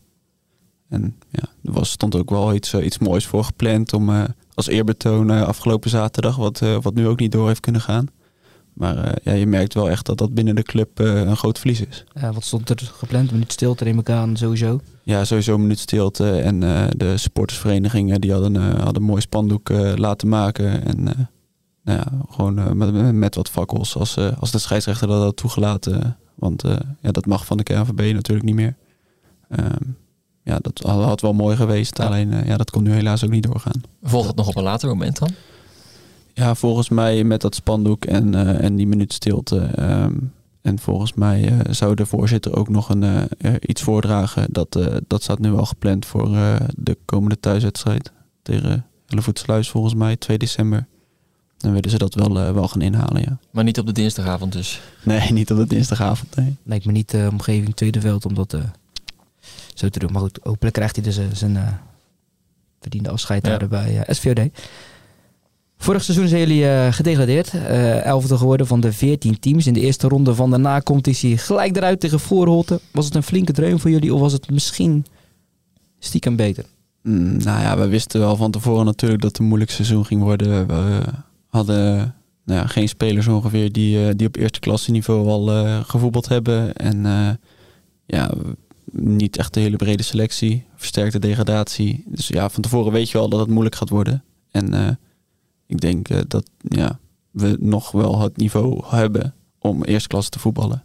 En 0.89 1.17
ja, 1.31 1.43
er 1.65 1.73
was, 1.73 1.91
stond 1.91 2.15
ook 2.15 2.31
wel 2.31 2.55
iets, 2.55 2.75
iets 2.75 2.99
moois 2.99 3.27
voor 3.27 3.45
gepland 3.45 3.93
om 3.93 4.27
als 4.55 4.67
eerbetoon 4.67 5.31
afgelopen 5.31 5.91
zaterdag, 5.91 6.37
wat, 6.37 6.59
wat 6.83 6.95
nu 6.95 7.07
ook 7.07 7.19
niet 7.19 7.33
door 7.33 7.47
heeft 7.47 7.61
kunnen 7.61 7.81
gaan. 7.81 8.09
Maar 8.77 8.97
uh, 8.97 9.13
ja, 9.23 9.33
je 9.33 9.47
merkt 9.47 9.75
wel 9.75 9.91
echt 9.91 10.07
dat 10.07 10.19
dat 10.19 10.35
binnen 10.35 10.55
de 10.55 10.63
club 10.63 11.01
uh, 11.01 11.21
een 11.21 11.37
groot 11.37 11.59
verlies 11.59 11.81
is. 11.81 12.05
Wat 12.33 12.45
stond 12.45 12.71
er 12.71 12.93
gepland? 12.95 13.29
Een 13.29 13.35
minuut 13.35 13.53
stilte 13.53 13.85
neem 13.85 13.99
ik 13.99 14.11
aan, 14.11 14.37
sowieso? 14.37 14.81
Ja, 15.03 15.25
sowieso 15.25 15.55
een 15.55 15.61
minuut 15.61 15.79
stilte. 15.79 16.31
En 16.31 16.63
uh, 16.63 16.85
de 16.97 17.17
supportersverenigingen 17.17 18.21
die 18.21 18.33
hadden, 18.33 18.57
hadden 18.57 18.97
een 18.97 19.03
mooi 19.03 19.21
spandoek 19.21 19.69
laten 19.97 20.29
maken. 20.29 20.85
En 20.85 21.29
nou 21.87 21.99
ja, 21.99 22.25
gewoon 22.31 22.77
met, 22.77 23.15
met, 23.15 23.35
wat 23.35 23.51
fakkels 23.51 23.97
als, 23.97 24.19
als 24.39 24.51
de 24.51 24.59
scheidsrechter 24.59 25.09
dat 25.09 25.23
had 25.23 25.37
toegelaten. 25.37 26.17
Want 26.35 26.63
ja, 27.01 27.11
dat 27.11 27.27
mag 27.27 27.47
van 27.47 27.57
de 27.57 27.63
KNVB 27.63 28.13
natuurlijk 28.15 28.47
niet 28.47 28.55
meer. 28.55 28.77
Um, 29.51 29.97
ja, 30.43 30.59
dat 30.59 30.79
had 30.83 31.21
wel 31.21 31.33
mooi 31.33 31.57
geweest. 31.57 32.01
Alleen 32.01 32.47
ja, 32.47 32.57
dat 32.57 32.71
kon 32.71 32.83
nu 32.83 32.93
helaas 32.93 33.25
ook 33.25 33.31
niet 33.31 33.43
doorgaan. 33.43 33.81
Volgt 34.03 34.27
het 34.27 34.37
nog 34.37 34.49
op 34.49 34.57
een 34.57 34.63
later 34.63 34.89
moment 34.89 35.19
dan? 35.19 35.31
Ja, 36.37 36.55
volgens 36.55 36.89
mij 36.89 37.25
met 37.25 37.41
dat 37.41 37.55
spandoek 37.55 38.05
en, 38.05 38.33
uh, 38.33 38.65
en 38.65 38.77
die 38.77 38.87
minuut 38.87 39.13
stilte. 39.13 39.71
Um, 39.79 40.33
en 40.63 40.79
volgens 40.79 41.15
mij 41.15 41.53
uh, 41.53 41.59
zou 41.71 41.95
de 41.95 42.07
voorzitter 42.07 42.57
ook 42.57 42.69
nog 42.69 42.89
een, 42.89 43.03
uh, 43.03 43.55
iets 43.61 43.83
voordragen. 43.83 44.47
Dat, 44.51 44.79
dat 45.07 45.23
staat 45.23 45.39
nu 45.39 45.53
al 45.53 45.65
gepland 45.65 46.07
voor 46.07 46.29
de 46.77 46.99
komende 47.05 47.41
thuiswedstrijd 47.41 48.13
tegen 48.43 48.87
Hellevoetsluis 49.07 49.71
volgens 49.71 49.95
mij, 49.95 50.17
2 50.17 50.39
december. 50.39 50.87
Dan 51.67 51.75
willen 51.75 51.91
ze 51.91 51.99
dat 51.99 52.15
wel, 52.15 52.53
wel 52.55 52.69
gaan 52.69 52.83
inhalen, 52.83 53.23
ja. 53.23 53.39
Maar 53.51 53.65
niet 53.65 53.79
op 53.79 53.87
de 53.87 53.93
dinsdagavond 53.93 54.53
dus? 54.53 54.81
Nee, 55.03 55.33
niet 55.33 55.51
op 55.51 55.57
de 55.57 55.67
dinsdagavond, 55.67 56.37
nee. 56.37 56.57
Lijkt 56.63 56.85
me 56.85 56.93
niet 56.93 57.11
de 57.11 57.29
omgeving 57.31 57.75
tweede 57.75 58.01
veld 58.01 58.27
om 58.27 58.35
dat 58.35 58.57
zo 59.75 59.89
te 59.89 59.99
doen. 59.99 60.13
Maar 60.13 60.21
goed, 60.21 60.39
hopelijk 60.43 60.75
krijgt 60.75 60.97
hij 60.97 61.05
dus 61.05 61.21
zijn 61.33 61.81
verdiende 62.81 63.11
afscheid 63.11 63.47
ja. 63.47 63.59
daar 63.59 63.69
bij 63.69 64.05
SVOD. 64.09 64.41
Vorig 65.79 66.05
seizoen 66.05 66.29
zijn 66.29 66.41
jullie 66.41 66.63
uh, 66.63 66.93
gedegradeerd. 66.93 67.53
Uh, 67.55 68.05
elfde 68.05 68.37
geworden 68.37 68.67
van 68.67 68.81
de 68.81 68.93
14 68.93 69.39
teams. 69.41 69.67
In 69.67 69.73
de 69.73 69.81
eerste 69.81 70.09
ronde 70.09 70.35
van 70.35 70.51
de 70.51 70.57
na-competitie 70.57 71.39
gelijk 71.39 71.77
eruit 71.77 72.01
tegen 72.01 72.21
Voorholte. 72.21 72.81
Was 72.91 73.05
het 73.05 73.15
een 73.15 73.23
flinke 73.23 73.53
dreun 73.53 73.79
voor 73.79 73.91
jullie 73.91 74.15
of 74.15 74.21
was 74.21 74.33
het 74.33 74.51
misschien 74.51 75.05
stiekem 75.99 76.37
beter? 76.37 76.65
Mm, 77.03 77.37
nou 77.37 77.61
ja, 77.61 77.79
we 77.79 77.89
wisten 77.89 78.21
wel 78.21 78.37
van 78.37 78.51
tevoren 78.51 78.85
natuurlijk 78.85 79.23
dat 79.23 79.31
het 79.31 79.41
een 79.41 79.47
moeilijk 79.47 79.71
seizoen 79.71 80.07
ging 80.07 80.23
worden. 80.23 80.67
We 80.67 81.03
hadden 81.57 82.15
nou 82.45 82.61
ja, 82.61 82.67
geen 82.67 82.89
spelers 82.89 83.27
ongeveer 83.27 83.73
die, 83.73 83.99
uh, 83.99 84.11
die 84.17 84.27
op 84.27 84.37
eerste 84.37 84.61
klasse 84.61 84.91
niveau 84.91 85.29
al 85.29 85.47
gevoetbald 85.85 86.29
hebben. 86.29 86.75
En 86.75 87.03
ja, 88.07 88.31
niet 88.93 89.37
echt 89.37 89.57
een 89.57 89.63
hele 89.63 89.77
brede 89.77 90.03
selectie. 90.03 90.65
Versterkte 90.77 91.19
degradatie. 91.19 92.05
Dus 92.07 92.29
ja, 92.29 92.49
van 92.49 92.63
tevoren 92.63 92.93
weet 92.93 93.11
je 93.11 93.19
wel 93.19 93.29
dat 93.29 93.41
het 93.41 93.49
moeilijk 93.49 93.75
gaat 93.75 93.89
worden. 93.89 94.25
En 94.51 94.99
ik 95.67 95.81
denk 95.81 96.31
dat 96.31 96.51
ja, 96.59 96.99
we 97.31 97.57
nog 97.61 97.91
wel 97.91 98.21
het 98.21 98.37
niveau 98.37 98.83
hebben 98.87 99.35
om 99.59 99.85
eerste 99.85 100.09
klasse 100.09 100.31
te 100.31 100.39
voetballen. 100.39 100.85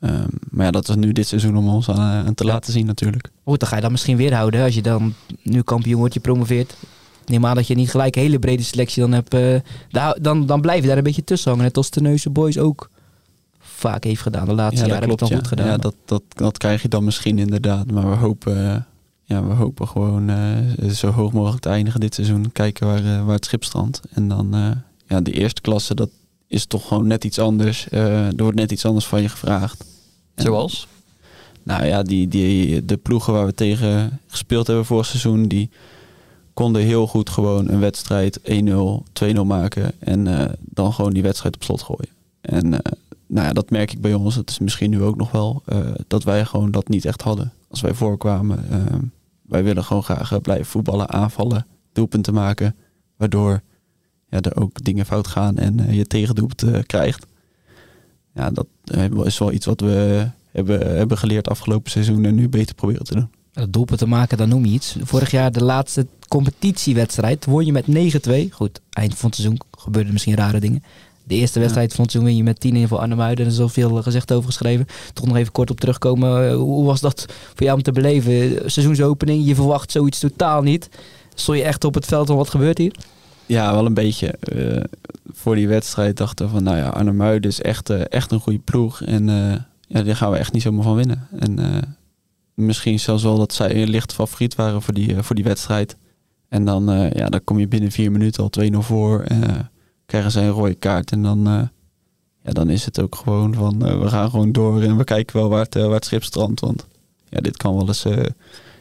Um, 0.00 0.28
maar 0.50 0.64
ja, 0.64 0.70
dat 0.70 0.88
is 0.88 0.94
nu 0.94 1.12
dit 1.12 1.26
seizoen 1.26 1.56
om 1.56 1.68
ons 1.68 1.90
aan, 1.90 2.26
aan 2.26 2.34
te 2.34 2.44
ja. 2.44 2.52
laten 2.52 2.72
zien 2.72 2.86
natuurlijk. 2.86 3.30
Goed, 3.44 3.60
dan 3.60 3.68
ga 3.68 3.76
je 3.76 3.82
dat 3.82 3.90
misschien 3.90 4.16
weer 4.16 4.34
houden. 4.34 4.62
Als 4.62 4.74
je 4.74 4.82
dan 4.82 5.14
nu 5.42 5.62
kampioen 5.62 5.98
wordt, 5.98 6.14
je 6.14 6.20
promoveert. 6.20 6.76
Neem 7.28 7.46
aan 7.46 7.54
dat 7.54 7.66
je 7.66 7.74
niet 7.74 7.90
gelijk 7.90 8.16
een 8.16 8.22
hele 8.22 8.38
brede 8.38 8.62
selectie 8.62 9.02
dan 9.02 9.12
hebt. 9.12 9.34
Uh, 9.34 9.56
daar, 9.90 10.18
dan, 10.20 10.46
dan 10.46 10.60
blijf 10.60 10.80
je 10.80 10.88
daar 10.88 10.96
een 10.96 11.02
beetje 11.02 11.24
tussen 11.24 11.50
hangen. 11.50 11.64
Net 11.64 11.76
als 11.76 11.90
de 11.90 12.00
Neuze 12.00 12.30
Boys 12.30 12.58
ook 12.58 12.90
vaak 13.58 14.04
heeft 14.04 14.22
gedaan. 14.22 14.46
De 14.46 14.54
laatste 14.54 14.86
ja, 14.86 14.92
jaren 14.92 15.06
klopt, 15.06 15.20
het 15.20 15.28
dan 15.28 15.38
ja. 15.38 15.44
goed 15.44 15.58
gedaan. 15.58 15.66
Ja, 15.66 15.76
dat, 15.76 15.94
dat, 16.04 16.22
dat 16.28 16.58
krijg 16.58 16.82
je 16.82 16.88
dan 16.88 17.04
misschien 17.04 17.38
inderdaad. 17.38 17.90
Maar 17.90 18.10
we 18.10 18.16
hopen 18.16 18.86
ja, 19.28 19.44
we 19.46 19.54
hopen 19.54 19.88
gewoon 19.88 20.30
uh, 20.30 20.90
zo 20.90 21.10
hoog 21.10 21.32
mogelijk 21.32 21.62
te 21.62 21.68
eindigen 21.68 22.00
dit 22.00 22.14
seizoen. 22.14 22.52
Kijken 22.52 22.86
waar, 22.86 23.04
uh, 23.04 23.24
waar 23.24 23.34
het 23.34 23.44
schip 23.44 23.64
strandt. 23.64 24.00
En 24.10 24.28
dan 24.28 24.56
uh, 24.56 24.70
ja, 25.06 25.20
de 25.20 25.32
eerste 25.32 25.60
klasse, 25.60 25.94
dat 25.94 26.10
is 26.46 26.66
toch 26.66 26.88
gewoon 26.88 27.06
net 27.06 27.24
iets 27.24 27.38
anders. 27.38 27.90
er 27.90 28.32
wordt 28.36 28.56
net 28.56 28.72
iets 28.72 28.84
anders 28.84 29.06
van 29.06 29.22
je 29.22 29.28
gevraagd. 29.28 29.84
En, 30.34 30.42
Zoals? 30.42 30.86
Nou 31.62 31.86
ja, 31.86 32.02
die, 32.02 32.28
die, 32.28 32.84
de 32.84 32.96
ploegen 32.96 33.32
waar 33.32 33.46
we 33.46 33.54
tegen 33.54 34.20
gespeeld 34.26 34.66
hebben 34.66 34.84
vorig 34.84 35.06
seizoen, 35.06 35.48
die 35.48 35.70
konden 36.58 36.82
heel 36.82 37.06
goed 37.06 37.30
gewoon 37.30 37.68
een 37.68 37.80
wedstrijd 37.80 38.40
1-0, 38.40 38.42
2-0 39.24 39.40
maken. 39.44 39.92
En 39.98 40.50
dan 40.60 40.92
gewoon 40.92 41.12
die 41.12 41.22
wedstrijd 41.22 41.54
op 41.54 41.62
slot 41.62 41.82
gooien. 41.82 42.08
En 42.40 42.68
nou 43.26 43.46
ja, 43.46 43.52
dat 43.52 43.70
merk 43.70 43.92
ik 43.92 44.00
bij 44.00 44.14
ons. 44.14 44.34
Het 44.34 44.50
is 44.50 44.58
misschien 44.58 44.90
nu 44.90 45.02
ook 45.02 45.16
nog 45.16 45.30
wel 45.30 45.62
dat 46.06 46.24
wij 46.24 46.44
gewoon 46.44 46.70
dat 46.70 46.88
niet 46.88 47.04
echt 47.04 47.22
hadden. 47.22 47.52
Als 47.68 47.80
wij 47.80 47.94
voorkwamen 47.94 48.64
wij 49.48 49.64
willen 49.64 49.84
gewoon 49.84 50.02
graag 50.02 50.32
eh, 50.32 50.40
blijven 50.40 50.66
voetballen, 50.66 51.08
aanvallen, 51.08 51.66
doelpunten 51.92 52.34
maken. 52.34 52.76
Waardoor 53.16 53.62
ja, 54.28 54.40
er 54.40 54.56
ook 54.56 54.84
dingen 54.84 55.06
fout 55.06 55.26
gaan 55.26 55.56
en 55.56 55.94
je 55.94 56.06
tegendoelpunt 56.06 56.86
krijgt. 56.86 57.26
Ja, 58.34 58.50
dat 58.50 58.66
is 59.24 59.38
wel 59.38 59.52
iets 59.52 59.66
wat 59.66 59.80
we 59.80 60.26
hebben, 60.50 60.96
hebben 60.96 61.18
geleerd 61.18 61.48
afgelopen 61.48 61.90
seizoen 61.90 62.24
en 62.24 62.34
nu 62.34 62.48
beter 62.48 62.74
proberen 62.74 63.04
te 63.04 63.14
doen. 63.14 63.28
Dat 63.52 63.72
doelpunt 63.72 63.98
te 63.98 64.06
maken, 64.06 64.38
dan 64.38 64.48
noem 64.48 64.64
je 64.64 64.72
iets. 64.72 64.96
Vorig 65.02 65.30
jaar 65.30 65.52
de 65.52 65.64
laatste 65.64 66.06
competitiewedstrijd 66.28 67.44
won 67.44 67.64
je 67.64 67.72
met 67.72 67.86
9-2. 67.88 68.50
Goed, 68.50 68.80
eind 68.90 69.14
van 69.14 69.28
het 69.28 69.38
seizoen 69.38 69.60
gebeurden 69.78 70.12
misschien 70.12 70.36
rare 70.36 70.60
dingen. 70.60 70.82
De 71.24 71.34
eerste 71.34 71.60
wedstrijd 71.60 71.94
van 71.94 72.02
het 72.02 72.12
seizoen 72.12 72.32
win 72.32 72.38
je 72.38 72.44
met 72.48 72.60
10 72.60 72.76
in 72.76 72.88
voor 72.88 72.98
Arnhem-Muiden. 72.98 73.46
Er 73.46 73.52
is 73.52 73.60
al 73.60 73.68
veel 73.68 74.02
gezegd 74.02 74.32
over 74.32 74.46
geschreven. 74.46 74.86
Toch 75.12 75.26
nog 75.26 75.36
even 75.36 75.52
kort 75.52 75.70
op 75.70 75.80
terugkomen. 75.80 76.52
Hoe 76.52 76.84
was 76.84 77.00
dat 77.00 77.26
voor 77.28 77.66
jou 77.66 77.76
om 77.76 77.82
te 77.82 77.92
beleven? 77.92 78.70
Seizoensopening, 78.70 79.46
je 79.46 79.54
verwacht 79.54 79.92
zoiets 79.92 80.18
totaal 80.18 80.62
niet. 80.62 80.88
Stond 81.34 81.58
je 81.58 81.64
echt 81.64 81.84
op 81.84 81.94
het 81.94 82.06
veld 82.06 82.26
van 82.26 82.36
wat 82.36 82.50
gebeurt 82.50 82.78
hier? 82.78 82.94
Ja, 83.46 83.72
wel 83.72 83.86
een 83.86 83.94
beetje. 83.94 84.34
Uh, 84.52 84.82
voor 85.32 85.54
die 85.54 85.68
wedstrijd 85.68 86.16
dachten 86.16 86.46
we 86.46 86.52
van, 86.52 86.62
nou 86.62 86.76
ja, 86.76 86.88
Arnhem-Muiden 86.88 87.50
is 87.50 87.60
echt, 87.60 87.90
uh, 87.90 88.00
echt 88.08 88.32
een 88.32 88.40
goede 88.40 88.58
ploeg. 88.58 89.02
En 89.02 89.28
uh, 89.28 89.54
ja, 89.86 90.02
daar 90.02 90.16
gaan 90.16 90.30
we 90.30 90.36
echt 90.36 90.52
niet 90.52 90.62
zomaar 90.62 90.84
van 90.84 90.94
winnen. 90.94 91.28
En 91.38 91.58
misschien 92.58 93.00
zelfs 93.00 93.22
wel 93.22 93.36
dat 93.38 93.52
zij 93.52 93.86
licht 93.86 94.12
favoriet 94.12 94.54
waren 94.54 94.82
voor 94.82 94.94
die, 94.94 95.22
voor 95.22 95.34
die 95.34 95.44
wedstrijd. 95.44 95.96
En 96.48 96.64
dan, 96.64 96.90
eh, 96.90 97.10
ja, 97.10 97.28
dan 97.28 97.44
kom 97.44 97.58
je 97.58 97.68
binnen 97.68 97.90
vier 97.90 98.12
minuten 98.12 98.42
al 98.42 98.50
2-0 98.50 98.82
voor. 98.82 99.20
Eh, 99.20 99.38
krijgen 100.06 100.30
ze 100.30 100.40
een 100.40 100.48
rode 100.48 100.74
kaart. 100.74 101.12
En 101.12 101.22
dan, 101.22 101.46
eh, 101.46 101.62
ja, 102.42 102.52
dan 102.52 102.70
is 102.70 102.84
het 102.84 103.00
ook 103.00 103.14
gewoon 103.14 103.54
van, 103.54 103.86
eh, 103.86 104.00
we 104.00 104.08
gaan 104.08 104.30
gewoon 104.30 104.52
door. 104.52 104.82
En 104.82 104.96
we 104.96 105.04
kijken 105.04 105.36
wel 105.36 105.48
waar 105.48 105.64
het, 105.64 105.76
eh, 105.76 105.82
waar 105.82 105.94
het 105.94 106.04
schip 106.04 106.24
strandt. 106.24 106.60
Want 106.60 106.86
ja, 107.28 107.40
dit 107.40 107.56
kan 107.56 107.76
wel 107.76 107.86
eens 107.86 108.04
eh, 108.04 108.24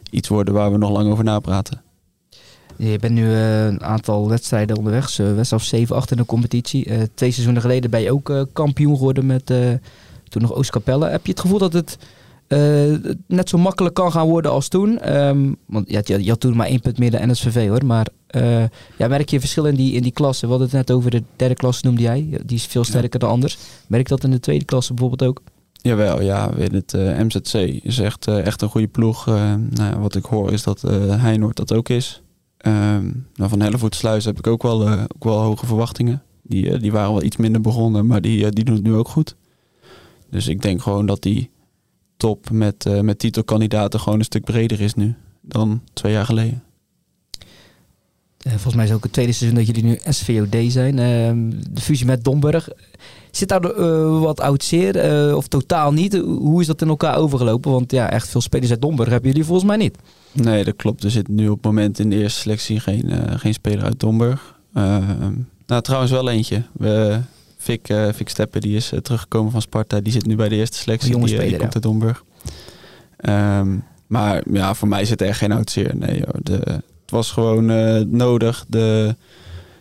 iets 0.09 0.27
worden 0.27 0.53
waar 0.53 0.71
we 0.71 0.77
nog 0.77 0.91
lang 0.91 1.11
over 1.11 1.23
napraten. 1.23 1.81
Je 2.75 2.99
bent 2.99 3.13
nu 3.13 3.33
eh, 3.33 3.65
een 3.65 3.83
aantal 3.83 4.29
wedstrijden 4.29 4.77
onderweg. 4.77 5.17
Wedstrijd 5.17 5.61
of 5.61 5.63
7, 5.63 5.95
8 5.95 6.11
in 6.11 6.17
de 6.17 6.25
competitie. 6.25 6.85
Eh, 6.85 7.01
twee 7.13 7.31
seizoenen 7.31 7.61
geleden 7.61 7.89
ben 7.89 8.01
je 8.01 8.11
ook 8.11 8.29
eh, 8.29 8.41
kampioen 8.53 8.97
geworden 8.97 9.25
met 9.25 9.49
eh, 9.49 9.73
toen 10.29 10.41
nog 10.41 10.53
Oostkapelle. 10.53 11.07
Heb 11.07 11.25
je 11.25 11.31
het 11.31 11.41
gevoel 11.41 11.59
dat 11.59 11.73
het 11.73 11.97
eh, 11.99 12.07
net 13.27 13.49
zo 13.49 13.57
makkelijk 13.57 13.95
kan 13.95 14.12
gaan 14.12 14.27
worden 14.27 14.51
als 14.51 14.67
toen? 14.67 14.99
Ehm, 14.99 15.53
want 15.65 15.89
ja, 15.89 16.01
je, 16.03 16.23
je 16.23 16.29
had 16.29 16.39
toen 16.39 16.55
maar 16.55 16.67
één 16.67 16.79
punt 16.79 16.97
meer 16.97 17.12
dan 17.12 17.29
NSVV 17.29 17.67
hoor. 17.67 17.86
Maar 17.86 18.07
eh, 18.27 18.63
ja, 18.97 19.07
merk 19.07 19.29
je 19.29 19.39
verschil 19.39 19.65
in 19.65 19.75
die, 19.75 19.93
in 19.93 20.01
die 20.01 20.12
klasse? 20.12 20.45
We 20.45 20.51
hadden 20.51 20.67
het 20.67 20.77
net 20.77 20.91
over 20.91 21.12
de 21.12 21.23
derde 21.36 21.55
klasse 21.55 21.86
noemde 21.86 22.01
jij. 22.01 22.39
Die 22.45 22.57
is 22.57 22.65
veel 22.65 22.83
sterker 22.83 23.19
dan 23.19 23.29
anders. 23.29 23.57
Merk 23.88 24.07
je 24.07 24.15
dat 24.15 24.23
in 24.23 24.31
de 24.31 24.39
tweede 24.39 24.65
klasse 24.65 24.93
bijvoorbeeld 24.93 25.29
ook? 25.29 25.41
Jawel, 25.81 26.21
ja, 26.21 26.51
in 26.51 26.73
het 26.73 26.93
eh, 26.93 27.19
MZC 27.19 27.53
is 27.83 27.99
echt, 27.99 28.27
eh, 28.27 28.45
echt 28.45 28.62
een 28.62 28.69
goede 28.69 28.88
ploeg. 28.88 29.27
Eh, 29.27 29.53
nou, 29.69 29.99
wat 29.99 30.15
ik 30.15 30.25
hoor 30.25 30.51
is 30.51 30.63
dat 30.63 30.83
eh 30.83 31.21
Heinoord 31.21 31.55
dat 31.55 31.73
ook 31.73 31.89
is. 31.89 32.21
Ehm, 32.57 33.12
nou, 33.36 33.49
van 33.49 33.60
Hellevoetsluis 33.60 34.25
heb 34.25 34.38
ik 34.38 34.47
ook 34.47 34.63
wel, 34.63 34.86
eh, 34.88 35.01
ook 35.15 35.23
wel 35.23 35.41
hoge 35.41 35.65
verwachtingen. 35.65 36.23
Die, 36.43 36.71
eh, 36.71 36.79
die 36.79 36.91
waren 36.91 37.13
wel 37.13 37.23
iets 37.23 37.38
minder 37.38 37.62
begonnen, 37.62 38.05
maar 38.05 38.21
die, 38.21 38.45
eh, 38.45 38.51
die 38.51 38.63
doen 38.63 38.75
het 38.75 38.83
nu 38.83 38.93
ook 38.93 39.07
goed. 39.07 39.36
Dus 40.29 40.47
ik 40.47 40.62
denk 40.62 40.81
gewoon 40.81 41.05
dat 41.05 41.21
die 41.21 41.49
top 42.17 42.49
met, 42.49 42.86
eh, 42.86 42.99
met 42.99 43.19
titelkandidaten 43.19 43.99
gewoon 43.99 44.19
een 44.19 44.25
stuk 44.25 44.43
breder 44.43 44.82
is 44.82 44.93
nu 44.93 45.15
dan 45.41 45.82
twee 45.93 46.12
jaar 46.12 46.25
geleden. 46.25 46.63
Eh, 48.38 48.51
volgens 48.51 48.75
mij 48.75 48.84
is 48.84 48.89
het 48.89 48.97
ook 48.97 49.03
het 49.03 49.13
tweede 49.13 49.32
seizoen 49.32 49.58
dat 49.58 49.67
jullie 49.67 49.84
nu 49.84 49.99
SVOD 50.03 50.71
zijn. 50.71 50.99
Ehm, 50.99 51.49
de 51.71 51.82
fusie 51.82 52.06
met 52.06 52.23
Domburg. 52.23 52.69
Zit 53.32 53.49
daar 53.49 53.63
eh, 53.63 54.19
wat 54.19 54.39
oud 54.39 54.63
zeer 54.63 55.36
of 55.36 55.47
totaal 55.47 55.91
niet? 55.91 56.17
Hoe 56.17 56.62
is 56.62 56.67
dat 56.67 56.82
in 56.82 56.88
elkaar 56.88 57.17
overgelopen? 57.17 57.71
Want 57.71 57.91
ja, 57.91 58.10
echt 58.10 58.27
veel 58.30 58.41
spelers 58.41 58.71
uit 58.71 58.82
Domburg 58.82 59.10
hebben 59.10 59.30
jullie 59.30 59.45
volgens 59.45 59.67
mij 59.67 59.77
niet. 59.77 59.97
Nee, 60.32 60.63
dat 60.63 60.75
klopt. 60.75 61.03
Er 61.03 61.12
zit 61.12 61.27
nu 61.27 61.47
op 61.47 61.56
het 61.56 61.65
moment 61.65 61.99
in 61.99 62.10
de 62.10 62.15
eerste 62.15 62.39
selectie 62.39 62.80
geen, 62.80 63.39
geen 63.39 63.53
speler 63.53 63.84
uit 63.84 63.99
Domburg. 63.99 64.56
Ehm, 64.73 65.34
nou, 65.67 65.82
trouwens 65.82 66.12
wel 66.12 66.30
eentje. 66.30 66.63
We, 66.73 67.19
Vic, 67.58 67.89
eh 67.89 68.08
Steppen, 68.26 68.62
die 68.62 68.76
is 68.76 68.91
eh, 68.91 69.00
teruggekomen 69.00 69.52
van 69.52 69.62
Sparta. 69.62 70.00
Die 70.00 70.13
zit 70.13 70.26
nu 70.26 70.36
bij 70.36 70.50
de 70.50 70.56
eerste 70.56 70.78
selectie. 70.78 71.12
Jonge 71.12 71.26
die, 71.26 71.34
eh, 71.34 71.39
die 71.39 71.50
speler, 71.50 71.62
komt 71.62 71.74
uit 71.74 71.84
Domburg. 71.84 72.24
Ehm, 73.17 73.78
maar 74.08 74.43
ja, 74.52 74.74
voor 74.74 74.88
mij 74.88 75.06
zit 75.06 75.22
er 75.22 75.28
echt 75.28 75.38
geen 75.38 75.52
oud 75.52 75.70
zeer. 75.70 75.96
Nee. 75.96 76.22
De, 76.41 76.54
het 77.02 77.12
was 77.12 77.32
gewoon 77.32 77.65
nodig. 78.17 78.65
De 78.67 79.15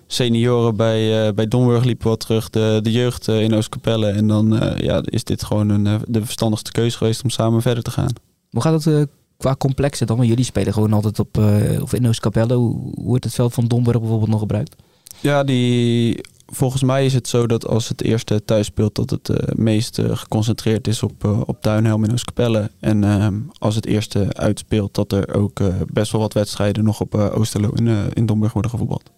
senioren 0.06 0.76
bij, 0.76 1.34
bij 1.34 1.48
Domburg 1.48 1.84
liepen 1.84 2.08
wat 2.08 2.20
terug. 2.20 2.50
De, 2.50 2.78
de 2.82 2.92
jeugd 2.92 3.28
in 3.28 3.54
Oostkapelle. 3.54 4.08
En 4.08 4.26
dan 4.26 4.74
ja, 4.76 5.02
is 5.04 5.24
dit 5.24 5.44
gewoon 5.44 5.68
een, 5.68 6.00
de 6.08 6.24
verstandigste 6.24 6.72
keuze 6.72 6.96
geweest 6.96 7.22
om 7.22 7.30
samen 7.30 7.62
verder 7.62 7.82
te 7.82 7.90
gaan. 7.90 8.12
Hoe 8.50 8.62
gaat 8.62 8.84
het 8.84 9.08
qua 9.36 9.54
complexer 9.58 10.06
dan? 10.06 10.16
Want 10.16 10.28
jullie 10.28 10.44
spelen 10.44 10.72
gewoon 10.72 10.92
altijd 10.92 11.18
op 11.18 11.36
of 11.80 11.92
in 11.92 12.08
Oostkapelle. 12.08 12.54
Hoe, 12.54 12.74
hoe 12.74 13.04
wordt 13.04 13.24
het 13.24 13.34
veld 13.34 13.54
van 13.54 13.66
Domburg 13.66 13.98
bijvoorbeeld 13.98 14.30
nog 14.30 14.40
gebruikt? 14.40 14.76
Ja, 15.20 15.44
die, 15.44 16.20
volgens 16.56 16.82
mij 16.82 17.04
is 17.04 17.14
het 17.14 17.28
zo 17.28 17.46
dat 17.46 17.66
als 17.66 17.88
het 17.88 18.02
eerste 18.02 18.44
thuis 18.44 18.66
speelt, 18.66 18.94
dat 18.94 19.10
het 19.10 19.28
eh, 19.28 19.54
meest 19.54 19.98
eh, 19.98 20.16
geconcentreerd 20.16 20.86
is 20.88 21.02
op, 21.02 21.24
eh, 21.24 21.40
op 21.46 21.62
Duinhelm 21.62 22.04
in 22.04 22.12
Oostkapelle. 22.12 22.70
En 22.80 23.04
ehm, 23.04 23.34
als 23.58 23.74
het 23.74 23.86
eerste 23.86 24.26
uitspeelt, 24.32 24.94
dat 24.94 25.12
er 25.12 25.34
ook 25.34 25.60
best 25.92 26.12
wel 26.12 26.20
wat 26.20 26.32
wedstrijden 26.32 26.84
nog 26.84 27.00
op 27.00 27.14
Oosterlo 27.14 27.70
in, 27.70 27.88
in 28.12 28.26
Domburg 28.26 28.52
worden 28.52 28.70
gevoetbald. 28.70 29.10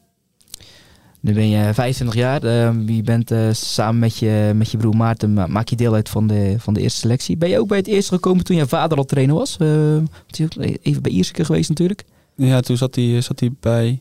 Nu 1.21 1.33
ben 1.35 1.49
je 1.49 1.75
25 1.75 2.17
jaar. 2.17 2.43
ehm, 2.43 2.89
je 2.91 3.03
bent 3.03 3.31
eh, 3.31 3.49
samen 3.53 3.99
met 3.99 4.17
je, 4.17 4.53
met 4.55 4.71
je 4.71 4.77
broer 4.77 4.97
Maarten, 4.97 5.33
ma- 5.33 5.47
maak 5.47 5.69
je 5.69 5.77
deel 5.77 5.95
uit 5.95 6.09
van 6.09 6.27
de, 6.27 6.55
van 6.59 6.75
de 6.75 6.81
eerste 6.81 6.99
selectie. 7.01 7.37
Ben 7.37 7.49
je 7.49 7.59
ook 7.59 7.69
bij 7.69 7.79
het 7.79 7.87
eerste 7.87 8.15
gekomen 8.15 8.45
toen 8.45 8.57
je 8.57 8.67
vader 8.69 8.99
al 8.99 9.05
trainer 9.05 9.35
was? 9.35 9.57
Eh, 9.57 9.97
is 10.31 10.41
ook 10.43 10.65
even 10.83 11.03
bij 11.03 11.13
Ierseke 11.13 11.45
geweest 11.45 11.69
natuurlijk. 11.69 12.05
Ja, 12.37 12.61
toen 12.61 12.77
zat 12.77 12.95
hij, 12.95 13.21
zat 13.21 13.41
hij 13.41 13.51
bij 13.61 14.01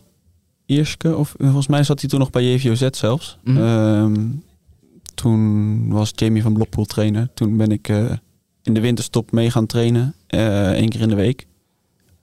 Ierske, 0.67 1.15
of 1.15 1.35
volgens 1.37 1.67
mij 1.67 1.83
zat 1.83 1.99
hij 1.99 2.09
toen 2.09 2.19
nog 2.19 2.29
bij 2.29 2.53
JVOZ 2.53 2.87
zelfs. 2.91 3.37
Mhm. 3.43 3.57
Ehm, 3.57 4.25
toen 5.13 5.89
was 5.89 6.11
Jamie 6.15 6.41
van 6.41 6.53
Blokpoel 6.53 6.85
trainer. 6.85 7.29
Toen 7.33 7.57
ben 7.57 7.71
ik 7.71 7.89
eh, 7.89 8.05
in 8.63 8.73
de 8.73 8.79
winterstop 8.79 9.31
mee 9.31 9.51
gaan 9.51 9.65
trainen, 9.65 10.13
eh 10.27 10.71
één 10.71 10.89
keer 10.89 11.01
in 11.01 11.09
de 11.09 11.15
week. 11.15 11.47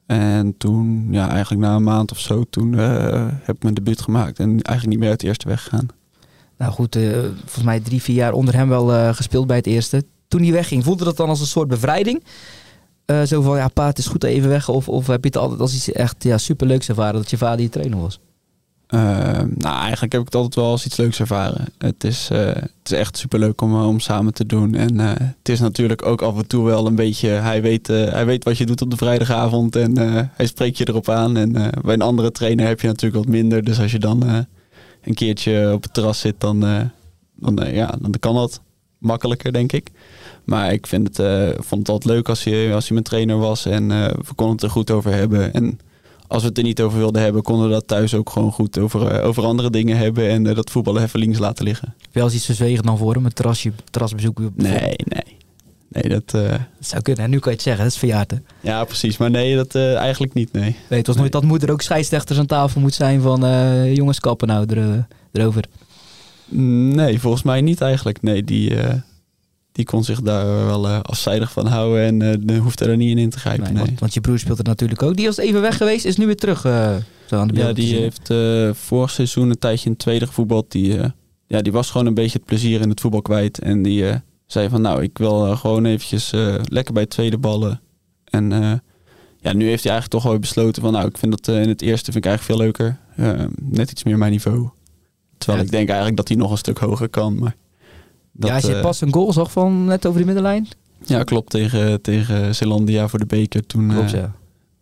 En 0.07 0.55
toen, 0.59 1.09
ja, 1.11 1.29
eigenlijk 1.31 1.63
na 1.63 1.75
een 1.75 1.83
maand 1.83 2.11
of 2.11 2.19
zo, 2.19 2.45
toen 2.51 2.79
eh, 2.79 3.27
heb 3.43 3.57
ik 3.57 3.63
mijn 3.63 3.75
debuut 3.75 4.01
gemaakt. 4.01 4.39
En 4.39 4.49
eigenlijk 4.49 4.87
niet 4.87 4.99
meer 4.99 5.09
uit 5.09 5.21
de 5.21 5.27
eerste 5.27 5.49
weg 5.49 5.63
gegaan. 5.63 5.87
Nou 6.59 6.73
goed, 6.73 6.97
volgens 7.37 7.65
mij 7.65 7.81
drie, 7.81 8.03
vier 8.03 8.17
jaar 8.17 8.33
onder 8.33 8.55
hem 8.55 8.69
wel 8.69 9.15
gespeeld 9.15 9.47
bij 9.47 9.57
het 9.57 9.67
eerste. 9.67 10.05
Toen 10.29 10.43
hij 10.43 10.53
wegging, 10.53 10.85
voelde 10.85 11.05
dat 11.05 11.17
dan 11.17 11.29
als 11.29 11.41
een 11.41 11.47
soort 11.47 11.69
bevrijding? 11.69 12.23
Zo 13.27 13.43
van, 13.43 13.57
ja 13.57 13.69
pa, 13.69 13.87
het 13.87 13.99
is 13.99 14.07
goed 14.07 14.25
even 14.25 14.49
weg. 14.49 14.69
Of, 14.69 14.89
of 14.89 15.07
heb 15.07 15.23
je 15.23 15.27
het 15.29 15.37
altijd 15.37 15.61
als 15.61 15.75
iets 15.75 15.93
echt 15.93 16.23
ja, 16.23 16.39
superleuks 16.39 16.89
ervaren 16.89 17.15
dat 17.15 17.31
je 17.31 17.37
vader 17.37 17.61
je 17.61 17.69
trainer 17.69 18.01
was? 18.01 18.21
Ehm, 18.87 19.49
nou, 19.57 19.81
eigenlijk 19.81 20.13
heb 20.13 20.21
ik 20.21 20.27
het 20.27 20.35
altijd 20.35 20.55
wel 20.55 20.71
als 20.71 20.87
iets 20.87 20.97
leuks 20.97 21.21
ervaren. 21.21 21.65
Het 21.79 22.05
is, 22.05 22.29
eh, 22.31 22.47
het 22.47 22.71
is 22.85 22.93
echt 22.93 23.17
superleuk 23.17 23.61
om, 23.61 23.75
eh, 23.75 23.89
om 23.89 24.01
samen 24.01 24.35
te 24.35 24.47
doen. 24.47 24.75
En 24.75 25.01
eh, 25.01 25.13
het 25.19 25.49
is 25.49 25.61
natuurlijk 25.61 26.07
ook 26.07 26.23
af 26.23 26.37
en 26.37 26.47
toe 26.47 26.65
wel 26.65 26.87
een 26.87 26.95
beetje... 26.95 27.29
Hij 27.29 27.63
weet, 27.63 27.87
hij 27.87 28.27
weet 28.27 28.45
wat 28.45 28.59
je 28.59 28.67
doet 28.67 28.83
op 28.83 28.91
de 28.91 28.97
vrijdagavond 28.97 29.77
en 29.77 29.97
hij 30.37 30.47
spreekt 30.47 30.79
je 30.79 30.89
erop 30.89 31.09
aan. 31.09 31.37
En 31.37 31.53
bij 31.83 31.95
een 31.95 32.03
andere 32.03 32.31
trainer 32.31 32.67
heb 32.67 32.81
je 32.81 32.87
natuurlijk 32.87 33.25
wat 33.25 33.35
minder. 33.35 33.65
Dus 33.65 33.81
als 33.81 33.93
je 33.93 33.99
dan 33.99 34.47
een 35.03 35.15
keertje 35.15 35.73
op 35.73 35.83
het 35.83 35.95
terras 35.95 36.21
zit, 36.21 36.35
dan, 36.39 36.61
dan, 37.35 37.73
ja, 37.73 37.95
dan 38.01 38.15
kan 38.21 38.35
dat 38.35 38.61
makkelijker, 38.99 39.53
denk 39.53 39.73
ik. 39.73 39.91
Maar 40.45 40.73
ik 40.73 40.87
vind 40.87 41.17
het, 41.17 41.27
vond 41.57 41.81
het 41.81 41.89
altijd 41.89 42.15
leuk 42.15 42.29
als 42.29 42.45
je, 42.45 42.71
als 42.75 42.87
je 42.87 42.93
mijn 42.93 43.05
trainer 43.05 43.39
was 43.39 43.67
en 43.67 43.89
we 43.89 44.35
konden 44.35 44.55
het 44.55 44.65
er 44.65 44.71
goed 44.71 44.91
over 44.91 45.13
hebben. 45.13 45.53
En 45.55 45.79
als 46.27 46.43
we 46.43 46.49
het 46.49 46.59
er 46.59 46.65
niet 46.65 46.81
over 46.81 46.99
wilden 46.99 47.23
hebben, 47.23 47.43
konden 47.43 47.67
we 47.67 47.73
dat 47.73 47.87
thuis 47.87 48.15
ook 48.15 48.31
gewoon 48.31 48.53
goed 48.53 48.79
over, 48.79 49.07
eh, 49.07 49.27
over 49.27 49.45
andere 49.45 49.71
dingen 49.71 49.97
hebben 49.97 50.29
en 50.29 50.47
eh, 50.47 50.55
dat 50.55 50.71
voetballen 50.71 51.03
even 51.03 51.19
links 51.19 51.39
laten 51.39 51.65
liggen. 51.65 51.95
Wel 52.13 52.25
eens 52.25 52.35
iets 52.35 52.45
verzwegen 52.45 52.85
dan 52.85 52.99
voor 52.99 53.15
hem, 53.15 53.25
een 53.25 53.33
terrasje, 53.33 53.73
terrasbezoek. 53.91 54.39
Nee, 54.39 54.95
nee. 54.97 55.37
Nee, 55.89 56.09
dat, 56.09 56.35
eh, 56.35 56.51
Dat 56.51 56.61
zou 56.79 57.03
kunnen. 57.03 57.25
En 57.25 57.31
nu 57.31 57.39
kan 57.39 57.51
je 57.51 57.57
het 57.57 57.67
zeggen, 57.67 57.85
dat 57.85 57.93
is 57.93 57.99
verjaard 57.99 58.31
hè? 58.31 58.37
ja, 58.61 58.85
precies. 58.85 59.17
Maar 59.17 59.31
nee, 59.31 59.57
dat 59.57 59.75
eigenlijk 59.75 60.35
niet, 60.35 60.53
nee. 60.53 60.77
Nee, 60.89 60.99
het 60.99 61.07
was 61.07 61.17
nooit 61.17 61.33
dat 61.33 61.45
moeder 61.45 61.71
ook 61.71 61.83
scheidsrechters 61.83 62.39
aan 62.39 62.47
tafel 62.47 62.81
moet 62.81 62.95
zijn 62.95 63.21
van 63.21 63.41
jongens 63.95 64.21
kappen 64.21 64.49
nou 64.49 64.75
er, 64.75 65.07
erover. 65.33 65.65
Nee, 66.49 67.21
volgens 67.21 67.43
mij 67.43 67.61
niet 67.61 67.81
eigenlijk. 67.81 68.23
Nee, 68.23 68.45
die, 68.45 68.77
die 69.75 69.85
kon 69.85 70.05
zich 70.05 70.21
daar 70.21 70.47
wel 70.47 70.89
eh, 70.89 71.01
afzijdig 71.01 71.53
van 71.53 71.67
houden 71.67 72.23
en 72.23 72.47
eh 72.49 72.61
hoefde 72.61 72.85
er 72.85 72.97
niet 72.97 73.11
in 73.11 73.19
in 73.19 73.31
te 73.31 73.39
grijpen. 73.39 73.65
Nee, 73.65 73.73
Nee, 73.73 73.85
want, 73.85 74.01
want 74.01 74.15
je 74.15 74.21
broer 74.21 74.39
speelt 74.39 74.59
er 74.59 74.65
natuurlijk 74.65 75.03
ook. 75.03 75.17
Die 75.17 75.27
was 75.27 75.37
even 75.37 75.61
weg 75.61 75.77
geweest, 75.77 76.05
is 76.05 76.17
nu 76.17 76.27
weer 76.27 76.37
terug. 76.37 76.65
eh, 76.65 76.97
zo 77.27 77.37
aan 77.37 77.49
de 77.49 77.55
Ja, 77.55 77.73
die 77.73 77.95
heeft 77.95 78.31
vorig 78.79 79.11
seizoen 79.11 79.51
een 79.51 79.59
tijdje 79.59 79.85
in 79.85 79.91
het 79.91 80.01
tweede 80.01 80.27
gevoetbald. 80.27 80.71
Die, 80.71 80.99
ja, 81.47 81.63
die 81.63 81.73
was 81.73 81.91
gewoon 81.91 82.07
een 82.07 82.15
beetje 82.15 82.39
het 82.39 82.47
plezier 82.47 82.81
in 82.81 82.89
het 82.89 83.01
voetbal 83.01 83.23
kwijt. 83.23 83.59
En 83.59 83.83
die 83.83 84.05
zei 84.47 84.69
van 84.69 84.81
nou, 84.81 85.03
ik 85.03 85.19
wil 85.19 85.57
gewoon 85.57 85.85
eventjes 85.85 86.31
lekker 86.65 86.93
bij 86.93 87.03
het 87.03 87.11
tweede 87.11 87.39
ballen. 87.39 87.81
En 88.25 88.51
ja, 89.41 89.53
nu 89.53 89.67
heeft 89.69 89.83
hij 89.85 89.93
eigenlijk 89.93 90.09
toch 90.09 90.23
wel 90.23 90.39
besloten 90.39 90.83
van 90.83 90.93
nou, 90.93 91.07
ik 91.09 91.19
vind 91.19 91.45
dat 91.45 91.57
in 91.57 91.69
het 91.69 91.83
eerste 91.83 92.13
vind 92.13 92.25
ik 92.25 92.31
eigenlijk 92.31 92.43
veel 92.61 92.67
leuker. 92.67 92.99
Net 93.61 93.91
iets 93.91 94.05
meer 94.05 94.19
mijn 94.19 94.33
niveau. 94.33 94.69
Terwijl 95.39 95.59
Ja, 95.59 95.65
ik 95.65 95.71
denk 95.71 95.89
eigenlijk 95.89 96.17
dat 96.17 96.29
hij 96.29 96.37
nog 96.37 96.51
een 96.51 96.59
stuk 96.59 96.79
hoger 96.79 97.09
kan. 97.09 97.39
Maar 97.39 97.57
dat, 98.37 98.49
ja, 98.49 98.55
als 98.55 98.65
je 98.65 98.75
eh, 98.75 98.81
pas 98.83 99.01
een 99.01 99.13
goal 99.13 99.33
zag 99.33 99.53
van 99.53 99.85
net 99.85 100.07
over 100.07 100.21
de 100.21 100.27
middenlijn. 100.27 100.69
ja, 101.07 101.23
klopt. 101.23 101.51
Tegen, 101.51 102.03
tegen 102.03 102.55
Zeelandia 102.55 103.09
voor 103.09 103.19
de 103.19 103.27
beker. 103.27 103.67
Toen 103.67 103.89
Klopt, 103.89 104.13
eh, 104.13 104.21
ja. 104.21 104.33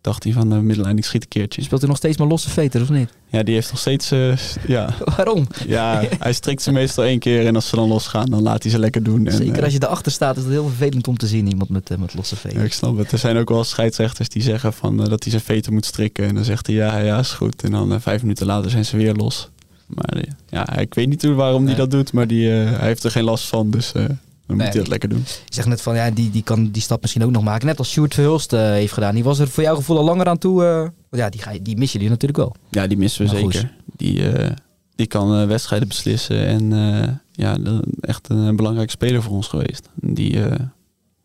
dacht 0.01 0.23
hij 0.23 0.33
van 0.33 0.49
de 0.49 0.55
middenlijn, 0.55 0.97
ik 0.97 1.05
schiet 1.05 1.21
een 1.23 1.27
keertje. 1.29 1.61
Speelt 1.61 1.79
hij 1.81 1.89
nog 1.89 1.97
steeds 1.99 2.17
maar 2.17 2.27
losse 2.27 2.49
veters, 2.49 2.83
of 2.83 2.89
niet? 2.89 3.09
Ja, 3.29 3.43
die 3.43 3.53
heeft 3.53 3.69
nog 3.71 3.79
steeds... 3.79 4.11
eh, 4.11 4.37
ja, 4.67 4.95
Waarom? 5.17 5.47
Ja, 5.67 6.03
hij 6.19 6.33
strikt 6.33 6.61
ze 6.61 6.71
meestal 6.71 7.03
één 7.03 7.19
keer 7.19 7.45
en 7.45 7.55
als 7.55 7.67
ze 7.67 7.75
dan 7.75 7.87
losgaan, 7.87 8.25
dan 8.29 8.41
laat 8.41 8.63
hij 8.63 8.71
ze 8.71 8.79
lekker 8.79 9.03
doen. 9.03 9.27
En, 9.27 9.33
Zeker 9.37 9.57
eh, 9.57 9.63
als 9.63 9.73
je 9.73 9.83
erachter 9.83 10.11
staat, 10.11 10.37
is 10.37 10.43
het 10.43 10.51
heel 10.51 10.67
vervelend 10.67 11.07
om 11.07 11.17
te 11.17 11.27
zien. 11.27 11.47
Iemand 11.47 11.69
met, 11.69 11.89
eh, 11.89 11.97
met 11.97 12.13
losse 12.15 12.35
ja, 12.35 12.41
veters. 12.41 12.63
ik 12.63 12.73
snap 12.73 12.97
het. 12.97 13.11
Er 13.11 13.17
zijn 13.17 13.37
ook 13.37 13.49
wel 13.49 13.63
scheidsrechters 13.63 14.29
die 14.29 14.41
zeggen 14.41 14.73
van, 14.73 15.03
eh, 15.03 15.09
dat 15.09 15.23
hij 15.23 15.31
zijn 15.31 15.43
veten 15.43 15.73
moet 15.73 15.85
strikken. 15.85 16.25
En 16.25 16.35
dan 16.35 16.43
zegt 16.43 16.67
hij 16.67 16.75
ja, 16.75 16.97
ja, 16.97 17.19
is 17.19 17.31
goed. 17.31 17.63
En 17.63 17.71
dan 17.71 17.93
eh, 17.93 17.99
vijf 17.99 18.21
minuten 18.21 18.45
later 18.45 18.71
zijn 18.71 18.85
ze 18.85 18.97
weer 18.97 19.13
los. 19.13 19.49
Maar 19.95 20.17
eh, 20.17 20.31
ja, 20.49 20.77
ik 20.77 20.93
weet 20.93 21.07
niet 21.09 21.21
hoe- 21.21 21.33
waarom 21.33 21.63
Nee. 21.63 21.67
hij 21.75 21.81
dat 21.81 21.91
doet, 21.91 22.13
maar 22.13 22.27
die, 22.27 22.49
eh, 22.63 22.77
hij 22.77 22.87
heeft 22.87 23.03
er 23.03 23.11
geen 23.11 23.23
last 23.23 23.47
van. 23.47 23.71
Dus 23.71 23.91
eh, 23.93 24.03
dan 24.05 24.17
moet 24.47 24.57
Nee. 24.57 24.67
hij 24.67 24.77
dat 24.77 24.87
lekker 24.87 25.09
doen. 25.09 25.19
Je 25.45 25.53
zegt 25.53 25.67
net 25.67 25.81
van, 25.81 25.95
ja, 25.95 26.11
die, 26.11 26.29
die 26.31 26.43
kan 26.43 26.71
die 26.71 26.81
stap 26.81 27.01
misschien 27.01 27.23
ook 27.23 27.31
nog 27.31 27.43
maken. 27.43 27.67
Net 27.67 27.77
als 27.79 27.91
Sjoerd 27.91 28.13
Verhulst 28.13 28.53
eh, 28.53 28.59
heeft 28.61 28.93
gedaan. 28.93 29.15
Die 29.15 29.23
was 29.23 29.39
er 29.39 29.47
voor 29.47 29.63
jouw 29.63 29.75
gevoel 29.75 29.97
al 29.97 30.03
langer 30.03 30.25
aan 30.27 30.37
toe. 30.37 30.65
eh, 30.65 31.19
ja, 31.19 31.29
die, 31.29 31.41
ga 31.41 31.51
die 31.61 31.77
mis 31.77 31.91
je 31.91 31.99
die 31.99 32.09
natuurlijk 32.09 32.37
wel. 32.39 32.55
Ja, 32.69 32.87
die 32.87 32.97
missen 32.97 33.25
we 33.29 33.37
goed. 33.41 33.53
zeker. 33.53 33.73
Die, 33.95 34.31
eh, 34.31 34.51
die 34.95 35.07
kan 35.07 35.35
eh, 35.41 35.47
wedstrijden 35.47 35.87
beslissen 35.87 36.45
en 36.45 36.73
eh, 36.73 37.09
ja, 37.31 37.57
echt 37.99 38.29
een, 38.29 38.37
een 38.37 38.55
belangrijke 38.55 38.91
speler 38.91 39.21
voor 39.23 39.33
ons 39.35 39.47
geweest. 39.47 39.89
Die, 39.95 40.43
eh, 40.45 40.59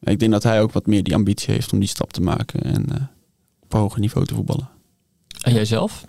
ik 0.01 0.19
denk 0.19 0.33
dat 0.33 0.43
hij 0.43 0.63
ook 0.63 0.73
wat 0.73 0.87
meer 0.87 1.03
die 1.03 1.15
ambitie 1.15 1.55
heeft 1.55 1.73
om 1.73 1.79
die 1.79 1.89
stap 1.89 2.13
te 2.13 2.21
maken 2.21 2.63
en 2.63 2.85
eh, 2.95 3.01
op 3.63 3.73
een 3.75 3.81
hoger 3.81 4.01
niveau 4.01 4.27
te 4.27 4.35
voetballen. 4.35 4.69
En 5.43 5.53
jij 5.55 5.65
zelf? 5.65 6.05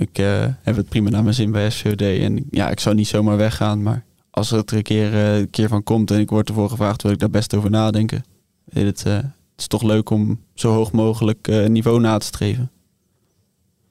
Ik 0.00 0.18
eh, 0.18 0.44
heb 0.62 0.76
het 0.76 0.88
prima 0.88 1.10
naar 1.10 1.22
mijn 1.22 1.34
zin 1.34 1.50
bij 1.50 1.70
SVOD. 1.70 2.00
En 2.02 2.44
ja, 2.50 2.70
ik 2.70 2.80
zou 2.80 2.94
niet 2.94 3.08
zomaar 3.08 3.36
weggaan. 3.36 3.82
Maar 3.82 4.04
als 4.30 4.50
er 4.50 4.56
het 4.58 4.70
er 4.70 4.76
een 4.76 4.82
keer, 4.82 5.12
eh, 5.14 5.38
een 5.38 5.50
keer 5.50 5.68
van 5.68 5.82
komt 5.82 6.10
en 6.10 6.18
ik 6.20 6.30
word 6.30 6.48
ervoor 6.48 6.70
gevraagd, 6.70 7.02
wil 7.02 7.12
ik 7.12 7.18
daar 7.18 7.30
best 7.30 7.54
over 7.54 7.70
nadenken. 7.70 8.24
Het, 8.70 9.02
eh, 9.06 9.12
het 9.14 9.24
is 9.56 9.66
toch 9.66 9.82
leuk 9.82 10.10
om 10.10 10.40
zo 10.54 10.72
hoog 10.72 10.92
mogelijk 10.92 11.48
niveau 11.68 12.00
na 12.00 12.18
te 12.18 12.26
streven. 12.26 12.70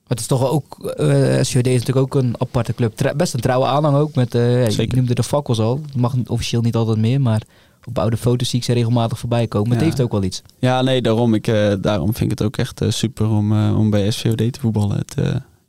Maar 0.02 0.18
het 0.18 0.20
is 0.20 0.26
toch 0.26 0.50
ook, 0.50 0.94
SVD 1.42 1.66
is 1.66 1.78
natuurlijk 1.84 1.96
ook 1.96 2.14
een 2.14 2.34
aparte 2.38 2.74
club. 2.74 2.96
Tra- 2.96 3.14
best 3.14 3.34
een 3.34 3.40
trouwe 3.40 3.66
aanhang 3.66 3.96
ook. 3.96 4.14
Met, 4.14 4.32
je 4.32 4.88
noemde 4.94 5.14
de 5.14 5.22
fakkels 5.22 5.58
al. 5.60 5.80
Dat 5.80 5.94
mag 5.96 6.14
officieel 6.26 6.62
niet 6.62 6.74
altijd 6.74 6.98
meer, 6.98 7.20
maar 7.20 7.42
op 7.84 7.98
oude 7.98 8.16
foto's 8.16 8.48
zie 8.48 8.58
ik 8.58 8.64
ze 8.64 8.72
regelmatig 8.72 9.18
voorbij 9.18 9.46
komen. 9.46 9.70
Het 9.70 9.80
Ja. 9.80 9.84
heeft 9.84 10.00
ook 10.00 10.12
wel 10.12 10.22
iets. 10.22 10.42
Ja, 10.58 10.82
nee, 10.82 11.02
daarom, 11.02 11.34
ik, 11.34 11.44
daarom 11.80 12.14
vind 12.14 12.32
ik 12.32 12.38
het 12.38 12.42
ook 12.46 12.56
echt 12.56 12.82
super 12.88 13.28
om, 13.28 13.70
om 13.76 13.90
bij 13.90 14.10
SVOD 14.10 14.36
te 14.52 14.60
voetballen. 14.60 14.96
Het, 14.96 15.14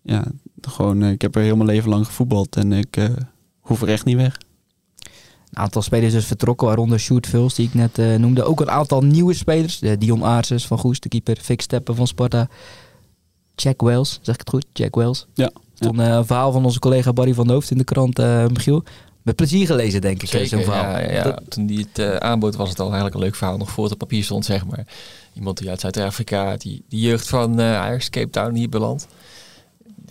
ja, 0.04 0.26
gewoon, 0.62 1.02
eh, 1.02 1.12
ik 1.12 1.22
heb 1.22 1.36
er 1.36 1.42
heel 1.42 1.56
mijn 1.56 1.70
leven 1.70 1.90
lang 1.90 2.06
gevoetbald 2.06 2.56
en 2.56 2.72
ik 2.74 2.98
eh, 2.98 3.06
hoef 3.60 3.82
er 3.82 3.88
echt 3.90 4.06
niet 4.06 4.16
weg. 4.16 4.38
Een 5.52 5.58
aantal 5.58 5.82
spelers 5.82 6.14
dus 6.14 6.26
vertrokken, 6.26 6.68
waaronder 6.68 7.00
Sjoerd 7.00 7.28
Vuls, 7.28 7.54
die 7.56 7.68
ik 7.68 7.74
net 7.74 7.98
eh, 7.98 8.16
noemde. 8.16 8.44
Ook 8.44 8.62
een 8.62 8.70
aantal 8.72 9.02
nieuwe 9.02 9.34
spelers. 9.34 9.80
Dion 9.80 10.24
Aarses 10.24 10.68
van 10.68 10.78
Goes, 10.78 11.00
de 11.00 11.10
keeper. 11.10 11.38
Fik 11.42 11.62
Steppen 11.62 11.96
van 11.96 12.08
Sparta. 12.08 12.48
Jack 13.56 13.82
Wells, 13.82 14.20
zeg 14.22 14.34
ik 14.36 14.40
het 14.40 14.50
goed? 14.50 14.66
Jack 14.74 14.96
Wells. 14.96 15.28
Ja, 15.34 15.52
Stond 15.74 16.00
eh, 16.00 16.08
een 16.08 16.26
verhaal 16.26 16.52
van 16.52 16.66
onze 16.66 16.80
collega 16.80 17.14
Barry 17.14 17.34
van 17.34 17.50
Hoofd 17.50 17.72
in 17.72 17.78
de 17.78 17.84
krant, 17.84 18.20
eh, 18.20 18.48
Michiel. 18.48 18.84
Met 19.22 19.36
plezier 19.36 19.66
gelezen, 19.66 20.02
denk 20.02 20.22
ik, 20.24 20.30
zo'n 20.48 20.64
verhaal. 20.64 20.92
ja, 21.00 21.12
ja. 21.12 21.24
Dat- 21.24 21.42
Toen 21.50 21.66
die 21.66 21.80
het 21.80 22.00
eh, 22.00 22.16
aanbood 22.16 22.56
was 22.56 22.70
het 22.70 22.80
al 22.80 22.86
eigenlijk 22.86 23.16
een 23.16 23.22
leuk 23.22 23.36
verhaal. 23.36 23.58
Nog 23.58 23.70
voor 23.72 23.84
het 23.84 23.94
op 23.94 24.00
papier 24.00 24.24
stond, 24.24 24.46
zeg 24.46 24.66
maar. 24.66 24.88
Iemand 25.34 25.58
die 25.58 25.70
uit 25.70 25.80
Zuid-Afrika, 25.80 26.58
die, 26.58 26.84
die 26.90 27.00
jeugd 27.02 27.30
van 27.30 27.62
Ajax, 27.62 28.10
Cape 28.10 28.30
Town 28.30 28.56
hier 28.56 28.70
belandt. 28.70 29.08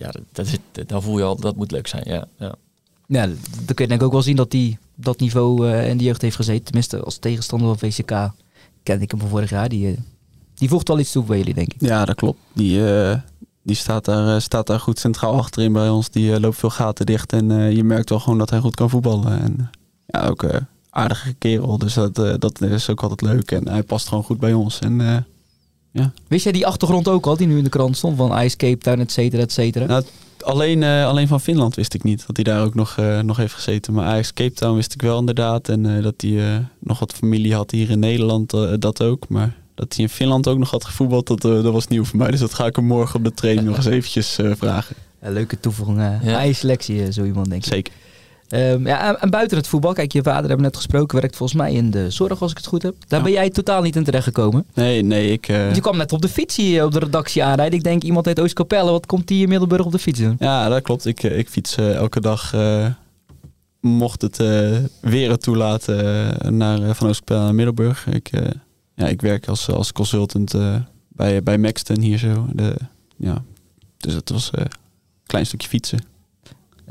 Ja, 0.01 0.11
dat, 0.11 0.21
dat, 0.31 0.45
is- 0.45 0.85
dan 0.87 1.01
voel 1.01 1.17
je 1.17 1.23
al, 1.23 1.35
dat 1.35 1.55
moet 1.55 1.71
leuk 1.71 1.87
zijn, 1.87 2.03
ja. 2.05 2.27
ja. 2.37 2.55
Ja, 3.07 3.25
dan 3.25 3.35
kun 3.75 3.75
je 3.75 3.87
denk 3.87 3.99
ik 3.99 4.03
ook 4.03 4.11
wel 4.11 4.21
zien 4.21 4.35
dat 4.35 4.51
hij 4.51 4.77
dat 4.95 5.19
niveau 5.19 5.69
eh, 5.69 5.89
in 5.89 5.97
de 5.97 6.03
jeugd 6.03 6.21
heeft 6.21 6.35
gezeten. 6.35 6.63
Tenminste, 6.63 6.99
als 6.99 7.17
tegenstander 7.17 7.67
van 7.77 7.89
VCK 7.91 8.31
kende 8.83 9.03
ik 9.03 9.11
hem 9.11 9.19
van 9.19 9.29
vorig 9.29 9.49
jaar. 9.49 9.69
Die, 9.69 9.87
eh, 9.91 9.97
die 10.53 10.69
voegt 10.69 10.87
wel 10.87 10.99
iets 10.99 11.11
toe 11.11 11.23
bij 11.23 11.37
jullie, 11.37 11.53
denk 11.53 11.73
ik. 11.73 11.81
Ja, 11.81 12.05
dat 12.05 12.15
klopt. 12.15 12.39
Die, 12.53 12.93
eh, 12.95 13.17
die 13.63 13.75
staat, 13.75 14.05
daar, 14.05 14.41
staat 14.41 14.67
daar 14.67 14.79
goed 14.79 14.99
centraal 14.99 15.33
achterin 15.33 15.73
bij 15.73 15.89
ons. 15.89 16.09
Die 16.09 16.39
loopt 16.39 16.57
veel 16.57 16.69
gaten 16.69 17.05
dicht 17.05 17.33
en 17.33 17.51
eh, 17.51 17.71
je 17.71 17.83
merkt 17.83 18.09
wel 18.09 18.19
gewoon 18.19 18.37
dat 18.39 18.49
hij 18.49 18.59
goed 18.59 18.75
kan 18.75 18.89
voetballen. 18.89 19.39
En 19.41 19.69
ja, 20.05 20.27
ook 20.27 20.45
aardige 20.89 21.33
kerel, 21.33 21.77
dus 21.77 21.93
dat, 21.93 22.15
dat 22.15 22.61
is 22.61 22.89
ook 22.89 23.01
altijd 23.01 23.21
leuk. 23.21 23.51
En 23.51 23.67
hij 23.67 23.83
past 23.83 24.07
gewoon 24.07 24.23
goed 24.23 24.39
bij 24.39 24.53
ons. 24.53 24.79
En 24.79 25.25
eh, 25.93 26.05
Wist 26.27 26.43
jij 26.43 26.51
die 26.53 26.67
achtergrond 26.67 27.07
ook 27.07 27.25
al, 27.25 27.37
die 27.37 27.47
nu 27.47 27.57
in 27.57 27.63
de 27.63 27.69
krant 27.69 27.97
stond? 27.97 28.17
Van 28.17 28.39
Ice 28.41 28.55
Cape 28.57 28.77
Town, 28.77 28.99
et 28.99 29.11
cetera, 29.11 29.41
et 29.41 29.51
cetera. 29.51 29.85
Nou, 29.85 30.03
alleen, 30.41 30.83
eh, 30.83 31.05
alleen 31.07 31.27
van 31.27 31.41
Finland 31.41 31.75
wist 31.75 31.93
ik 31.93 32.03
niet 32.03 32.23
dat 32.27 32.35
hij 32.35 32.45
daar 32.45 32.63
ook 32.63 32.75
nog, 32.75 32.97
eh, 32.97 33.19
nog 33.19 33.37
heeft 33.37 33.53
gezeten. 33.53 33.93
Maar 33.93 34.05
Ajax 34.05 34.33
Cape 34.33 34.53
Town 34.53 34.75
wist 34.75 34.93
ik 34.93 35.01
wel 35.01 35.19
inderdaad. 35.19 35.69
En 35.69 35.95
eh, 35.97 36.03
dat 36.03 36.13
hij 36.17 36.53
eh, 36.53 36.57
nog 36.79 36.99
wat 36.99 37.13
familie 37.13 37.53
had 37.55 37.71
hier 37.71 37.89
in 37.89 37.99
Nederland, 37.99 38.53
eh, 38.53 38.73
dat 38.79 39.01
ook. 39.03 39.29
Maar 39.29 39.55
dat 39.75 39.93
hij 39.95 40.03
in 40.03 40.09
Finland 40.09 40.47
ook 40.47 40.57
nog 40.57 40.69
had 40.71 40.85
gevoetbald, 40.85 41.27
dat, 41.27 41.45
eh, 41.45 41.51
dat 41.63 41.73
was 41.73 41.87
nieuw 41.87 42.03
voor 42.03 42.17
mij. 42.17 42.31
Dus 42.31 42.39
dat 42.39 42.53
ga 42.53 42.65
ik 42.65 42.75
hem 42.75 42.85
morgen 42.85 43.15
op 43.15 43.23
de 43.23 43.33
training 43.33 43.67
nog 43.67 43.75
eens 43.75 43.85
eventjes 43.85 44.37
eh, 44.37 44.51
vragen. 44.57 44.95
Een 45.19 45.33
leuke 45.33 45.59
toevoeging. 45.59 45.99
eh 45.99 46.23
Ja. 46.23 46.53
Selectie, 46.53 47.11
zo 47.13 47.23
iemand, 47.23 47.49
denk 47.49 47.65
ik. 47.65 47.71
Zeker. 47.73 47.93
Ehm, 48.51 48.87
ja, 48.87 49.07
en- 49.07 49.19
en 49.21 49.29
buiten 49.29 49.57
het 49.57 49.67
voetbal, 49.67 49.93
kijk, 49.93 50.11
je 50.11 50.21
vader 50.23 50.39
hebben 50.39 50.57
we 50.57 50.63
net 50.63 50.75
gesproken, 50.75 51.19
werkt 51.19 51.35
volgens 51.35 51.59
mij 51.59 51.73
in 51.73 51.91
de 51.91 52.09
zorg, 52.09 52.41
als 52.41 52.51
ik 52.51 52.57
het 52.57 52.65
goed 52.65 52.83
heb. 52.83 52.95
Daar 53.07 53.19
Ja. 53.19 53.25
ben 53.25 53.33
jij 53.33 53.49
totaal 53.49 53.81
niet 53.81 53.95
in 53.95 54.03
terecht 54.03 54.23
gekomen. 54.23 54.65
Nee, 54.73 55.01
nee, 55.01 55.31
ik... 55.31 55.47
eh, 55.47 55.73
je 55.73 55.81
kwam 55.81 55.97
net 55.97 56.11
op 56.13 56.21
de 56.21 56.27
fiets 56.29 56.55
hier 56.55 56.83
op 56.85 56.91
de 56.91 56.99
redactie 56.99 57.43
aanrijden. 57.43 57.77
Ik 57.77 57.83
denk, 57.83 58.03
iemand 58.03 58.27
uit 58.27 58.39
Oostkapelle, 58.39 58.91
wat 58.91 59.05
komt 59.05 59.27
die 59.27 59.41
in 59.43 59.49
Middelburg 59.49 59.85
op 59.85 59.91
de 59.91 59.99
fiets 59.99 60.19
doen? 60.19 60.35
Ja, 60.39 60.69
dat 60.69 60.81
klopt. 60.81 61.05
Ik, 61.05 61.23
eh, 61.23 61.37
ik 61.37 61.49
fiets 61.49 61.75
eh, 61.75 61.95
elke 61.95 62.21
dag, 62.21 62.53
mocht 63.79 64.21
het 64.21 64.37
weer 65.01 65.29
het 65.29 65.41
toelaten, 65.41 66.57
naar, 66.57 66.95
van 66.95 67.07
Oostpel 67.07 67.39
naar 67.39 67.55
Middelburg. 67.55 68.07
Ik, 68.07 68.29
ja, 68.95 69.07
ik 69.07 69.21
werk 69.21 69.47
als, 69.47 69.69
als 69.69 69.91
consultant 69.91 70.53
bij, 71.07 71.43
bij 71.43 71.57
Maxton 71.57 71.99
hier 71.99 72.17
zo. 72.17 72.47
De, 72.53 72.75
ja, 73.17 73.43
dus 73.97 74.13
het 74.13 74.29
was 74.29 74.49
een 74.53 74.67
klein 75.25 75.45
stukje 75.45 75.67
fietsen. 75.67 75.99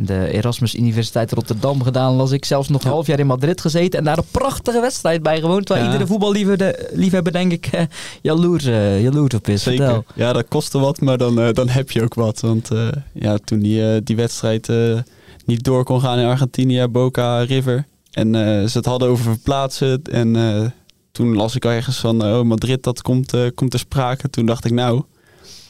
De 0.02 0.32
Erasmus 0.32 0.74
Universiteit 0.74 1.32
Rotterdam 1.32 1.82
gedaan, 1.82 2.12
las 2.14 2.30
ik 2.30 2.44
zelfs 2.44 2.68
nog 2.68 2.84
een 2.84 2.90
half 2.90 3.06
jaar 3.06 3.18
in 3.18 3.26
Madrid 3.26 3.60
gezeten 3.60 3.98
en 3.98 4.04
daar 4.04 4.18
een 4.18 4.24
prachtige 4.30 4.80
wedstrijd 4.80 5.22
bij 5.22 5.40
gewoond, 5.40 5.68
waar 5.68 5.78
Ja. 5.78 5.84
iedere 5.84 6.06
voetballiefhebber, 6.06 6.88
liefhebber 6.92 7.32
denk 7.32 7.52
ik 7.52 7.66
eh, 7.66 7.82
jaloers, 8.22 8.64
eh, 8.64 9.02
jaloers 9.02 9.34
op 9.34 9.48
is. 9.48 9.62
Vertel. 9.62 10.04
Ja, 10.14 10.32
dat 10.32 10.48
kostte 10.48 10.78
wat, 10.78 11.00
maar 11.00 11.18
dan, 11.18 11.40
eh, 11.40 11.52
dan 11.52 11.68
heb 11.68 11.90
je 11.90 12.02
ook 12.02 12.14
wat. 12.14 12.40
Want 12.40 12.70
eh, 12.70 12.88
ja, 13.12 13.38
toen 13.44 13.58
die, 13.58 13.92
eh, 13.94 14.00
die 14.04 14.16
wedstrijd 14.16 14.68
eh, 14.68 14.98
niet 15.44 15.64
door 15.64 15.84
kon 15.84 16.00
gaan 16.00 16.18
in 16.18 16.26
Argentinië, 16.26 16.86
Boca 16.86 17.40
River. 17.42 17.86
En 18.10 18.34
eh, 18.34 18.66
ze 18.66 18.76
het 18.78 18.86
hadden 18.86 19.08
over 19.08 19.24
verplaatsen. 19.24 20.02
En 20.10 20.36
eh, 20.36 20.66
toen 21.12 21.34
las 21.36 21.54
ik 21.56 21.64
ergens 21.64 21.96
van, 21.98 22.22
oh 22.24 22.42
Madrid, 22.42 22.82
dat 22.82 23.02
komt, 23.02 23.32
eh, 23.34 23.40
komt 23.54 23.70
ter 23.70 23.78
sprake. 23.80 24.30
Toen 24.30 24.46
dacht 24.46 24.64
ik, 24.64 24.72
nou, 24.72 25.02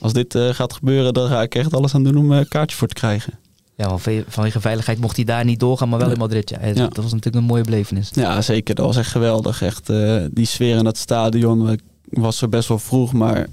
als 0.00 0.12
dit 0.12 0.34
eh, 0.34 0.48
gaat 0.48 0.72
gebeuren, 0.72 1.14
dan 1.14 1.28
ga 1.28 1.42
ik 1.42 1.54
echt 1.54 1.74
alles 1.74 1.94
aan 1.94 2.04
doen 2.04 2.16
om 2.16 2.32
eh, 2.32 2.38
een 2.38 2.48
kaartje 2.48 2.76
voor 2.76 2.88
te 2.88 2.94
krijgen. 2.94 3.32
Ja, 3.80 3.96
vanwege 4.28 4.60
veiligheid 4.60 5.00
mocht 5.00 5.16
hij 5.16 5.24
daar 5.24 5.44
niet 5.44 5.60
doorgaan, 5.60 5.88
maar 5.88 5.98
wel 5.98 6.10
in 6.10 6.18
Madrid. 6.18 6.50
Ja. 6.50 6.58
Ja. 6.66 6.74
Dat 6.74 6.96
was 6.96 7.12
natuurlijk 7.12 7.36
een 7.36 7.50
mooie 7.50 7.62
belevenis. 7.62 8.10
Ja, 8.12 8.42
zeker. 8.42 8.74
Dat 8.74 8.86
was 8.86 8.96
echt 8.96 9.10
geweldig. 9.10 9.62
Echt, 9.62 9.88
eh, 9.88 10.24
die 10.30 10.46
sfeer 10.46 10.76
in 10.76 10.86
het 10.86 10.98
stadion 10.98 11.68
eh, 11.68 11.76
was 12.10 12.42
er 12.42 12.48
best 12.48 12.68
wel 12.68 12.78
vroeg, 12.78 13.12
maar 13.12 13.46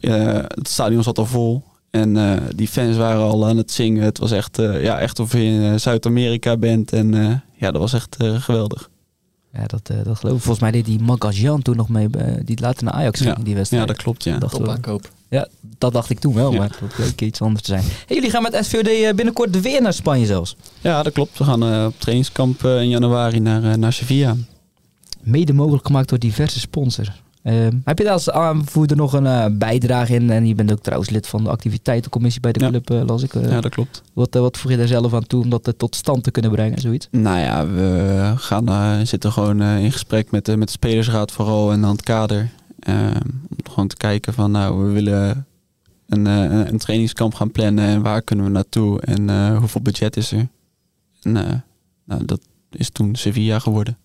eh, 0.00 0.34
het 0.34 0.68
stadion 0.68 1.02
zat 1.02 1.18
al 1.18 1.26
vol. 1.26 1.62
En 1.90 2.40
die 2.56 2.68
fans 2.68 2.96
waren 2.96 3.22
al 3.22 3.46
aan 3.46 3.56
het 3.56 3.70
zingen. 3.70 4.02
Het 4.02 4.18
was 4.18 4.30
echt, 4.30 4.56
ja, 4.56 4.98
echt 4.98 5.18
of 5.18 5.32
je 5.32 5.42
in 5.42 5.80
Zuid-Amerika 5.80 6.56
bent. 6.56 6.92
En 6.92 7.42
ja, 7.54 7.70
dat 7.70 7.80
was 7.80 7.92
echt 7.92 8.16
geweldig. 8.18 8.90
Ja, 9.54 9.66
dat, 9.66 9.88
eh, 9.90 9.96
dat 10.04 10.18
geloof 10.18 10.36
ik. 10.36 10.42
Volgens 10.42 10.58
mij 10.60 10.70
deed 10.70 10.84
die 10.84 11.00
Magajan 11.00 11.62
toen 11.62 11.76
nog 11.76 11.88
mee, 11.88 12.08
eh, 12.18 12.34
die 12.44 12.60
later 12.60 12.84
naar 12.84 12.92
Ajax 12.94 13.20
ging, 13.20 13.36
Ja. 13.36 13.42
die 13.44 13.54
wedstrijd. 13.54 13.82
Ja, 13.82 13.92
dat 13.92 14.02
klopt, 14.02 14.24
ja. 14.24 14.38
Dacht 14.38 14.52
Top 14.52 14.62
wel- 14.64 14.74
aankoop. 14.74 15.10
Ja, 15.28 15.48
dat 15.78 15.92
dacht 15.92 16.10
ik 16.10 16.18
toen 16.18 16.34
wel, 16.34 16.52
Ja. 16.52 16.58
maar 16.58 16.76
dat 16.80 16.94
bleek 16.96 17.20
iets 17.20 17.40
anders 17.40 17.62
te 17.62 17.70
zijn. 17.70 17.82
Hey, 18.06 18.16
jullie 18.16 18.30
gaan 18.30 18.42
met 18.42 18.58
SVD 18.64 18.86
eh, 19.04 19.12
binnenkort 19.14 19.60
weer 19.60 19.82
naar 19.82 19.92
Spanje 19.92 20.26
zelfs. 20.26 20.56
Ja, 20.80 21.02
dat 21.02 21.12
klopt. 21.12 21.38
We 21.38 21.44
gaan 21.44 21.62
eh, 21.62 21.84
op 21.86 21.94
trainingskamp 22.00 22.64
eh, 22.64 22.80
in 22.80 22.88
januari 22.88 23.40
naar, 23.40 23.64
eh, 23.64 23.74
naar 23.74 23.92
Sevilla. 23.92 24.36
Mede 25.20 25.52
mogelijk 25.52 25.86
gemaakt 25.86 26.08
door 26.08 26.18
diverse 26.18 26.60
sponsors. 26.60 27.10
Ehm, 27.44 27.72
heb 27.84 27.98
je 27.98 28.04
daar 28.04 28.12
als 28.12 28.30
aanvoerder 28.30 28.96
nog 28.96 29.12
een 29.12 29.26
eh, 29.26 29.46
bijdrage 29.52 30.14
in? 30.14 30.30
En 30.30 30.46
je 30.46 30.54
bent 30.54 30.72
ook 30.72 30.80
trouwens 30.80 31.10
lid 31.10 31.26
van 31.26 31.44
de 31.44 31.50
activiteitencommissie 31.50 32.40
bij 32.40 32.52
de 32.52 32.60
Ja. 32.60 32.68
club, 32.68 32.90
eh, 32.90 33.02
las 33.06 33.22
ik. 33.22 33.34
Eh, 33.34 33.48
Ja, 33.50 33.60
dat 33.60 33.70
klopt. 33.72 34.02
wat, 34.12 34.34
wat 34.34 34.58
voeg 34.58 34.70
je 34.70 34.76
daar 34.76 34.86
zelf 34.86 35.14
aan 35.14 35.26
toe 35.26 35.42
om 35.42 35.50
dat 35.50 35.74
tot 35.76 35.96
stand 35.96 36.22
te 36.24 36.30
kunnen 36.30 36.50
brengen, 36.50 36.80
zoiets? 36.80 37.08
Nou 37.10 37.38
ja, 37.38 37.66
we 37.66 38.32
gaan, 38.36 38.68
eh, 38.68 38.98
zitten 39.02 39.32
gewoon 39.32 39.60
eh, 39.60 39.84
in 39.84 39.92
gesprek 39.92 40.30
met, 40.30 40.44
de 40.44 40.56
met 40.56 40.66
de 40.66 40.72
spelersraad 40.72 41.32
vooral 41.32 41.72
en 41.72 41.80
dan 41.80 41.90
het 41.90 42.02
kader. 42.02 42.50
Ehm, 42.78 43.20
om 43.50 43.70
gewoon 43.70 43.88
te 43.88 43.96
kijken 43.96 44.34
van 44.34 44.50
nou, 44.50 44.84
we 44.86 44.92
willen 44.92 45.46
een, 46.08 46.26
eh, 46.26 46.66
een, 46.66 46.78
trainingskamp 46.78 47.34
gaan 47.34 47.50
plannen 47.50 47.84
en 47.84 48.02
waar 48.02 48.22
kunnen 48.22 48.44
we 48.44 48.50
naartoe 48.50 49.00
en 49.00 49.30
eh, 49.30 49.58
hoeveel 49.58 49.80
budget 49.82 50.16
is 50.16 50.32
er. 50.32 50.48
En 51.22 51.36
eh, 51.36 51.52
nou, 52.04 52.24
dat 52.24 52.40
is 52.70 52.90
toen 52.90 53.14
Sevilla 53.16 53.58
geworden. 53.58 53.96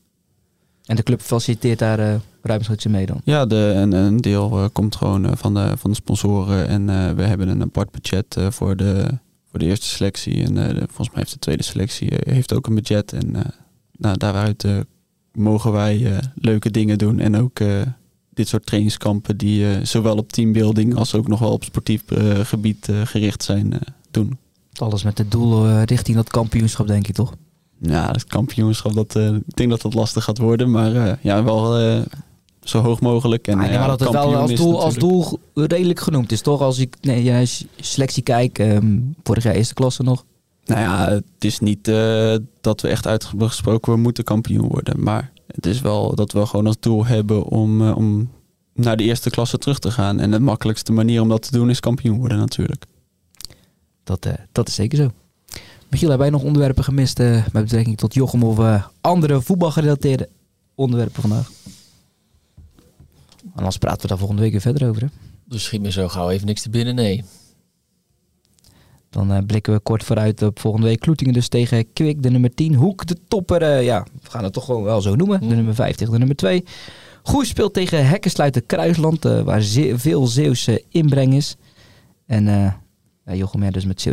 En 0.86 0.96
de 0.96 1.04
club 1.04 1.22
faciliteert 1.22 1.80
daar 1.80 2.00
eh 2.00 2.16
ruimschoots 2.42 2.86
mee 2.88 3.06
dan. 3.06 3.22
Ja, 3.24 3.46
de, 3.46 3.56
een, 3.56 3.92
een 3.92 4.18
deel 4.18 4.58
eh, 4.58 4.66
komt 4.72 4.96
gewoon 4.96 5.26
eh, 5.26 5.32
van, 5.36 5.54
de, 5.54 5.74
van 5.78 5.90
de 5.90 5.96
sponsoren 5.96 6.68
en 6.68 6.90
eh, 6.90 7.12
we 7.12 7.24
hebben 7.24 7.48
een 7.48 7.62
apart 7.62 7.92
budget 7.92 8.38
voor, 8.50 8.76
de, 8.76 9.08
voor 9.50 9.60
de 9.60 9.66
eerste 9.66 9.86
selectie. 9.86 10.44
En 10.44 10.54
de- 10.54 10.76
volgens 10.88 11.10
mij 11.10 11.18
heeft 11.18 11.32
de 11.34 11.40
tweede 11.40 11.64
selectie 11.64 12.10
heeft 12.20 12.54
ook 12.54 12.68
een 12.68 12.76
budget. 12.76 13.14
En 13.14 13.36
nou, 13.98 14.18
daaruit 14.18 14.66
mogen 15.34 15.72
wij 15.72 16.20
leuke 16.36 16.72
dingen 16.72 16.98
doen 16.98 17.20
en 17.20 17.38
ook 17.38 17.60
dit 18.34 18.48
soort 18.48 18.66
trainingskampen 18.66 19.38
die 19.38 19.86
zowel 19.86 20.16
op 20.18 20.32
teambuilding 20.32 20.96
als 20.96 21.16
ook 21.16 21.28
nog 21.28 21.40
wel 21.40 21.52
op 21.52 21.64
sportief 21.64 22.04
gebied 22.44 22.88
gericht 23.04 23.44
zijn 23.44 23.74
doen. 24.12 24.38
Alles 24.74 25.04
met 25.04 25.18
het 25.18 25.32
doel 25.32 25.82
richting 25.82 26.18
dat 26.18 26.30
kampioenschap, 26.30 26.88
denk 26.88 27.08
ik 27.08 27.16
toch? 27.16 27.34
Ja, 27.82 28.12
het 28.12 28.26
kampioenschap, 28.26 28.94
dat, 28.94 29.16
ik 29.16 29.56
denk 29.56 29.70
dat 29.70 29.82
dat 29.82 29.94
lastig 29.94 30.24
gaat 30.24 30.38
worden, 30.38 30.72
maar 30.72 31.18
ja, 31.22 31.44
wel 31.44 31.78
zo 32.70 32.82
hoog 32.82 33.00
mogelijk. 33.02 33.48
En, 33.48 33.54
eh, 33.54 33.60
maar 33.60 33.72
ja, 33.72 33.88
dat 33.88 34.00
het 34.00 34.10
wel 34.12 34.36
als 34.36 34.54
doel, 34.54 34.82
als 34.82 34.96
doel 34.96 35.40
redelijk 35.54 36.00
genoemd 36.00 36.32
is, 36.32 36.42
toch? 36.42 36.62
Als 36.62 36.80
ik 36.80 36.96
nee, 37.02 37.24
ja, 37.24 37.46
s- 37.46 37.66
selectie 37.80 38.24
kijk, 38.24 38.60
ehm, 38.60 38.98
vorig 39.24 39.44
jaar 39.44 39.54
eerste 39.56 39.74
klasse 39.74 40.04
nog. 40.04 40.26
Nou 40.66 40.82
ja, 40.82 41.10
het 41.10 41.24
is 41.40 41.60
niet 41.60 41.88
eh, 41.88 42.36
dat 42.62 42.82
we 42.82 42.88
echt 42.88 43.08
uitgesproken 43.08 43.94
we 43.94 44.00
moeten 44.00 44.24
kampioen 44.24 44.68
worden. 44.68 45.04
Maar 45.04 45.32
het 45.48 45.66
is 45.66 45.82
wel 45.82 46.16
dat 46.16 46.32
we 46.32 46.46
gewoon 46.46 46.68
als 46.68 46.76
doel 46.80 47.06
hebben 47.06 47.44
om, 47.44 47.82
eh, 47.88 47.98
om 47.98 48.30
naar 48.74 48.98
de 48.98 49.04
eerste 49.04 49.30
klasse 49.30 49.58
terug 49.58 49.80
te 49.80 49.92
gaan. 49.92 50.20
En 50.20 50.32
de 50.32 50.40
makkelijkste 50.40 50.92
manier 50.92 51.22
om 51.22 51.30
dat 51.30 51.42
te 51.42 51.52
doen 51.52 51.70
is 51.70 51.80
kampioen 51.80 52.18
worden 52.20 52.38
natuurlijk. 52.38 52.86
Dat, 54.04 54.26
eh, 54.26 54.34
dat 54.52 54.68
is 54.68 54.76
zeker 54.76 54.98
zo. 54.98 55.10
Michiel, 55.90 56.10
hebben 56.10 56.28
wij 56.30 56.38
nog 56.38 56.48
onderwerpen 56.48 56.84
gemist 56.84 57.20
eh, 57.20 57.32
met 57.54 57.64
betrekking 57.64 57.98
tot 57.98 58.14
Jochem 58.14 58.44
of 58.44 58.60
eh, 58.60 58.84
andere 59.02 59.42
voetbalgerelateerde 59.42 60.30
onderwerpen 60.76 61.22
vandaag? 61.22 61.52
Anders 63.60 63.78
praten 63.78 64.02
we 64.02 64.08
daar 64.08 64.18
volgende 64.18 64.42
week 64.42 64.52
weer 64.52 64.62
verder 64.62 64.90
over. 64.90 65.02
Hè? 65.02 65.08
Dus 65.46 65.64
schiet 65.64 65.82
me 65.82 65.92
zo 65.92 66.08
gauw 66.08 66.30
even 66.30 66.48
niks 66.48 66.62
te 66.62 66.70
binnen, 66.70 66.96
nee. 66.96 67.24
Dan 69.10 69.32
eh, 69.34 69.44
blikken 69.46 69.74
we 69.74 69.80
kort 69.80 70.04
vooruit 70.04 70.42
op 70.42 70.60
volgende 70.60 70.88
week. 70.88 71.00
Kloetingen 71.00 71.34
dus 71.34 71.48
tegen 71.48 71.94
Kwik, 71.94 72.24
de 72.24 72.30
nummer 72.30 72.54
10. 72.54 72.74
Hoek, 72.74 73.06
de 73.06 73.18
topper. 73.28 73.62
eh, 73.62 73.84
ja, 73.84 74.06
we 74.24 74.30
gaan 74.30 74.44
het 74.44 74.54
toch 74.54 74.66
gewoon 74.66 74.84
wel 74.84 75.02
zo 75.02 75.16
noemen. 75.16 75.40
De 75.40 75.56
nummer 75.56 75.76
5 75.76 75.96
tegen 75.96 76.12
de 76.14 76.20
nummer 76.20 76.36
2. 76.36 76.64
Goes 77.24 77.48
speelt 77.48 77.74
tegen 77.74 78.08
Hekkensluiter 78.08 78.62
Kruisland, 78.62 79.26
eh, 79.26 79.42
waar 79.42 79.62
ze- 79.62 79.94
veel 79.98 80.28
Zeeuwse 80.28 80.84
inbreng 80.90 81.34
is. 81.34 81.56
En 82.26 82.48
eh 82.48 82.74
ja, 83.26 83.36
Jochem, 83.36 83.72
dus 83.72 83.86
met 83.86 84.08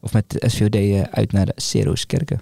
of 0.00 0.12
met 0.12 0.30
de 0.30 0.48
SVOD 0.48 0.76
uit 1.10 1.32
naar 1.32 1.46
de 1.46 1.52
Seroskerken. 1.56 2.40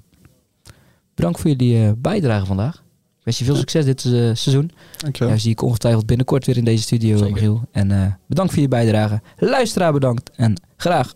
Bedankt 1.14 1.41
voor 1.41 1.51
jullie 1.51 1.95
bijdrage 1.97 2.47
vandaag. 2.47 2.84
Wens 3.25 3.39
je 3.39 3.45
veel 3.45 3.57
succes 3.57 3.85
dit 3.85 4.05
eh, 4.05 4.12
seizoen. 4.12 4.70
Dankjewel. 4.97 5.33
Ja, 5.33 5.39
zie 5.39 5.51
ik 5.51 5.62
ongetwijfeld 5.62 6.07
binnenkort 6.07 6.47
weer 6.47 6.57
in 6.57 6.64
deze 6.64 6.83
studio, 6.83 7.16
Zeker. 7.16 7.33
Michiel. 7.33 7.62
En 7.72 7.91
eh, 7.91 8.12
bedankt 8.27 8.53
voor 8.53 8.62
je 8.62 8.68
bijdrage. 8.68 9.20
Luisteraar 9.37 9.93
bedankt. 9.93 10.31
En 10.37 10.61
graag 10.77 11.14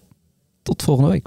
tot 0.63 0.83
volgende 0.83 1.11
week. 1.11 1.27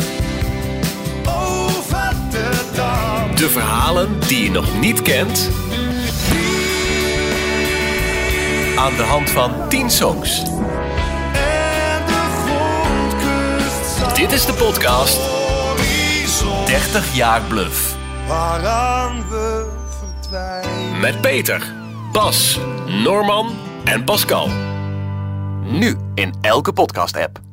De 3.41 3.49
verhalen 3.49 4.19
die 4.27 4.43
je 4.43 4.51
nog 4.51 4.79
niet 4.79 5.01
kent. 5.01 5.49
Aan 8.77 8.95
de 8.95 9.03
hand 9.03 9.29
van 9.29 9.69
10 9.69 9.89
songs. 9.89 10.43
Dit 14.13 14.31
is 14.31 14.45
de 14.45 14.53
podcast 14.53 15.19
30 16.65 17.15
jaar 17.15 17.41
Bluff. 17.41 17.95
Waaraan 18.27 19.29
we 19.29 19.65
verdwijnen. 19.99 20.99
Met 20.99 21.21
Peter, 21.21 21.73
Bas, 22.11 22.59
Norman 23.03 23.49
en 23.83 24.03
Pascal. 24.03 24.49
Nu 25.63 25.97
in 26.15 26.33
elke 26.41 26.73
podcast-app. 26.73 27.50